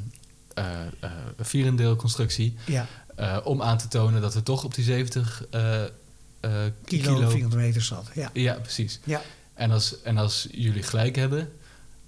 eh, 0.53 0.65
eh, 0.99 1.12
vierendeelconstructie. 1.39 2.55
ja. 2.65 2.88
eh, 3.15 3.38
om 3.43 3.62
aan 3.62 3.77
te 3.77 3.88
tonen 3.88 4.21
dat 4.21 4.34
we 4.34 4.43
toch 4.43 4.63
op 4.63 4.73
die 4.75 4.84
70 4.84 5.45
eh, 5.51 5.84
eh, 5.84 5.89
Kilo, 6.86 7.13
kilo 7.15 7.29
400 7.29 7.62
meter 7.62 7.81
zat. 7.81 8.10
Ja, 8.13 8.29
Ja, 8.34 8.53
precies. 8.53 8.99
ja. 9.03 9.21
En 9.53 9.71
als, 9.71 10.01
en 10.01 10.17
als 10.17 10.47
jullie 10.51 10.84
gelijk 10.84 11.15
hebben, 11.15 11.51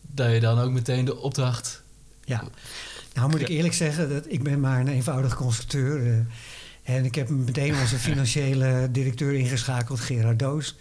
dat 0.01 0.31
je 0.31 0.39
dan 0.39 0.59
ook 0.59 0.71
meteen 0.71 1.05
de 1.05 1.17
opdracht. 1.17 1.81
Ja, 2.25 2.43
nou 3.13 3.29
moet 3.29 3.41
ik 3.41 3.47
eerlijk 3.47 3.73
zeggen 3.73 4.09
dat 4.09 4.25
ik 4.27 4.43
ben 4.43 4.59
maar 4.59 4.79
een 4.79 4.87
eenvoudig 4.87 5.35
constructeur. 5.35 6.25
En 6.87 7.05
ik 7.05 7.15
heb 7.15 7.29
meteen 7.29 7.79
onze 7.79 7.97
financiële 7.97 8.87
directeur 8.91 9.33
ingeschakeld, 9.33 9.99
Gerard 9.99 10.39
Doos. 10.39 10.75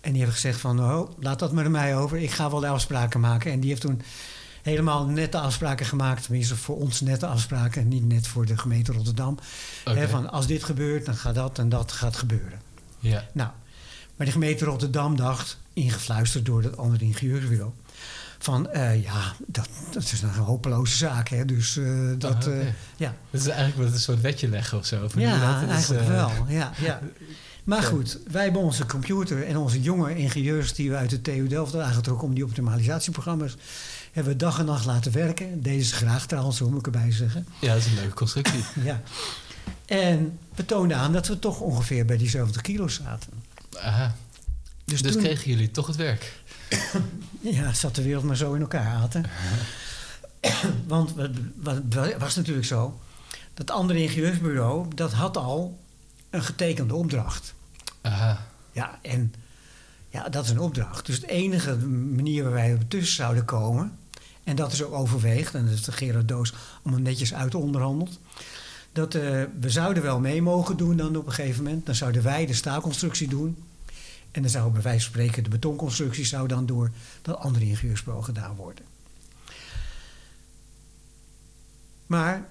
En 0.00 0.12
die 0.12 0.20
heeft 0.20 0.34
gezegd 0.34 0.60
van, 0.60 0.80
oh, 0.80 1.10
laat 1.20 1.38
dat 1.38 1.52
maar 1.52 1.70
mij 1.70 1.96
over. 1.96 2.18
Ik 2.18 2.30
ga 2.30 2.50
wel 2.50 2.60
de 2.60 2.66
afspraken 2.66 3.20
maken. 3.20 3.52
En 3.52 3.60
die 3.60 3.68
heeft 3.68 3.80
toen 3.80 4.02
helemaal 4.62 5.06
nette 5.06 5.38
afspraken 5.38 5.86
gemaakt. 5.86 6.22
Tenminste, 6.22 6.56
voor 6.56 6.76
ons 6.76 7.00
nette 7.00 7.26
afspraken. 7.26 7.88
Niet 7.88 8.08
net 8.08 8.26
voor 8.26 8.46
de 8.46 8.58
gemeente 8.58 8.92
Rotterdam. 8.92 9.38
Van, 9.84 10.30
als 10.30 10.46
dit 10.46 10.64
gebeurt, 10.64 11.06
dan 11.06 11.16
gaat 11.16 11.34
dat 11.34 11.58
en 11.58 11.68
dat 11.68 11.92
gaat 11.92 12.16
gebeuren. 12.16 12.60
Ja. 12.98 13.24
Nou, 13.32 13.50
maar 14.16 14.26
de 14.26 14.32
gemeente 14.32 14.64
Rotterdam 14.64 15.16
dacht, 15.16 15.58
ingefluisterd 15.72 16.46
door 16.46 16.62
het 16.62 16.76
andere 16.76 17.04
ingenieursbureau... 17.04 17.72
van, 18.44 18.70
eh, 18.70 19.02
ja, 19.02 19.32
dat, 19.46 19.68
dat 19.90 20.02
is 20.02 20.22
een 20.22 20.28
hopeloze 20.30 20.96
zaak, 20.96 21.28
hè. 21.28 21.44
Dus 21.44 21.76
eh, 21.76 21.84
dat, 22.18 22.46
eh, 22.46 22.56
ja... 22.96 23.14
Het 23.30 23.40
is 23.40 23.46
eigenlijk 23.46 23.76
wel 23.76 23.86
een 23.86 23.98
soort 23.98 24.20
wetje 24.20 24.48
leggen 24.48 24.78
of 24.78 24.86
zo. 24.86 25.04
of 25.04 25.18
Ja, 25.18 25.52
dat? 25.52 25.62
Is, 25.62 25.74
eigenlijk 25.74 26.08
eh, 26.08 26.14
wel. 26.14 26.30
Ja, 26.48 26.72
ja. 26.80 27.00
Maar 27.64 27.82
Ja. 27.82 27.88
goed, 27.88 28.18
wij 28.30 28.42
hebben 28.44 28.62
onze 28.62 28.86
computer 28.86 29.46
en 29.46 29.56
onze 29.56 29.80
jonge 29.80 30.16
ingenieurs 30.16 30.74
die 30.74 30.90
we 30.90 30.96
uit 30.96 31.10
de 31.10 31.20
TU 31.20 31.46
Delft 31.46 31.70
hebben 31.72 31.88
aangetrokken 31.90 32.28
om 32.28 32.34
die 32.34 32.44
optimalisatieprogramma's 32.44 33.56
hebben 34.12 34.32
we 34.32 34.38
dag 34.38 34.58
en 34.58 34.64
nacht 34.64 34.84
laten 34.84 35.12
werken. 35.12 35.62
Deden 35.62 35.84
ze 35.84 35.94
graag 35.94 36.26
trouwens, 36.26 36.56
zo 36.56 36.68
moet 36.70 36.78
ik 36.78 36.84
erbij 36.86 37.12
zeggen. 37.12 37.46
Ja, 37.60 37.68
dat 37.68 37.76
is 37.76 37.86
een 37.86 37.94
leuke 37.94 38.14
constructie. 38.14 38.64
Ja. 38.84 39.00
En 39.86 40.38
we 40.54 40.64
toonden 40.64 40.96
aan 40.96 41.12
dat 41.12 41.26
we 41.26 41.38
toch 41.38 41.60
ongeveer 41.60 42.04
bij 42.04 42.16
die 42.16 42.28
70 42.28 42.62
kilo 42.62 42.88
zaten. 42.88 43.32
Aha. 43.80 44.14
Dus, 44.84 45.02
Dus, 45.02 45.12
toen 45.12 45.22
kregen 45.22 45.50
jullie 45.50 45.70
toch 45.70 45.86
het 45.86 45.96
werk? 45.96 46.42
ja, 47.40 47.72
zat 47.72 47.94
de 47.94 48.02
wereld 48.02 48.24
maar 48.24 48.36
zo 48.36 48.52
in 48.52 48.60
elkaar, 48.60 48.94
Aten. 48.94 49.24
Want 50.86 51.14
wat 51.56 51.80
was 52.18 52.36
natuurlijk 52.36 52.66
zo, 52.66 53.00
dat 53.54 53.70
andere 53.70 54.02
ingenieursbureau, 54.02 54.86
dat 54.94 55.12
had 55.12 55.36
al 55.36 55.80
een 56.30 56.42
getekende 56.42 56.94
opdracht. 56.94 57.54
Aha. 58.00 58.46
Ja, 58.72 58.98
en 59.02 59.34
ja, 60.08 60.28
dat 60.28 60.44
is 60.44 60.50
een 60.50 60.60
opdracht. 60.60 61.06
Dus 61.06 61.20
de 61.20 61.26
enige 61.26 61.76
manier 61.86 62.42
waar 62.42 62.52
wij 62.52 62.78
tussen 62.88 63.16
zouden 63.16 63.44
komen, 63.44 63.98
en 64.44 64.56
dat 64.56 64.72
is 64.72 64.82
ook 64.82 64.92
overweegd, 64.92 65.54
en 65.54 65.64
dat 65.64 65.74
is 65.74 65.82
de 65.82 65.92
Gerard 65.92 66.28
Doos 66.28 66.52
allemaal 66.82 67.02
netjes 67.02 67.34
uit 67.34 67.54
onderhandeld, 67.54 68.18
dat 68.92 69.14
eh, 69.14 69.42
we 69.60 69.70
zouden 69.70 70.02
wel 70.02 70.20
mee 70.20 70.42
mogen 70.42 70.76
doen 70.76 70.96
dan 70.96 71.16
op 71.16 71.26
een 71.26 71.32
gegeven 71.32 71.64
moment. 71.64 71.86
Dan 71.86 71.94
zouden 71.94 72.22
wij 72.22 72.46
de 72.46 72.54
staalconstructie 72.54 73.28
doen. 73.28 73.56
En 74.34 74.42
dan 74.42 74.50
zou 74.50 74.72
bij 74.72 74.82
wijze 74.82 75.00
van 75.04 75.12
spreken 75.12 75.42
de 75.42 75.48
betonconstructie 75.50 76.24
zou 76.24 76.48
dan 76.48 76.66
door 76.66 76.90
dat 77.22 77.36
andere 77.38 77.64
ingenieursbureau 77.64 78.24
gedaan 78.24 78.54
worden. 78.56 78.84
Maar 82.06 82.48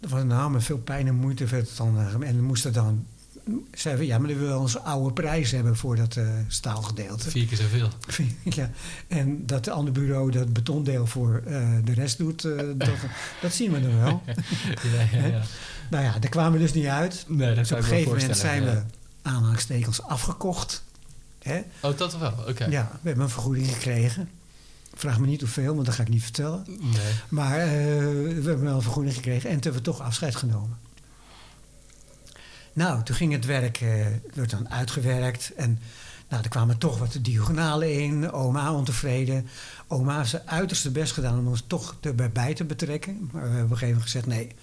er 0.00 0.08
was 0.08 0.24
nou 0.24 0.50
met 0.50 0.64
veel 0.64 0.78
pijn 0.78 1.06
en 1.06 1.14
moeite 1.14 1.46
werd 1.46 1.68
het 1.68 1.76
dan. 1.76 1.98
eh, 1.98 2.28
En 2.28 2.36
we 2.36 2.42
moesten 2.42 2.72
dan. 2.72 3.06
Zeiden 3.72 4.04
we, 4.04 4.10
ja, 4.10 4.18
maar 4.18 4.28
dan 4.28 4.38
willen 4.38 4.52
we 4.54 4.60
onze 4.60 4.80
oude 4.80 5.12
prijs 5.12 5.50
hebben 5.50 5.76
voor 5.76 5.96
dat 5.96 6.16
eh, 6.16 6.28
staalgedeelte. 6.48 7.30
Vier 7.30 7.46
keer 7.46 7.56
zoveel. 7.56 7.88
ja. 8.60 8.70
En 9.08 9.46
dat 9.46 9.64
de 9.64 9.70
andere 9.70 10.00
bureau 10.00 10.30
dat 10.30 10.52
betondeel 10.52 11.06
voor 11.06 11.42
eh, 11.46 11.68
de 11.84 11.92
rest 11.92 12.18
doet, 12.18 12.42
dat, 12.76 12.88
dat 13.40 13.52
zien 13.52 13.72
we 13.72 13.80
dan 13.80 13.98
wel. 13.98 14.22
ja, 14.82 15.18
ja, 15.20 15.26
ja. 15.26 15.42
nou 15.90 16.04
ja, 16.04 16.18
daar 16.18 16.30
kwamen 16.30 16.52
we 16.52 16.58
dus 16.58 16.72
niet 16.72 16.86
uit. 16.86 17.24
Nee, 17.28 17.46
dat 17.48 17.56
Dus 17.56 17.72
op 17.72 17.78
een 17.78 17.84
gegeven 17.84 18.16
moment 18.16 18.36
zijn 18.36 18.64
we 18.64 18.82
aanhalingstekens 19.22 20.02
afgekocht. 20.02 20.82
Hè? 21.42 21.62
Oh, 21.80 21.96
dat 21.96 22.18
wel? 22.18 22.34
Oké. 22.48 22.64
Ja, 22.64 22.90
we 23.00 23.08
hebben 23.08 23.24
een 23.24 23.30
vergoeding 23.30 23.68
gekregen. 23.68 24.28
Vraag 24.94 25.18
me 25.18 25.26
niet 25.26 25.40
hoeveel, 25.40 25.74
want 25.74 25.86
dat 25.86 25.94
ga 25.94 26.02
ik 26.02 26.08
niet 26.08 26.22
vertellen. 26.22 26.64
Nee. 26.66 27.12
Maar 27.28 27.58
eh, 27.58 27.66
we 27.66 28.42
hebben 28.44 28.60
wel 28.60 28.74
een 28.74 28.82
vergoeding 28.82 29.14
gekregen 29.14 29.50
en 29.50 29.60
toen 29.60 29.72
hebben 29.72 29.92
we 29.92 29.98
toch 29.98 30.06
afscheid 30.06 30.36
genomen. 30.36 30.78
Nou, 32.72 33.02
toen 33.02 33.16
ging 33.16 33.32
het 33.32 33.44
werk, 33.44 33.76
het 33.78 34.34
werd 34.34 34.50
dan 34.50 34.70
uitgewerkt. 34.70 35.52
En 35.56 35.78
nou, 36.28 36.42
er 36.42 36.48
kwamen 36.48 36.78
toch 36.78 36.98
wat 36.98 37.18
diagonalen 37.20 38.00
in. 38.02 38.32
Oma 38.32 38.72
ontevreden. 38.72 39.48
Oma 39.86 40.16
heeft 40.16 40.30
zijn 40.30 40.42
uiterste 40.46 40.90
best 40.90 41.12
gedaan 41.12 41.38
om 41.38 41.48
ons 41.48 41.64
toch 41.66 41.96
erbij 42.00 42.54
te 42.54 42.64
betrekken. 42.64 43.30
Maar 43.32 43.42
we 43.42 43.48
hebben 43.48 43.64
op 43.64 43.70
een 43.70 43.78
gegeven 43.78 43.86
moment 43.86 44.10
gezegd, 44.10 44.26
nee, 44.26 44.54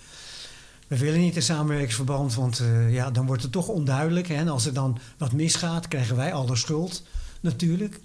we 0.87 0.97
willen 0.97 1.19
niet 1.19 1.35
in 1.35 1.41
samenwerkingsverband. 1.41 2.33
Want 2.33 2.59
eh, 2.59 2.93
ja, 2.93 3.11
dan 3.11 3.25
wordt 3.25 3.41
het 3.41 3.51
toch 3.51 3.67
onduidelijk. 3.67 4.27
Hè? 4.27 4.35
En 4.35 4.47
als 4.47 4.65
er 4.65 4.73
dan 4.73 4.97
wat 5.17 5.31
misgaat, 5.31 5.87
krijgen 5.87 6.15
wij 6.15 6.33
al 6.33 6.45
de 6.45 6.55
schuld 6.55 7.03
natuurlijk. 7.39 7.99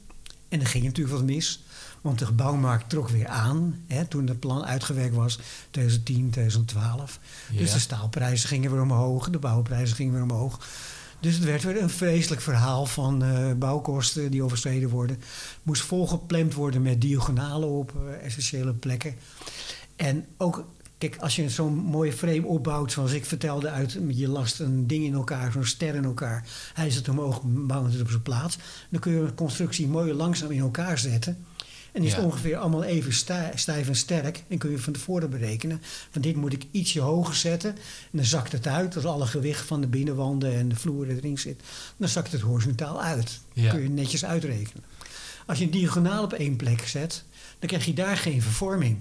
En 0.49 0.61
er 0.61 0.67
ging 0.67 0.85
natuurlijk 0.85 1.17
wat 1.17 1.27
mis. 1.27 1.63
Want 2.01 2.19
de 2.19 2.27
gebouwmarkt 2.27 2.89
trok 2.89 3.09
weer 3.09 3.27
aan 3.27 3.85
hè, 3.87 4.05
toen 4.05 4.27
het 4.27 4.41
plan 4.41 4.65
uitgewerkt 4.65 5.15
was, 5.15 5.39
2010, 5.71 6.31
2012. 6.31 7.19
Dus 7.53 7.73
de 7.73 7.79
staalprijzen 7.79 8.49
gingen 8.49 8.71
weer 8.71 8.83
omhoog, 8.83 9.31
de 9.31 9.39
bouwprijzen 9.39 9.97
gingen 9.97 10.13
weer 10.13 10.23
omhoog. 10.23 10.67
Dus 11.21 11.35
het 11.35 11.45
werd 11.45 11.63
weer 11.63 11.83
een 11.83 11.91
vreselijk 11.91 12.41
verhaal 12.41 12.87
van 12.87 13.25
eh, 13.25 13.53
bouwkosten 13.53 14.31
die 14.31 14.43
overschreden 14.43 14.89
worden. 14.89 15.23
Moest 15.63 15.83
volgepland 15.83 16.55
worden 16.55 16.83
met 16.83 17.01
diagonalen 17.01 17.69
op 17.69 17.95
eh, 17.95 18.27
essentiële 18.27 18.73
plekken. 18.73 19.15
En 19.97 20.27
ook, 20.37 20.65
kijk, 21.01 21.17
als 21.17 21.37
je 21.37 21.49
zo'n 21.51 21.75
mooie 21.75 22.13
frame 22.13 22.47
opbouwt, 22.47 22.93
zoals 22.93 23.13
ik 23.13 23.25
vertelde, 23.25 23.69
uit 23.71 23.99
je 24.09 24.29
last 24.29 24.61
een 24.61 24.87
ding 24.87 25.05
in 25.05 25.15
elkaar, 25.15 25.53
zo'n 25.53 25.65
ster 25.65 25.95
in 25.95 26.05
elkaar. 26.05 26.49
Hij 26.75 26.91
zit 26.91 27.09
omhoog, 27.09 27.41
bouwt 27.45 27.93
het 27.93 28.01
op 28.01 28.09
zijn 28.11 28.23
plaats. 28.23 28.59
Dan 28.91 29.01
kun 29.01 29.13
je 29.13 29.19
een 29.21 29.35
constructie 29.35 29.87
mooi 29.89 30.13
langzaam 30.13 30.51
in 30.51 30.61
elkaar 30.61 30.99
zetten. 30.99 31.45
En 31.93 32.03
is 32.03 32.13
Ja. 32.13 32.21
ongeveer 32.23 32.57
allemaal 32.57 32.85
even 32.85 33.13
stij- 33.13 33.53
stijf 33.55 33.89
en 33.89 33.97
sterk. 33.97 34.43
En 34.49 34.59
kun 34.59 34.71
je 34.71 34.79
van 34.79 34.93
tevoren 34.93 35.31
berekenen. 35.31 35.81
Van 36.11 36.23
dit 36.23 36.37
moet 36.37 36.53
ik 36.53 36.65
ietsje 36.71 37.01
hoger 37.01 37.35
zetten. 37.35 37.71
En 37.71 37.79
dan 38.11 38.25
zakt 38.25 38.53
het 38.53 38.67
uit. 38.67 38.95
Als 38.97 39.05
alle 39.05 39.27
gewicht 39.27 39.67
van 39.67 39.81
de 39.81 39.87
binnenwanden 39.87 40.55
en 40.55 40.69
de 40.69 40.77
vloer 40.77 41.09
erin 41.09 41.39
zit. 41.39 41.63
Dan 41.97 42.09
zakt 42.09 42.33
het 42.33 42.41
horizontaal 42.41 43.03
uit. 43.03 43.41
Ja. 43.53 43.71
kun 43.71 43.83
je 43.83 43.89
netjes 43.89 44.25
uitrekenen. 44.25 44.85
Als 45.47 45.59
je 45.59 45.65
een 45.65 45.71
diagonaal 45.71 46.25
op 46.25 46.33
één 46.33 46.57
plek 46.57 46.81
zet. 46.89 47.25
Dan 47.59 47.69
krijg 47.69 47.85
je 47.85 47.95
daar 47.95 48.17
geen 48.17 48.43
vervorming. 48.43 48.99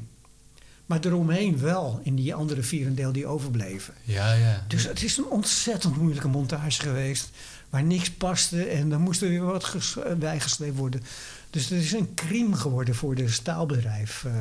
Maar 0.90 1.00
eromheen 1.06 1.60
wel. 1.60 2.00
In 2.04 2.16
die 2.16 2.34
andere 2.34 2.64
vierendeel 2.64 3.12
die 3.12 3.26
overbleven. 3.28 3.94
Ja, 4.04 4.34
ja. 4.34 4.64
Dus 4.68 4.84
het 4.84 5.04
is 5.04 5.18
een 5.18 5.26
ontzettend 5.26 5.98
moeilijke 5.98 6.28
montage 6.28 6.82
geweest. 6.82 7.30
Waar 7.70 7.84
niks 7.84 8.12
paste 8.12 8.64
en 8.66 8.90
dan 8.90 9.02
moest 9.02 9.22
er 9.22 9.30
weer 9.30 9.42
wat 9.46 9.64
ges- 9.64 9.98
eh, 9.98 10.14
bijgesleept 10.14 10.78
worden. 10.78 11.04
Dus 11.50 11.70
het 11.70 11.82
is 11.84 11.92
een 11.92 12.14
crime 12.16 12.56
geworden 12.56 12.96
voor 12.96 13.16
de 13.16 13.30
staalbedrijf 13.30 14.24
eh 14.26 14.34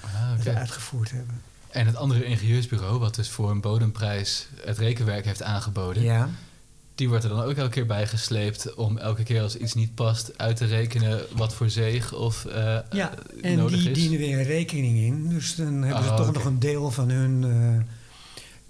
Ah, 0.00 0.30
dat 0.30 0.40
oké. 0.40 0.52
we 0.52 0.58
uitgevoerd 0.58 1.10
hebben. 1.10 1.40
En 1.70 1.86
het 1.86 1.96
andere 1.96 2.24
ingenieursbureau, 2.24 2.98
wat 2.98 3.14
dus 3.14 3.28
voor 3.28 3.50
een 3.50 3.60
bodemprijs 3.60 4.46
het 4.64 4.78
rekenwerk 4.78 5.24
heeft 5.24 5.42
aangeboden, 5.42 6.02
Ja, 6.02 6.28
die 6.94 7.08
wordt 7.08 7.24
er 7.24 7.30
dan 7.30 7.42
ook 7.42 7.56
elke 7.56 7.70
keer 7.70 7.86
bijgesleept 7.86 8.74
om 8.74 8.98
elke 8.98 9.22
keer 9.22 9.42
als 9.42 9.56
iets 9.56 9.74
niet 9.74 9.94
past 9.94 10.38
uit 10.38 10.56
te 10.56 10.64
rekenen 10.64 11.20
wat 11.36 11.54
voor 11.54 11.70
zeeg 11.70 12.12
of 12.14 12.44
eh, 12.44 12.78
ja. 12.90 13.14
eh, 13.42 13.50
en 13.50 13.56
nodig 13.56 13.78
die 13.80 13.90
is. 13.90 13.98
dienen 13.98 14.18
weer 14.18 14.38
een 14.38 14.44
rekening 14.44 14.98
in. 14.98 15.28
Dus 15.28 15.54
dan 15.54 15.82
hebben 15.82 16.04
ze 16.04 16.10
Oh, 16.10 16.16
toch 16.16 16.32
nog 16.32 16.44
een 16.44 16.58
deel 16.58 16.90
van 16.90 17.08
hun 17.10 17.44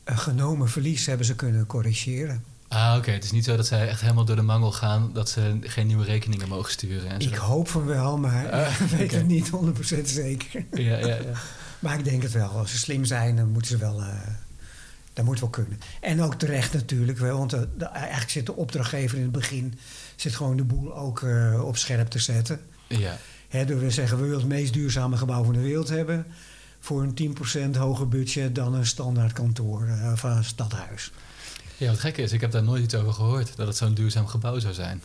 eh, 0.05 0.19
genomen 0.19 0.69
verlies 0.69 1.07
hebben 1.07 1.27
ze 1.27 1.35
kunnen 1.35 1.67
corrigeren. 1.67 2.45
Ah, 2.69 2.95
oké. 2.99 3.11
Het 3.11 3.25
is 3.25 3.31
niet 3.31 3.45
zo 3.45 3.57
dat 3.57 3.67
zij 3.67 3.89
echt 3.89 4.01
helemaal 4.01 4.25
door 4.25 4.37
de 4.37 4.43
mangel 4.43 4.73
gaan 4.73 5.11
dat 5.13 5.29
ze 5.29 5.59
geen 5.61 5.87
nieuwe 5.87 6.05
rekeningen 6.05 6.49
mogen 6.49 6.73
sturen 6.73 7.11
en 7.11 7.23
zo. 7.23 7.29
Ik 7.29 7.35
hoop 7.35 7.69
van 7.69 7.87
wel, 7.87 8.19
maar 8.19 8.51
Ah, 8.51 8.77
weet 8.77 9.13
het 9.13 9.27
niet 9.27 9.51
100% 9.51 10.05
zeker. 10.05 10.65
Ja, 10.73 10.99
ja, 10.99 11.07
ja. 11.07 11.19
Maar 11.79 11.99
ik 11.99 12.05
denk 12.05 12.23
het 12.23 12.33
wel. 12.33 12.49
Als 12.49 12.71
ze 12.71 12.79
slim 12.79 13.05
zijn, 13.05 13.37
dan 13.37 13.49
moeten 13.51 13.71
ze 13.71 13.77
wel. 13.77 14.03
Dat 15.13 15.25
moet 15.25 15.41
wel 15.41 15.49
kunnen. 15.49 15.81
En 16.01 16.23
ook 16.23 16.35
terecht 16.35 16.73
natuurlijk 16.73 17.19
wel. 17.19 17.39
Want 17.39 17.51
de, 17.51 17.69
de- 17.79 17.85
eigenlijk 17.85 18.31
zit 18.31 18.47
de 18.47 18.57
opdrachtgever 18.57 19.17
in 19.17 19.23
het 19.23 19.33
begin. 19.33 19.79
zit 20.17 20.35
gewoon 20.37 20.57
de 20.57 20.65
boel 20.65 20.97
ook 20.97 21.23
eh, 21.23 21.63
op 21.67 21.77
scherp 21.77 22.09
te 22.09 22.19
zetten. 22.19 22.61
ja. 22.89 23.17
Door 23.67 23.79
te 23.81 23.91
zeggen: 23.91 24.17
we 24.17 24.23
willen 24.23 24.39
het 24.39 24.49
meest 24.49 24.73
duurzame 24.73 25.17
gebouw 25.17 25.45
van 25.45 25.53
de 25.53 25.61
wereld 25.61 25.89
hebben. 25.89 26.27
Voor 26.81 27.03
een 27.03 27.37
10% 27.75 27.79
hoger 27.79 28.09
budget 28.09 28.55
dan 28.55 28.75
een 28.75 28.87
standaard 28.87 29.33
kantoor 29.33 29.87
eh, 29.87 30.13
of 30.13 30.23
een 30.23 30.45
stadhuis. 30.45 31.13
Ja, 31.77 31.89
wat 31.91 31.99
gek 32.01 32.17
is, 32.17 32.33
ik 32.33 32.41
heb 32.41 32.51
daar 32.51 32.63
nooit 32.63 32.83
iets 32.83 32.95
over 32.95 33.13
gehoord 33.13 33.57
dat 33.57 33.67
het 33.67 33.77
zo'n 33.77 33.95
duurzaam 33.95 34.27
gebouw 34.27 34.59
zou 34.59 34.75
zijn. 34.75 35.03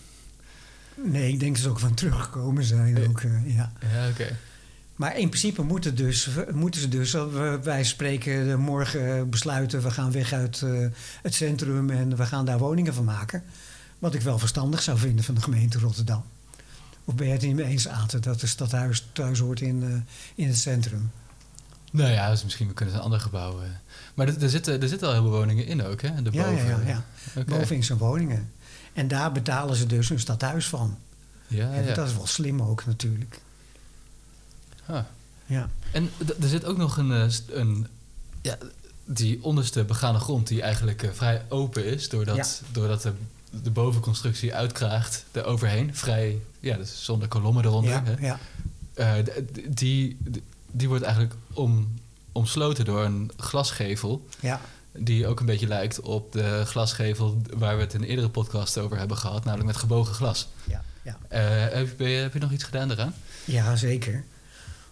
Nee, 1.04 1.32
ik 1.32 1.40
denk 1.40 1.54
dat 1.54 1.64
ze 1.64 1.70
ook 1.70 1.80
van 1.80 1.94
teruggekomen 1.94 2.64
zijn. 2.64 2.98
Eh. 2.98 3.10
Ook, 3.10 3.22
eh, 3.22 3.56
ja. 3.56 3.72
Ja, 3.94 4.10
oké. 4.10 4.38
Maar 4.98 5.18
in 5.18 5.30
principe 5.30 5.62
moeten, 5.62 5.96
dus, 5.96 6.30
moeten 6.54 6.82
ze 6.82 6.88
dus, 6.88 7.16
wij 7.64 7.84
spreken 7.84 8.52
eh, 8.52 8.56
morgen 8.56 9.30
besluiten, 9.30 9.82
we 9.82 9.92
gaan 9.92 10.12
weg 10.12 10.34
uit 10.34 10.62
eh, 10.62 10.86
het 11.22 11.34
centrum 11.34 11.90
en 11.90 12.16
we 12.16 12.26
gaan 12.26 12.46
daar 12.46 12.58
woningen 12.58 12.94
van 12.94 13.04
maken. 13.06 13.44
Wat 14.00 14.14
ik 14.14 14.22
wel 14.22 14.40
verstandig 14.40 14.82
zou 14.82 14.98
vinden 14.98 15.26
van 15.26 15.36
de 15.36 15.42
gemeente 15.42 15.80
Rotterdam. 15.80 16.24
Of 17.06 17.16
ben 17.16 17.26
je 17.28 17.34
het 17.34 17.42
niet 17.42 17.56
mee 17.56 17.66
eens, 17.66 17.88
Aten, 17.88 18.22
dat 18.22 18.40
de 18.40 18.48
stadhuis 18.48 19.08
thuis 19.12 19.40
hoort 19.40 19.62
in, 19.62 19.84
eh, 19.84 20.44
in 20.44 20.48
het 20.48 20.58
centrum? 20.58 21.12
Nou 21.92 22.12
ja, 22.12 22.30
dus 22.30 22.44
misschien 22.44 22.74
kunnen 22.74 22.94
ze 22.94 23.00
een 23.00 23.06
ander 23.06 23.20
gebouw. 23.20 23.62
eh. 23.62 23.68
Maar 24.14 24.28
er, 24.28 24.42
er, 24.44 24.50
zitten, 24.50 24.82
er 24.82 24.88
zitten 24.88 25.08
al 25.08 25.14
heel 25.14 25.24
veel 25.24 25.32
woningen 25.32 25.66
in 25.66 25.84
ook, 25.84 26.02
hè? 26.02 26.08
Ja, 26.32 26.50
ja, 26.50 27.04
ja, 27.48 27.82
zijn 27.82 27.98
woningen. 27.98 28.52
En 28.94 29.08
daar 29.08 29.32
betalen 29.32 29.76
ze 29.76 29.86
dus 29.86 30.10
een 30.10 30.20
stadhuis 30.20 30.68
van. 30.68 30.98
Ja, 31.48 31.72
En 31.72 31.86
ja. 31.86 31.94
dat 31.94 32.08
is 32.08 32.16
wel 32.16 32.28
slim 32.28 32.62
ook 32.62 32.86
natuurlijk. 32.86 33.40
Ah. 34.88 35.00
Ja. 35.46 35.70
En 35.92 36.10
er 36.42 36.48
zit 36.48 36.66
ook 36.66 36.78
nog 36.78 36.98
een, 36.98 37.12
eh, 37.12 37.28
een 37.50 37.88
ja, 38.42 38.58
die 39.06 39.44
onderste 39.44 39.84
begane 39.84 40.20
grond 40.20 40.48
die 40.48 40.62
eigenlijk 40.62 41.04
eh, 41.04 41.10
vrij 41.14 41.42
open 41.50 41.86
is, 41.86 42.10
doordat, 42.10 42.36
Ja. 42.36 42.46
doordat 42.72 43.02
de 43.02 43.14
de 43.64 43.72
bovenconstructie 43.72 44.56
uitkraagt, 44.56 45.26
er 45.32 45.46
overheen, 45.46 45.96
vrij, 45.96 46.40
ja, 46.60 46.78
dus 46.78 47.04
zonder 47.06 47.28
kolommen 47.28 47.66
eronder. 47.66 47.92
ja, 47.92 48.04
hè. 48.04 48.26
ja. 48.26 48.40
Eh, 48.94 49.34
die, 49.70 50.18
die 50.72 50.88
wordt 50.88 51.04
eigenlijk 51.04 51.34
om, 51.54 52.00
omsloten 52.32 52.86
door 52.86 53.04
een 53.04 53.32
glasgevel. 53.38 54.28
ja. 54.40 54.62
Die 55.00 55.28
ook 55.28 55.40
een 55.40 55.46
beetje 55.46 55.68
lijkt 55.68 56.02
op 56.02 56.32
de 56.32 56.64
glasgevel 56.66 57.42
waar 57.58 57.76
we 57.76 57.82
het 57.82 57.94
in 57.94 58.02
een 58.02 58.08
eerdere 58.08 58.30
podcast 58.30 58.78
over 58.78 58.98
hebben 58.98 59.18
gehad, 59.18 59.44
namelijk 59.44 59.68
met 59.68 59.78
gebogen 59.78 60.14
glas. 60.14 60.48
ja, 60.68 60.84
ja. 61.04 61.18
Heb, 61.30 62.00
je, 62.00 62.06
heb 62.06 62.34
je 62.34 62.40
nog 62.40 62.52
iets 62.52 62.64
gedaan 62.64 62.88
daaraan? 62.88 63.14
Ja, 63.46 63.76
zeker. 63.76 64.24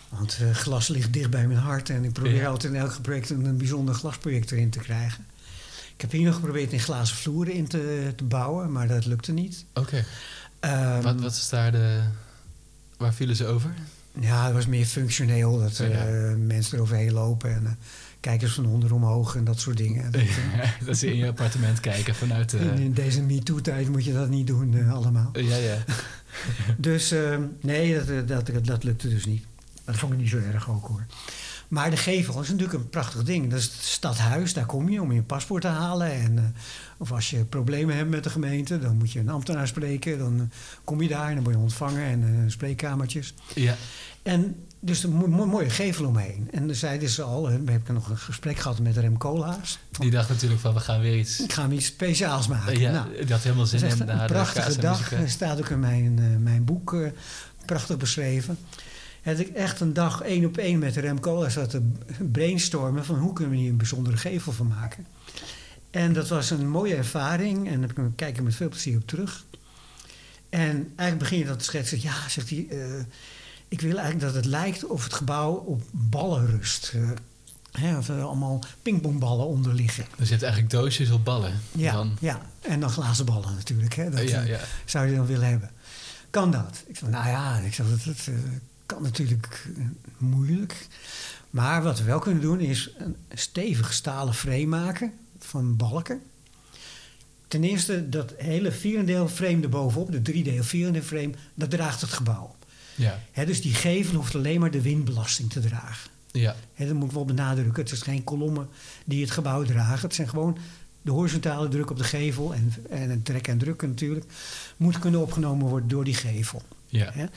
Want 0.10 0.38
eh, 0.41 0.51
glas 0.51 0.88
ligt 0.88 1.14
dicht 1.14 1.30
bij 1.30 1.47
mijn 1.47 1.60
hart 1.60 1.89
en 1.89 2.03
ik 2.03 2.12
probeer 2.14 2.34
Ja. 2.36 2.47
altijd 2.47 2.74
in 2.74 2.80
elk 2.80 3.01
project 3.01 3.30
een, 3.30 3.45
een 3.45 3.58
bijzonder 3.58 3.95
glasproject 3.95 4.51
erin 4.51 4.70
te 4.70 4.80
krijgen. 4.80 5.26
Ik 5.95 6.01
heb 6.01 6.12
hier 6.12 6.26
nog 6.26 6.36
geprobeerd 6.36 6.72
in 6.74 6.80
glazen 6.80 7.16
vloeren 7.18 7.53
in 7.53 7.68
te, 7.68 8.14
te 8.16 8.24
bouwen, 8.24 8.72
maar 8.72 8.88
dat 8.88 9.06
lukte 9.06 9.32
niet. 9.32 9.66
Oké. 9.74 10.06
Ehm, 10.60 11.01
wat, 11.01 11.22
wat 11.22 11.32
is 11.36 11.49
daar 11.49 11.72
de. 11.72 11.99
Waar 12.97 13.14
vielen 13.14 13.36
ze 13.36 13.45
over? 13.45 13.74
Ja, 14.20 14.45
het 14.45 14.53
was 14.53 14.66
meer 14.66 14.86
functioneel 14.86 15.60
dat 15.60 15.78
Ja. 15.78 15.86
eh, 15.86 16.36
mensen 16.38 16.76
eroverheen 16.78 17.12
lopen 17.14 17.53
en 17.53 17.66
eh, 17.66 17.72
kijkers 18.20 18.53
van 18.53 18.66
onder 18.66 18.93
omhoog 18.93 19.36
en 19.36 19.43
dat 19.43 19.60
soort 19.60 19.78
dingen. 19.78 20.12
Dat, 20.12 20.22
dat 20.86 20.97
ze 20.97 21.08
in 21.08 21.16
je 21.18 21.28
appartement 21.28 21.80
kijken 21.80 22.16
vanuit. 22.16 22.53
in, 22.53 22.78
in 22.78 22.93
deze 22.93 23.22
MeToo-tijd 23.22 23.89
moet 23.89 24.06
je 24.06 24.14
dat 24.14 24.30
niet 24.30 24.47
doen 24.47 24.89
allemaal. 24.89 25.30
ja, 25.34 25.56
ja. 25.56 25.78
Dus 26.78 27.12
eh, 27.12 27.38
nee, 27.62 27.95
dat, 28.06 28.28
dat, 28.28 28.45
dat, 28.47 28.66
dat 28.66 28.84
lukte 28.84 29.10
dus 29.10 29.26
niet. 29.26 29.45
Dat 29.86 29.96
vond 29.96 30.14
ik 30.14 30.20
niet 30.20 30.30
zo 30.30 30.38
erg 30.54 30.70
ook 30.70 30.88
hoor. 30.88 31.06
Maar 31.68 31.90
de 31.90 31.98
gevel 31.98 32.42
is 32.42 32.48
natuurlijk 32.50 32.74
een 32.80 32.90
prachtig 32.90 33.24
ding. 33.24 33.50
Dat 33.50 33.60
is 33.60 33.66
het 33.66 33.74
stadhuis, 33.74 34.54
daar 34.54 34.66
kom 34.66 34.90
je 34.90 35.02
om 35.02 35.12
je 35.12 35.22
paspoort 35.22 35.62
te 35.62 35.68
halen. 35.68 36.12
En, 36.12 36.38
eh, 36.38 36.44
of 36.98 37.12
als 37.12 37.30
je 37.30 37.44
problemen 37.46 37.96
hebt 37.96 38.10
met 38.10 38.24
de 38.24 38.30
gemeente, 38.30 38.80
dan 38.80 38.98
moet 38.98 39.12
je 39.12 39.20
een 39.20 39.30
ambtenaar 39.30 39.68
spreken. 39.68 40.18
Dan 40.18 40.40
eh, 40.40 40.46
kom 40.84 41.02
je 41.02 41.08
daar 41.08 41.28
en 41.30 41.36
dan 41.36 41.44
word 41.44 41.56
je 41.56 41.62
ontvangen 41.62 42.04
en 42.06 42.24
eh, 42.46 42.52
spreekkamertjes. 42.52 43.34
ja. 43.56 43.76
En 44.24 44.56
dus 44.80 45.04
een 45.04 45.12
mo- 45.12 45.28
mo- 45.28 45.46
mooie 45.46 45.70
gevel 45.70 46.06
omheen. 46.06 46.48
En 46.52 46.68
dan 46.68 46.76
zeiden 46.76 47.10
ze 47.10 47.22
al, 47.22 47.44
we 47.44 47.72
hebben 47.72 47.94
nog 47.94 48.10
een 48.10 48.18
gesprek 48.18 48.58
gehad 48.58 48.80
met 48.80 48.98
Rem 48.98 49.18
Koolhaas. 49.18 49.80
Die 50.00 50.12
dacht 50.12 50.30
natuurlijk 50.30 50.62
van 50.62 50.74
we 50.74 50.80
gaan 50.80 51.00
weer 51.00 51.18
iets. 51.18 51.40
Ik 51.40 51.54
ga 51.54 51.70
iets 51.70 51.86
speciaals 51.86 52.48
maken. 52.48 52.80
ja, 52.80 52.92
Nou, 52.92 53.28
had 53.30 53.44
helemaal 53.44 53.66
zin 53.66 53.84
in 53.84 54.10
een 54.10 54.26
prachtige 54.28 54.80
dag. 54.80 55.12
Er 55.12 55.30
staat 55.30 55.60
ook 55.60 55.70
in 55.70 55.80
mijn, 55.80 56.44
mijn 56.44 56.64
boek 56.66 56.96
prachtig 57.66 57.98
beschreven. 57.98 58.58
Heb 59.26 59.40
ik 59.40 59.56
echt 59.56 59.80
een 59.80 59.94
dag 59.94 60.22
één 60.22 60.46
op 60.46 60.58
één 60.58 60.80
met 60.80 60.96
Rem 60.96 61.20
Koolhaas 61.20 61.54
zat 61.54 61.70
te 61.70 61.82
brainstormen 62.32 63.06
van 63.06 63.16
hoe 63.16 63.34
kunnen 63.34 63.54
we 63.54 63.60
hier 63.60 63.70
een 63.70 63.78
bijzondere 63.78 64.18
gevel 64.18 64.52
van 64.52 64.68
maken. 64.68 65.06
En 65.92 66.14
dat 66.14 66.28
was 66.28 66.50
een 66.50 66.70
mooie 66.70 66.96
ervaring 66.96 67.68
en 67.68 67.82
daar 67.82 67.94
kijk 68.16 68.38
ik 68.38 68.44
met 68.44 68.56
veel 68.56 68.70
plezier 68.70 68.98
op 68.98 69.08
terug. 69.08 69.46
En 70.50 70.94
eigenlijk 70.96 71.18
begin 71.18 71.38
je 71.38 71.46
dat 71.46 71.58
te 71.60 71.64
schetsen. 71.64 72.02
Ja, 72.02 72.30
zegt 72.30 72.50
hij, 72.50 72.68
eh, 72.70 72.78
ik 73.68 73.82
wil 73.82 73.98
eigenlijk 73.98 74.26
dat 74.26 74.36
het 74.36 74.46
lijkt 74.46 74.86
of 74.86 75.04
het 75.04 75.14
gebouw 75.14 75.54
op 75.54 75.84
ballen 75.92 76.46
rust. 76.46 76.92
Eh, 76.96 77.10
hè, 77.72 77.98
of 77.98 78.08
er 78.08 78.22
allemaal 78.22 78.64
pingpongballen 78.82 79.46
onder 79.46 79.74
liggen. 79.74 80.06
Je 80.18 80.26
hebt 80.26 80.44
eigenlijk 80.44 80.72
doosjes 80.72 81.10
op 81.10 81.26
ballen. 81.26 81.60
Ja, 81.72 81.94
Dan, 81.94 82.18
ja. 82.20 82.42
en 82.62 82.80
dan 82.80 82.90
glazen 82.90 83.26
ballen 83.26 83.56
natuurlijk. 83.56 83.94
Hè. 83.94 84.10
Dat, 84.10 84.30
ja, 84.30 84.42
ja. 84.42 84.60
zou 84.86 85.08
je 85.08 85.16
dan 85.16 85.26
willen 85.26 85.50
hebben. 85.50 85.70
Kan 86.30 86.52
dat? 86.52 86.84
Ik 86.88 86.98
zei, 86.98 87.12
nou 87.12 87.28
ja, 87.28 87.58
ik 87.58 87.74
zeg, 87.74 87.90
dat, 87.90 88.04
dat 88.04 88.30
kan 88.86 89.02
natuurlijk 89.02 89.68
eh, 89.78 89.86
moeilijk. 90.18 90.88
Maar 91.50 91.84
wat 91.84 92.00
we 92.00 92.04
wel 92.04 92.20
kunnen 92.20 92.42
doen 92.42 92.60
is 92.60 92.90
een 92.98 93.16
stevig 93.34 93.94
stalen 93.94 94.34
frame 94.34 94.66
maken 94.66 95.14
van 95.40 95.76
balken. 95.76 96.22
Ten 97.48 97.64
eerste, 97.64 98.10
dat 98.10 98.34
hele 98.38 98.72
vierendeel 98.72 99.28
frame 99.28 99.62
erbovenop, 99.62 100.12
de 100.12 100.22
driedeel 100.22 100.64
vierendeel 100.64 101.02
frame, 101.02 101.32
dat 101.54 101.70
draagt 101.70 102.02
het 102.02 102.10
gebouw. 102.10 102.56
Ja, 102.96 103.46
dus 103.46 103.62
die 103.62 103.74
gevel 103.74 104.16
hoeft 104.16 104.36
alleen 104.36 104.60
maar 104.60 104.72
de 104.72 104.82
windbelasting 104.82 105.50
te 105.52 105.60
dragen. 105.60 106.10
ja, 106.76 106.86
dat 106.86 106.94
moet 106.94 107.08
ik 107.08 107.12
wel 107.12 107.26
benadrukken. 107.26 107.84
Het 107.84 107.92
is 107.92 108.02
geen 108.02 108.24
kolommen 108.24 108.70
die 109.06 109.22
het 109.22 109.32
gebouw 109.32 109.64
dragen. 109.64 110.02
Het 110.02 110.16
zijn 110.16 110.30
gewoon 110.30 110.58
de 111.02 111.12
horizontale 111.12 111.68
druk 111.68 111.90
op 111.90 111.98
de 111.98 112.04
gevel 112.04 112.54
en, 112.54 112.74
en 112.90 113.10
het 113.10 113.26
trekken 113.26 113.54
en 113.54 113.60
drukken 113.60 113.90
natuurlijk. 113.90 114.26
Moet 114.78 115.00
kunnen 115.00 115.22
opgenomen 115.22 115.68
worden 115.68 115.90
door 115.90 116.04
die 116.04 116.14
gevel. 116.14 116.62
ja. 116.88 117.30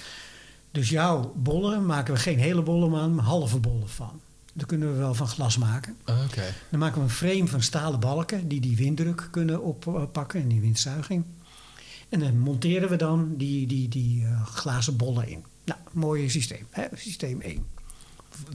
Dus 0.71 0.89
jouw 0.89 1.33
bollen 1.37 1.87
maken 1.87 2.15
we 2.15 2.21
geen 2.21 2.39
hele 2.39 2.63
bollen 2.63 2.91
van, 2.91 3.15
maar 3.15 3.25
halve 3.25 3.59
bollen 3.59 3.89
van. 3.89 4.21
Dat 4.53 4.67
kunnen 4.67 4.93
we 4.93 4.99
wel 4.99 5.15
van 5.15 5.29
glas 5.29 5.57
maken. 5.57 5.97
Oké. 6.25 6.55
Dan 6.71 6.79
maken 6.81 6.99
we 6.99 7.05
een 7.05 7.11
frame 7.11 7.47
van 7.47 7.63
stalen 7.63 8.01
balken 8.01 8.49
die 8.49 8.61
die 8.61 8.77
winddruk 8.77 9.29
kunnen 9.31 9.63
oppakken 9.63 10.41
en 10.41 10.49
die 10.49 10.61
windzuiging. 10.61 11.25
En 12.09 12.21
dan 12.21 12.39
monteren 12.39 12.89
we 12.89 12.97
dan 12.97 13.37
die, 13.37 13.67
die, 13.67 13.89
die 13.89 14.25
eh, 14.25 14.47
glazen 14.47 14.97
bollen 14.97 15.29
in. 15.29 15.45
Nou, 15.65 15.81
mooi 15.93 16.31
systeem. 16.31 16.67
Hè? 16.71 16.87
Systeem 16.95 17.41
1. 17.41 17.67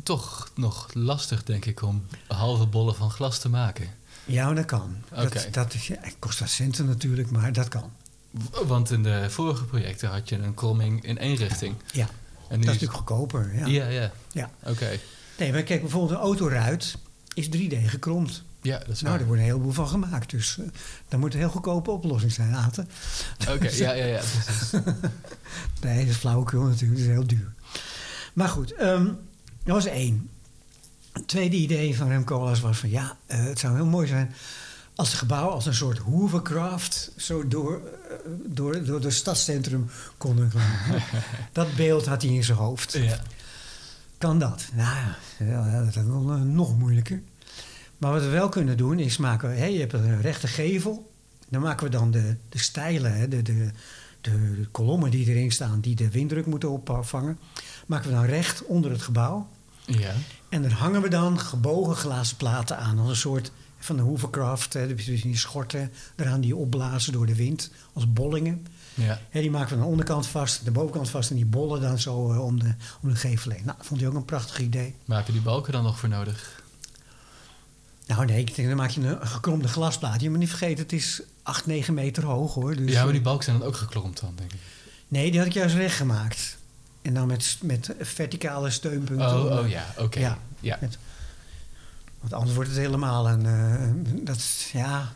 Toch 0.04 0.52
nog 0.56 0.94
lastig, 0.94 1.44
denk 1.44 1.66
ik, 1.66 1.82
om 1.82 2.06
halve 2.28 2.66
bollen 2.66 2.96
van 2.96 3.10
glas 3.10 3.40
te 3.40 3.50
maken. 3.50 3.88
Ja, 4.26 4.54
dat 4.54 4.66
kan. 4.66 4.96
Dat, 5.10 5.48
dat 5.52 5.74
ja, 5.86 6.00
kost 6.20 6.40
wat 6.40 6.50
centen 6.50 6.86
natuurlijk, 6.86 7.32
maar 7.32 7.54
dat 7.54 7.68
kan. 7.68 7.92
Want 8.66 8.92
in 8.92 9.04
de 9.04 9.30
vorige 9.30 9.64
projecten 9.66 10.10
had 10.10 10.30
je 10.30 10.36
een 10.38 10.54
kromming 10.54 11.04
in 11.04 11.18
één 11.18 11.36
richting. 11.36 11.76
Ja, 11.92 12.08
En 12.50 12.60
nu 12.60 12.66
dat 12.66 12.76
is 12.76 12.82
natuurlijk 12.82 12.94
goedkoper. 12.94 13.56
Ja. 13.56 13.66
Ja, 13.66 13.88
ja. 13.88 14.12
Ja. 14.32 14.50
Oké. 14.64 14.90
Nee, 15.38 15.52
maar 15.52 15.64
kijk, 15.64 15.82
bijvoorbeeld 15.82 16.12
een 16.20 16.26
autoruit 16.26 16.98
is 17.34 17.48
3D 17.48 17.86
gekromd. 17.86 18.44
Ja, 18.62 18.78
dat 18.78 18.88
is 18.88 19.02
Nou, 19.02 19.12
waar. 19.12 19.20
er 19.22 19.26
wordt 19.28 19.42
een 19.42 19.48
heleboel 19.48 19.72
van 19.72 19.88
gemaakt. 19.88 20.30
Dus 20.30 20.58
eh 20.60 20.66
dat 21.08 21.20
moet 21.20 21.34
een 21.34 21.40
heel 21.40 21.50
goedkope 21.50 21.92
oplossing 21.92 22.32
zijn, 22.32 22.56
Aten. 22.56 22.90
Oké, 23.50 23.70
ja, 23.70 23.92
ja, 23.92 24.06
ja. 24.06 24.22
Nee, 25.82 26.00
dat 26.00 26.08
is 26.14 26.16
flauwekul 26.16 26.62
natuurlijk. 26.64 27.00
Dat 27.00 27.10
is 27.10 27.14
heel 27.16 27.28
duur. 27.28 27.54
Maar 28.34 28.50
goed, 28.50 28.74
ehm, 28.74 29.06
dat 29.64 29.76
was 29.76 29.86
één. 29.86 30.30
Het 31.12 31.28
tweede 31.28 31.56
idee 31.56 31.96
van 31.98 32.08
Rem 32.08 32.24
Koolhaas 32.24 32.60
was 32.60 32.78
van... 32.78 32.90
ja, 32.90 33.18
eh, 33.26 33.44
het 33.44 33.60
zou 33.60 33.76
heel 33.76 33.86
mooi 33.86 34.08
zijn 34.08 34.34
als 34.96 35.10
het 35.10 35.18
gebouw 35.18 35.50
als 35.50 35.66
een 35.66 35.74
soort 35.74 35.98
hovercraft... 35.98 37.12
zo 37.18 37.48
door, 37.48 37.82
eh, 38.10 38.16
door, 38.46 38.86
door 38.86 39.02
het 39.02 39.14
stadscentrum 39.14 39.90
kon 40.18 40.52
gaan. 40.52 41.02
dat 41.52 41.76
beeld 41.76 42.06
had 42.06 42.22
hij 42.22 42.32
in 42.32 42.44
zijn 42.44 42.58
hoofd. 42.58 42.94
Ja. 42.94 43.20
Kan 44.18 44.40
dat? 44.40 44.66
Nou, 44.74 44.98
ja, 45.40 45.80
dat 45.80 45.88
is 45.88 45.96
eh, 45.96 46.42
nog 46.42 46.78
moeilijker. 46.78 47.22
Maar 47.98 48.12
wat 48.12 48.22
we 48.22 48.30
wel 48.30 48.50
kunnen 48.50 48.78
doen 48.78 49.00
is 49.00 49.18
maken 49.18 49.50
we... 49.50 49.56
Je 49.56 49.80
hebt 49.80 49.94
een 49.94 50.22
rechte 50.22 50.48
gevel. 50.48 51.12
Dan 51.50 51.62
maken 51.62 51.86
we 51.86 51.92
dan 51.92 52.12
de, 52.12 52.36
de 52.50 52.58
stijlen, 52.58 53.18
hè, 53.18 53.28
de, 53.28 53.42
de, 53.42 53.70
de, 54.22 54.56
de 54.56 54.68
kolommen 54.72 55.12
die 55.12 55.28
erin 55.28 55.52
staan... 55.52 55.80
die 55.80 55.96
de 55.96 56.10
winddruk 56.10 56.46
moeten 56.46 56.70
opvangen... 56.70 57.40
maken 57.88 58.10
we 58.10 58.16
dan 58.16 58.26
recht 58.26 58.66
onder 58.66 58.92
het 58.92 59.02
gebouw. 59.02 59.48
Ja. 59.86 60.12
En 60.50 60.62
daar 60.62 60.72
hangen 60.72 61.02
we 61.02 61.10
dan 61.10 61.40
gebogen 61.40 61.96
glazen 61.96 62.38
platen 62.38 62.78
aan... 62.78 63.00
als 63.00 63.10
een 63.10 63.16
soort 63.16 63.52
van 63.84 63.96
de 63.96 64.02
hovercraft. 64.02 64.74
Hè, 64.74 64.82
je 64.82 64.96
dus 64.96 65.22
die 65.22 65.38
schorten 65.38 65.92
eraan 66.16 66.42
die 66.42 66.50
je 66.50 66.56
opblazen 66.56 67.14
door 67.14 67.26
de 67.26 67.36
wind... 67.36 67.72
als 67.94 68.14
bollingen. 68.14 68.66
Ja. 68.94 69.20
Hè, 69.30 69.42
die 69.42 69.52
maken 69.52 69.70
we 69.70 69.76
aan 69.76 69.82
de 69.82 69.88
onderkant 69.88 70.28
vast, 70.28 70.66
de 70.66 70.72
bovenkant 70.72 71.10
vast... 71.10 71.30
en 71.30 71.36
die 71.36 71.46
bollen 71.46 71.82
dan 71.82 72.00
zo 72.00 72.32
eh, 72.32 72.46
om, 72.46 72.60
de, 72.60 72.74
om 73.02 73.10
de 73.10 73.16
gevel 73.16 73.52
heen. 73.52 73.66
Nou, 73.66 73.78
vond 73.82 74.00
hij 74.00 74.10
ook 74.10 74.16
een 74.16 74.26
prachtig 74.26 74.60
idee. 74.60 74.96
Maar 75.06 75.18
heb 75.18 75.28
je 75.28 75.34
die 75.34 75.42
balken 75.42 75.74
dan 75.74 75.84
nog 75.84 76.00
voor 76.00 76.10
nodig? 76.10 76.62
Nou 78.08 78.26
nee, 78.26 78.40
ik 78.40 78.56
denk, 78.56 78.68
dan 78.68 78.78
maak 78.78 78.90
je 78.90 79.02
een 79.02 79.28
gekromde 79.28 79.68
glasplaat. 79.68 80.22
Je 80.22 80.30
moet 80.30 80.40
niet 80.40 80.50
vergeten, 80.50 80.84
het 80.84 80.94
is 80.94 81.22
8, 81.44 81.66
9 81.66 81.94
meter 81.94 82.26
hoog 82.26 82.54
hoor. 82.54 82.76
Dus, 82.76 82.92
ja, 82.92 82.98
maar 82.98 83.08
eh, 83.08 83.12
die 83.14 83.22
balken 83.22 83.44
zijn 83.44 83.58
dan 83.58 83.68
ook 83.68 83.76
geklompt 83.76 84.20
dan, 84.22 84.34
denk 84.36 84.54
ik. 84.54 84.60
Nee, 85.08 85.30
die 85.32 85.40
had 85.40 85.48
ik 85.48 85.54
juist 85.54 85.76
recht 85.76 85.96
gemaakt. 85.96 86.58
En 87.02 87.14
dan 87.14 87.28
met, 87.28 87.58
met 87.62 87.96
verticale 88.00 88.70
steunpunten. 88.70 89.28
Oh, 89.46 89.60
oh 89.60 89.70
ja, 89.70 89.86
oké. 89.98 90.20
Ja. 90.20 90.38
Ja. 90.60 90.78
Met- 90.82 90.98
Want 92.24 92.34
anders 92.36 92.54
wordt 92.56 92.70
het 92.70 92.80
helemaal 92.80 93.30
een... 93.30 93.46
eh, 93.46 93.90
dat, 94.26 94.36
is- 94.36 94.70
ja, 94.74 95.14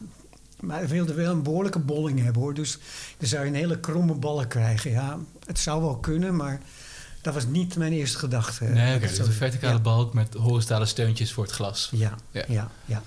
maar 0.60 0.82
we 0.82 0.88
wilden 0.88 1.16
wel 1.16 1.32
een 1.32 1.44
behoorlijke 1.44 1.80
bolling 1.80 2.24
hebben 2.24 2.42
hoor. 2.42 2.54
Dus 2.54 2.78
dan 3.18 3.28
zou 3.28 3.44
je 3.44 3.50
een 3.50 3.56
hele 3.56 3.80
kromme 3.80 4.14
ballen 4.14 4.48
krijgen. 4.48 4.92
Ja, 4.92 5.18
het 5.46 5.60
zou 5.60 5.82
wel 5.82 5.98
kunnen, 5.98 6.36
maar 6.36 6.60
dat 7.22 7.34
was 7.34 7.46
niet 7.46 7.76
mijn 7.76 7.94
eerste 7.94 8.18
gedachte. 8.18 8.64
Nee, 8.64 8.96
oké. 8.96 9.06
het 9.06 9.16
Dus 9.18 9.28
een 9.28 9.34
verticale 9.34 9.74
ja. 9.74 9.80
balk 9.80 10.14
met 10.14 10.34
horizontale 10.34 10.86
steuntjes 10.86 11.34
voor 11.34 11.44
het 11.44 11.54
glas. 11.54 11.90
Ja, 11.92 12.16
Ja. 12.32 12.44
ja, 12.48 12.72
ja. 12.86 13.02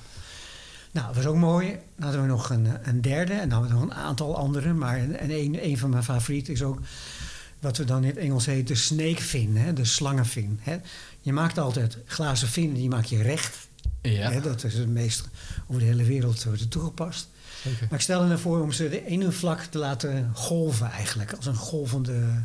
Nou, 0.92 1.06
dat 1.06 1.16
was 1.16 1.26
ook 1.26 1.36
mooi. 1.36 1.66
Dan 1.68 1.78
hadden 2.04 2.20
we 2.22 2.26
nog 2.28 2.50
een, 2.50 2.68
een 2.82 3.00
derde 3.00 3.32
en 3.32 3.48
dan 3.48 3.58
hadden 3.58 3.78
we 3.78 3.84
nog 3.84 3.90
een 3.96 4.02
aantal 4.02 4.36
andere. 4.36 4.72
Maar 4.72 4.96
en 4.98 5.30
een, 5.30 5.64
een 5.66 5.78
van 5.78 5.90
mijn 5.90 6.04
favorieten 6.04 6.52
is 6.52 6.62
ook 6.62 6.78
wat 7.60 7.76
we 7.76 7.84
dan 7.84 8.02
in 8.02 8.08
het 8.08 8.18
Engels 8.18 8.46
heet 8.46 8.66
de 8.68 8.74
snake 8.74 9.22
fin, 9.22 9.56
hè, 9.56 9.72
de 9.72 9.84
slangenvin. 9.84 10.58
Hè. 10.62 10.76
Je 11.20 11.32
maakt 11.32 11.58
altijd 11.58 11.98
glazen 12.06 12.48
vinnen, 12.48 12.74
die 12.76 12.88
maak 12.88 13.04
je 13.04 13.22
recht. 13.22 13.56
Ja. 14.02 14.40
Dat 14.40 14.64
is 14.64 14.74
het 14.74 14.88
meest 14.88 15.28
over 15.66 15.80
de 15.80 15.86
hele 15.86 16.04
wereld 16.04 16.44
wordt 16.44 16.60
het 16.60 16.70
toegepast. 16.70 17.28
Maar 17.64 17.98
ik 17.98 18.00
stel 18.00 18.30
ervoor 18.30 18.60
om 18.60 18.72
ze 18.72 18.88
de 18.88 19.06
ene 19.06 19.32
vlak 19.32 19.60
te 19.60 19.78
laten 19.78 20.30
golven 20.34 20.90
eigenlijk. 20.90 21.32
Als 21.32 21.46
een 21.46 21.54
golvende, 21.54 22.44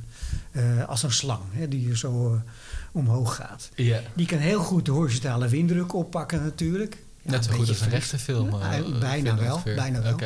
eh, 0.51 0.87
als 0.87 1.03
een 1.03 1.11
slang, 1.11 1.41
hè, 1.51 1.67
die 1.67 1.97
zo 1.97 2.33
eh, 2.33 2.39
omhoog 2.91 3.35
gaat. 3.35 3.69
Ja. 3.75 4.01
Die 4.13 4.25
kan 4.25 4.37
heel 4.37 4.59
goed 4.59 4.85
de 4.85 4.91
horizontale 4.91 5.47
winddruk 5.47 5.93
oppakken 5.93 6.43
natuurlijk. 6.43 6.97
Ja, 7.21 7.31
Net 7.31 7.45
zo 7.45 7.51
goed 7.51 7.67
als 7.67 7.81
een 7.81 7.89
rechte 7.89 8.19
film. 8.19 8.55
Ja, 8.55 8.73
eh, 8.73 8.99
bijna 8.99 9.37
wel, 9.37 9.61
bijna 9.75 10.01
wel. 10.01 10.19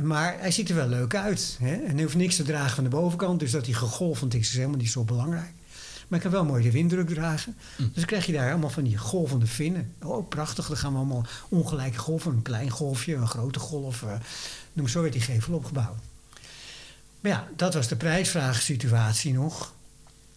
Maar 0.00 0.36
hij 0.38 0.50
ziet 0.50 0.68
er 0.68 0.74
wel 0.74 0.88
leuk 0.88 1.14
uit. 1.14 1.56
Hè? 1.60 1.74
En 1.74 1.94
hij 1.94 2.02
hoeft 2.02 2.14
niks 2.14 2.36
te 2.36 2.42
dragen 2.42 2.74
van 2.74 2.84
de 2.84 2.90
bovenkant. 2.90 3.40
Dus 3.40 3.50
dat 3.50 3.64
hij 3.64 3.74
gegolvend 3.74 4.34
is, 4.34 4.48
is 4.48 4.54
helemaal 4.54 4.76
niet 4.76 4.90
zo 4.90 5.04
belangrijk. 5.04 5.52
Maar 6.12 6.20
ik 6.20 6.30
kan 6.30 6.36
wel 6.40 6.50
mooi 6.50 6.62
de 6.62 6.70
winddruk 6.70 7.08
dragen. 7.08 7.56
Hm. 7.76 7.82
Dus 7.82 7.94
dan 7.94 8.04
krijg 8.04 8.26
je 8.26 8.32
daar 8.32 8.50
allemaal 8.50 8.70
van 8.70 8.84
die 8.84 8.96
golvende 8.96 9.46
vinnen. 9.46 9.94
Oh, 10.02 10.28
prachtig. 10.28 10.66
Dan 10.66 10.76
gaan 10.76 10.92
we 10.92 10.98
allemaal 10.98 11.26
ongelijke 11.48 11.98
golven. 11.98 12.32
Een 12.32 12.42
klein 12.42 12.70
golfje, 12.70 13.14
een 13.14 13.28
grote 13.28 13.58
golf. 13.58 14.02
eh, 14.02 14.12
noem 14.72 14.88
zo 14.88 15.00
werd 15.00 15.12
die 15.12 15.22
gevel 15.22 15.54
opgebouwd. 15.54 15.98
Maar 17.20 17.32
ja, 17.32 17.48
dat 17.56 17.74
was 17.74 17.88
de 17.88 17.96
prijsvraagsituatie 17.96 19.32
nog. 19.32 19.74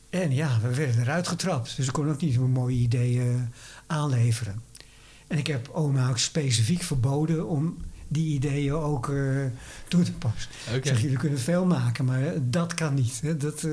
En 0.10 0.34
ja, 0.34 0.60
we 0.62 0.76
werden 0.76 1.02
eruit 1.02 1.28
getrapt. 1.28 1.76
Dus 1.76 1.88
ik 1.88 1.94
kon 1.94 2.10
ook 2.10 2.22
niet 2.22 2.36
een 2.36 2.52
mooie 2.52 2.78
idee 2.78 3.20
eh, 3.20 3.28
aanleveren. 3.88 4.62
En 5.28 5.38
ik 5.38 5.48
heb 5.48 5.70
oma 5.70 6.10
ook 6.10 6.18
specifiek 6.18 6.82
verboden 6.84 7.48
om 7.48 7.78
die 8.08 8.34
ideeën 8.34 8.74
ook 8.74 9.10
eh, 9.10 9.46
toe 9.88 10.04
te 10.04 10.14
passen. 10.14 10.52
Oké. 10.68 10.78
Ik 10.78 10.86
zeg, 10.86 11.02
jullie 11.02 11.18
kunnen 11.18 11.40
veel 11.40 11.66
maken, 11.66 12.06
maar 12.06 12.34
dat 12.42 12.74
kan 12.74 12.94
niet. 12.94 13.22
Hè. 13.22 13.38
Dat, 13.38 13.68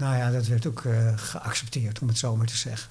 nou 0.00 0.16
ja, 0.16 0.30
dat 0.30 0.46
werd 0.46 0.66
ook 0.66 0.84
eh, 0.84 1.12
geaccepteerd, 1.16 1.98
om 1.98 2.08
het 2.08 2.18
zo 2.18 2.36
maar 2.36 2.46
te 2.46 2.56
zeggen. 2.56 2.90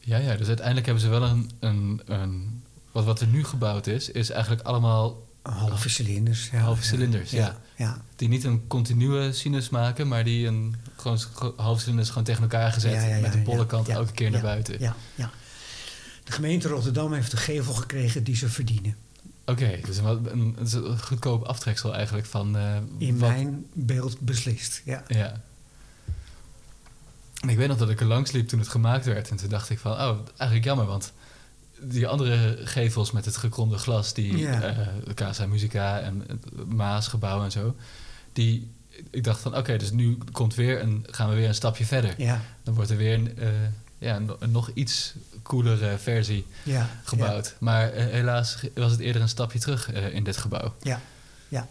Ja, 0.00 0.16
ja, 0.16 0.36
dus 0.36 0.46
uiteindelijk 0.46 0.86
hebben 0.86 1.04
ze 1.04 1.10
wel 1.10 1.22
een... 1.22 1.50
een, 1.58 2.00
een 2.04 2.62
wat, 2.92 3.04
wat 3.04 3.20
er 3.20 3.26
nu 3.26 3.44
gebouwd 3.44 3.86
is, 3.86 4.10
is 4.10 4.30
eigenlijk 4.30 4.62
allemaal 4.62 5.28
Halve 5.42 5.88
cilinders. 5.88 6.48
Ja, 6.52 6.58
Halve 6.58 6.82
ja, 6.82 6.88
cilinders, 6.88 7.30
ja. 7.30 7.56
ja. 7.76 8.02
die 8.16 8.28
niet 8.28 8.44
een 8.44 8.66
continue 8.66 9.32
sinus 9.32 9.68
maken, 9.68 10.08
maar 10.08 10.24
die 10.24 10.46
een 10.46 10.76
gewoon 10.96 11.18
ge- 11.18 11.52
halve 11.56 11.80
cilinders 11.80 12.08
gewoon 12.08 12.24
tegen 12.24 12.42
elkaar 12.42 12.72
gezet 12.72 13.20
met 13.20 13.32
de 13.32 13.38
bolle 13.38 13.66
kant 13.66 13.88
elke 13.88 14.12
keer 14.12 14.30
naar 14.30 14.40
buiten. 14.40 14.80
Ja, 14.80 14.96
ja. 15.14 15.30
De 16.24 16.32
gemeente 16.32 16.68
Rotterdam 16.68 17.12
heeft 17.12 17.30
de 17.30 17.36
gevel 17.36 17.74
gekregen 17.74 18.24
die 18.24 18.36
ze 18.36 18.48
verdienen. 18.48 18.96
Oké, 19.44 19.78
dus 19.84 19.96
een, 19.96 20.04
wat- 20.04 20.26
een, 20.26 20.56
een 20.58 20.98
goedkoop 21.00 21.42
aftreksel 21.42 21.94
eigenlijk 21.94 22.26
van... 22.26 22.56
eh, 22.56 22.76
In 22.98 23.18
wat- 23.18 23.30
mijn 23.30 23.66
beeld 23.72 24.20
beslist. 24.20 24.82
Ja. 24.84 25.04
Ja. 25.08 25.40
En 27.40 27.48
ik 27.48 27.56
weet 27.56 27.68
nog 27.68 27.76
dat 27.78 27.90
ik 27.90 28.00
er 28.00 28.06
langs 28.06 28.30
liep 28.32 28.48
toen 28.48 28.58
het 28.58 28.68
gemaakt 28.68 29.04
werd. 29.04 29.30
En 29.30 29.36
toen 29.36 29.48
dacht 29.48 29.70
ik 29.70 29.78
van, 29.78 29.92
oh, 29.92 30.18
eigenlijk 30.36 30.64
jammer, 30.64 30.86
want 30.86 31.12
die 31.82 32.06
andere 32.08 32.58
gevels 32.64 33.10
met 33.10 33.24
het 33.24 33.36
gekromde 33.36 33.78
glas, 33.78 34.14
die 34.14 34.36
Ja. 34.36 34.62
eh 34.62 34.86
Casa 35.14 35.46
Musica 35.46 36.00
en 36.00 36.24
het 36.26 36.66
Maasgebouw 36.66 37.42
en 37.44 37.50
zo, 37.50 37.76
die, 38.32 38.70
ik 39.10 39.24
dacht 39.24 39.40
van, 39.40 39.56
oké, 39.56 39.76
dus 39.76 39.90
nu 39.90 40.18
komt 40.32 40.54
weer 40.54 40.80
een, 40.82 41.06
gaan 41.10 41.28
we 41.28 41.34
weer 41.34 41.48
een 41.48 41.54
stapje 41.54 41.84
verder. 41.86 42.14
Dan 42.62 42.74
wordt 42.74 42.90
er 42.90 42.96
weer 42.96 43.14
een, 43.14 43.38
eh, 43.38 43.48
ja, 43.98 44.16
een, 44.16 44.30
een 44.38 44.50
nog 44.50 44.70
iets 44.74 45.14
coolere 45.42 45.98
versie 45.98 46.46
gebouwd. 47.04 47.54
Maar 47.58 47.90
eh, 47.92 48.04
helaas 48.06 48.56
was 48.74 48.90
het 48.90 49.00
eerder 49.00 49.22
een 49.22 49.28
stapje 49.28 49.58
terug 49.58 49.92
eh, 49.92 50.14
in 50.14 50.24
dit 50.24 50.36
gebouw. 50.36 50.74
Ja, 50.82 51.00
ja. 51.48 51.66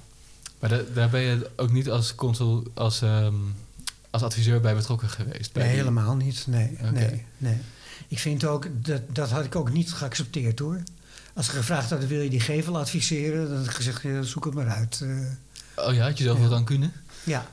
Maar 0.60 0.70
da- 0.70 0.82
daar 0.94 1.10
ben 1.10 1.22
je 1.22 1.50
ook 1.56 1.72
niet 1.72 1.90
als 1.90 2.16
consul, 2.16 2.64
als, 2.74 3.02
ehm, 3.02 3.34
als 4.10 4.22
adviseur 4.24 4.62
bij 4.62 4.76
betrokken 4.76 5.10
geweest? 5.10 5.54
Bij 5.54 5.64
Nee, 5.64 5.72
die- 5.72 5.82
helemaal 5.82 6.16
niet. 6.16 6.44
Nee, 6.48 6.78
nee, 6.92 7.26
nee. 7.38 7.58
Ik 8.08 8.20
vind 8.20 8.46
ook, 8.46 8.68
dat, 8.86 9.02
dat 9.16 9.30
had 9.30 9.46
ik 9.46 9.56
ook 9.56 9.72
niet 9.72 9.92
geaccepteerd 9.94 10.60
hoor. 10.60 10.82
Als 11.34 11.46
ze 11.46 11.52
gevraagd 11.52 11.90
hadden, 11.90 12.08
wil 12.10 12.22
je 12.22 12.30
die 12.30 12.40
gevel 12.40 12.78
adviseren? 12.78 13.48
Dan 13.48 13.58
had 13.58 13.66
ik 13.66 13.72
gezegd, 13.72 14.02
ja, 14.02 14.22
zoek 14.22 14.46
het 14.46 14.54
maar 14.54 14.68
uit. 14.70 15.02
Eh, 15.04 15.86
Oh 15.86 15.94
ja, 15.94 16.04
had 16.06 16.18
je 16.18 16.24
zoveel 16.24 16.44
Ja. 16.44 16.50
dan 16.50 16.64
kunnen? 16.66 16.92
ja. 17.24 17.46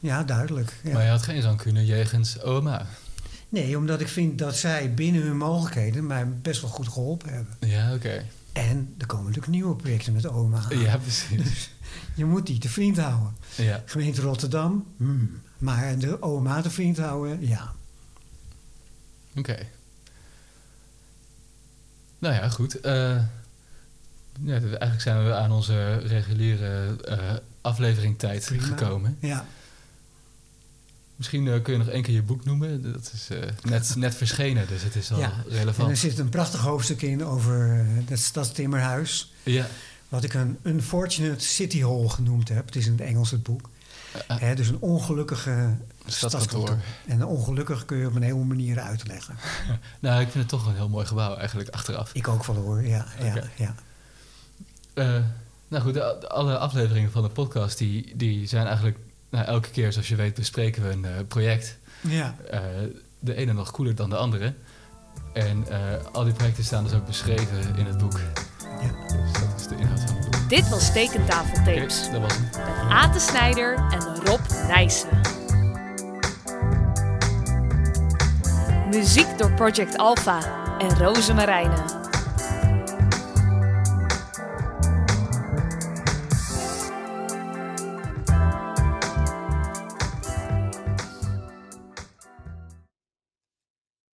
ja, 0.00 0.22
duidelijk. 0.24 0.72
Ja. 0.82 0.92
Maar 0.92 1.02
je 1.04 1.08
had 1.10 1.22
geen 1.22 1.56
kunnen 1.56 1.84
jegens 1.86 2.42
OMA. 2.42 2.86
Nee, 3.48 3.76
omdat 3.76 4.00
ik 4.00 4.08
vind 4.08 4.38
dat 4.38 4.56
zij 4.56 4.94
binnen 4.94 5.22
hun 5.22 5.36
mogelijkheden 5.36 6.06
mij 6.06 6.28
best 6.28 6.60
wel 6.60 6.70
goed 6.70 6.88
geholpen 6.88 7.32
hebben. 7.32 7.56
Ja, 7.70 7.94
oké. 7.94 8.24
En 8.58 8.94
er 8.98 9.06
komen 9.06 9.24
natuurlijk 9.24 9.52
nieuwe 9.52 9.76
projecten 9.76 10.12
met 10.12 10.26
oma. 10.26 10.62
aan. 10.70 10.78
Ja, 10.78 10.96
precies. 10.96 11.70
Je 12.14 12.24
moet 12.24 12.46
die 12.46 12.58
te 12.58 12.68
vriend 12.68 12.98
houden. 12.98 13.36
ja. 13.56 13.82
Gemeente 13.86 14.20
Rotterdam, 14.20 14.86
hmm. 14.96 15.40
maar 15.58 15.98
de 15.98 16.22
oma 16.22 16.62
te 16.62 16.70
vriend 16.70 16.98
houden, 16.98 17.46
ja. 17.46 17.72
Oké. 19.36 19.56
Nou 22.18 22.34
ja, 22.34 22.48
goed. 22.48 22.80
Eh, 22.80 23.22
ja, 24.40 24.52
eigenlijk 24.60 25.00
zijn 25.00 25.24
we 25.24 25.34
aan 25.34 25.52
onze 25.52 25.96
reguliere 25.96 26.96
eh 27.04 27.34
aflevering 27.60 28.18
tijd 28.18 28.44
Prima. 28.44 28.62
gekomen. 28.62 29.16
Ja, 29.20 29.46
Misschien 31.18 31.48
eh, 31.48 31.62
kun 31.62 31.72
je 31.72 31.78
nog 31.78 31.88
één 31.88 32.02
keer 32.02 32.14
je 32.14 32.22
boek 32.22 32.44
noemen. 32.44 32.92
Dat 32.92 33.10
is 33.14 33.28
eh, 33.30 33.48
net, 33.62 33.94
net 33.96 34.14
verschenen, 34.14 34.66
dus 34.68 34.82
het 34.82 34.94
is 34.94 35.12
al 35.12 35.18
Ja, 35.18 35.32
en 35.32 35.44
relevant. 35.56 35.90
er 35.90 35.96
zit 35.96 36.18
een 36.18 36.28
prachtig 36.28 36.60
hoofdstuk 36.60 37.02
in 37.02 37.24
over 37.24 37.70
eh, 37.78 37.86
het 38.08 38.18
stadstimmerhuis. 38.20 39.32
Ja. 39.42 39.66
Wat 40.08 40.24
ik 40.24 40.34
een 40.34 40.58
unfortunate 40.62 41.44
city 41.44 41.80
hall 41.82 42.08
genoemd 42.08 42.48
heb. 42.48 42.66
Het 42.66 42.76
is 42.76 42.86
in 42.86 42.92
het 42.92 43.00
Engels 43.00 43.30
het 43.30 43.42
boek. 43.42 43.68
Eh, 44.28 44.36
Hè, 44.38 44.54
dus 44.54 44.68
een 44.68 44.80
ongelukkige 44.80 45.74
Stadskantoor. 46.06 46.78
En 47.06 47.24
ongelukkig 47.26 47.84
kun 47.84 47.98
je 47.98 48.06
op 48.06 48.14
een 48.14 48.22
hele 48.22 48.44
manier 48.44 48.80
uitleggen. 48.80 49.34
Nou, 50.00 50.20
ik 50.20 50.28
vind 50.30 50.38
het 50.44 50.48
toch 50.48 50.66
een 50.66 50.74
heel 50.74 50.88
mooi 50.88 51.06
gebouw 51.06 51.36
eigenlijk 51.36 51.68
achteraf. 51.68 52.10
Ik 52.14 52.28
ook 52.28 52.44
wel 52.44 52.56
hoor, 52.56 52.82
ja. 52.86 53.06
ja, 53.20 53.42
ja. 53.56 53.74
Eh, 54.94 55.22
nou 55.68 55.82
goed, 55.82 55.94
de- 55.94 56.28
alle 56.28 56.58
afleveringen 56.58 57.10
van 57.10 57.22
de 57.22 57.28
podcast 57.28 57.78
die, 57.78 58.16
die 58.16 58.46
zijn 58.46 58.66
eigenlijk... 58.66 58.98
Nou, 59.30 59.44
elke 59.46 59.68
keer, 59.70 59.92
zoals 59.92 60.08
je 60.08 60.16
weet, 60.16 60.34
bespreken 60.34 60.82
we 60.82 60.88
een 60.88 61.04
eh, 61.04 61.10
project. 61.28 61.78
ja. 62.00 62.36
Eh, 62.50 62.60
de 63.20 63.34
ene 63.34 63.52
nog 63.52 63.70
cooler 63.70 63.94
dan 63.94 64.10
de 64.10 64.16
andere. 64.16 64.54
En 65.32 65.64
eh, 65.68 65.78
al 66.12 66.24
die 66.24 66.32
projecten 66.32 66.64
staan 66.64 66.84
dus 66.84 66.92
ook 66.92 67.06
beschreven 67.06 67.76
in 67.76 67.86
het 67.86 67.98
boek. 67.98 68.20
ja. 68.82 69.16
Dus 69.16 69.32
dat 69.40 69.54
is 69.60 69.66
de 69.66 69.76
inhoud 69.76 70.00
van 70.00 70.16
het 70.16 70.30
boek. 70.30 70.48
Dit 70.48 70.68
was 70.68 70.92
Tekentafeltapes 70.92 72.02
Oké, 72.02 72.12
dat 72.12 72.20
was 72.20 72.32
hem. 72.32 72.42
met 72.42 72.90
Aten 72.90 73.20
Snijder 73.20 73.74
en 73.74 74.16
Rob 74.24 74.40
Nijssen. 74.66 75.20
Muziek 78.90 79.38
door 79.38 79.52
Project 79.52 79.96
Alpha 79.98 80.38
en 80.78 80.96
Roze 80.98 81.34
Marijnen. 81.34 82.07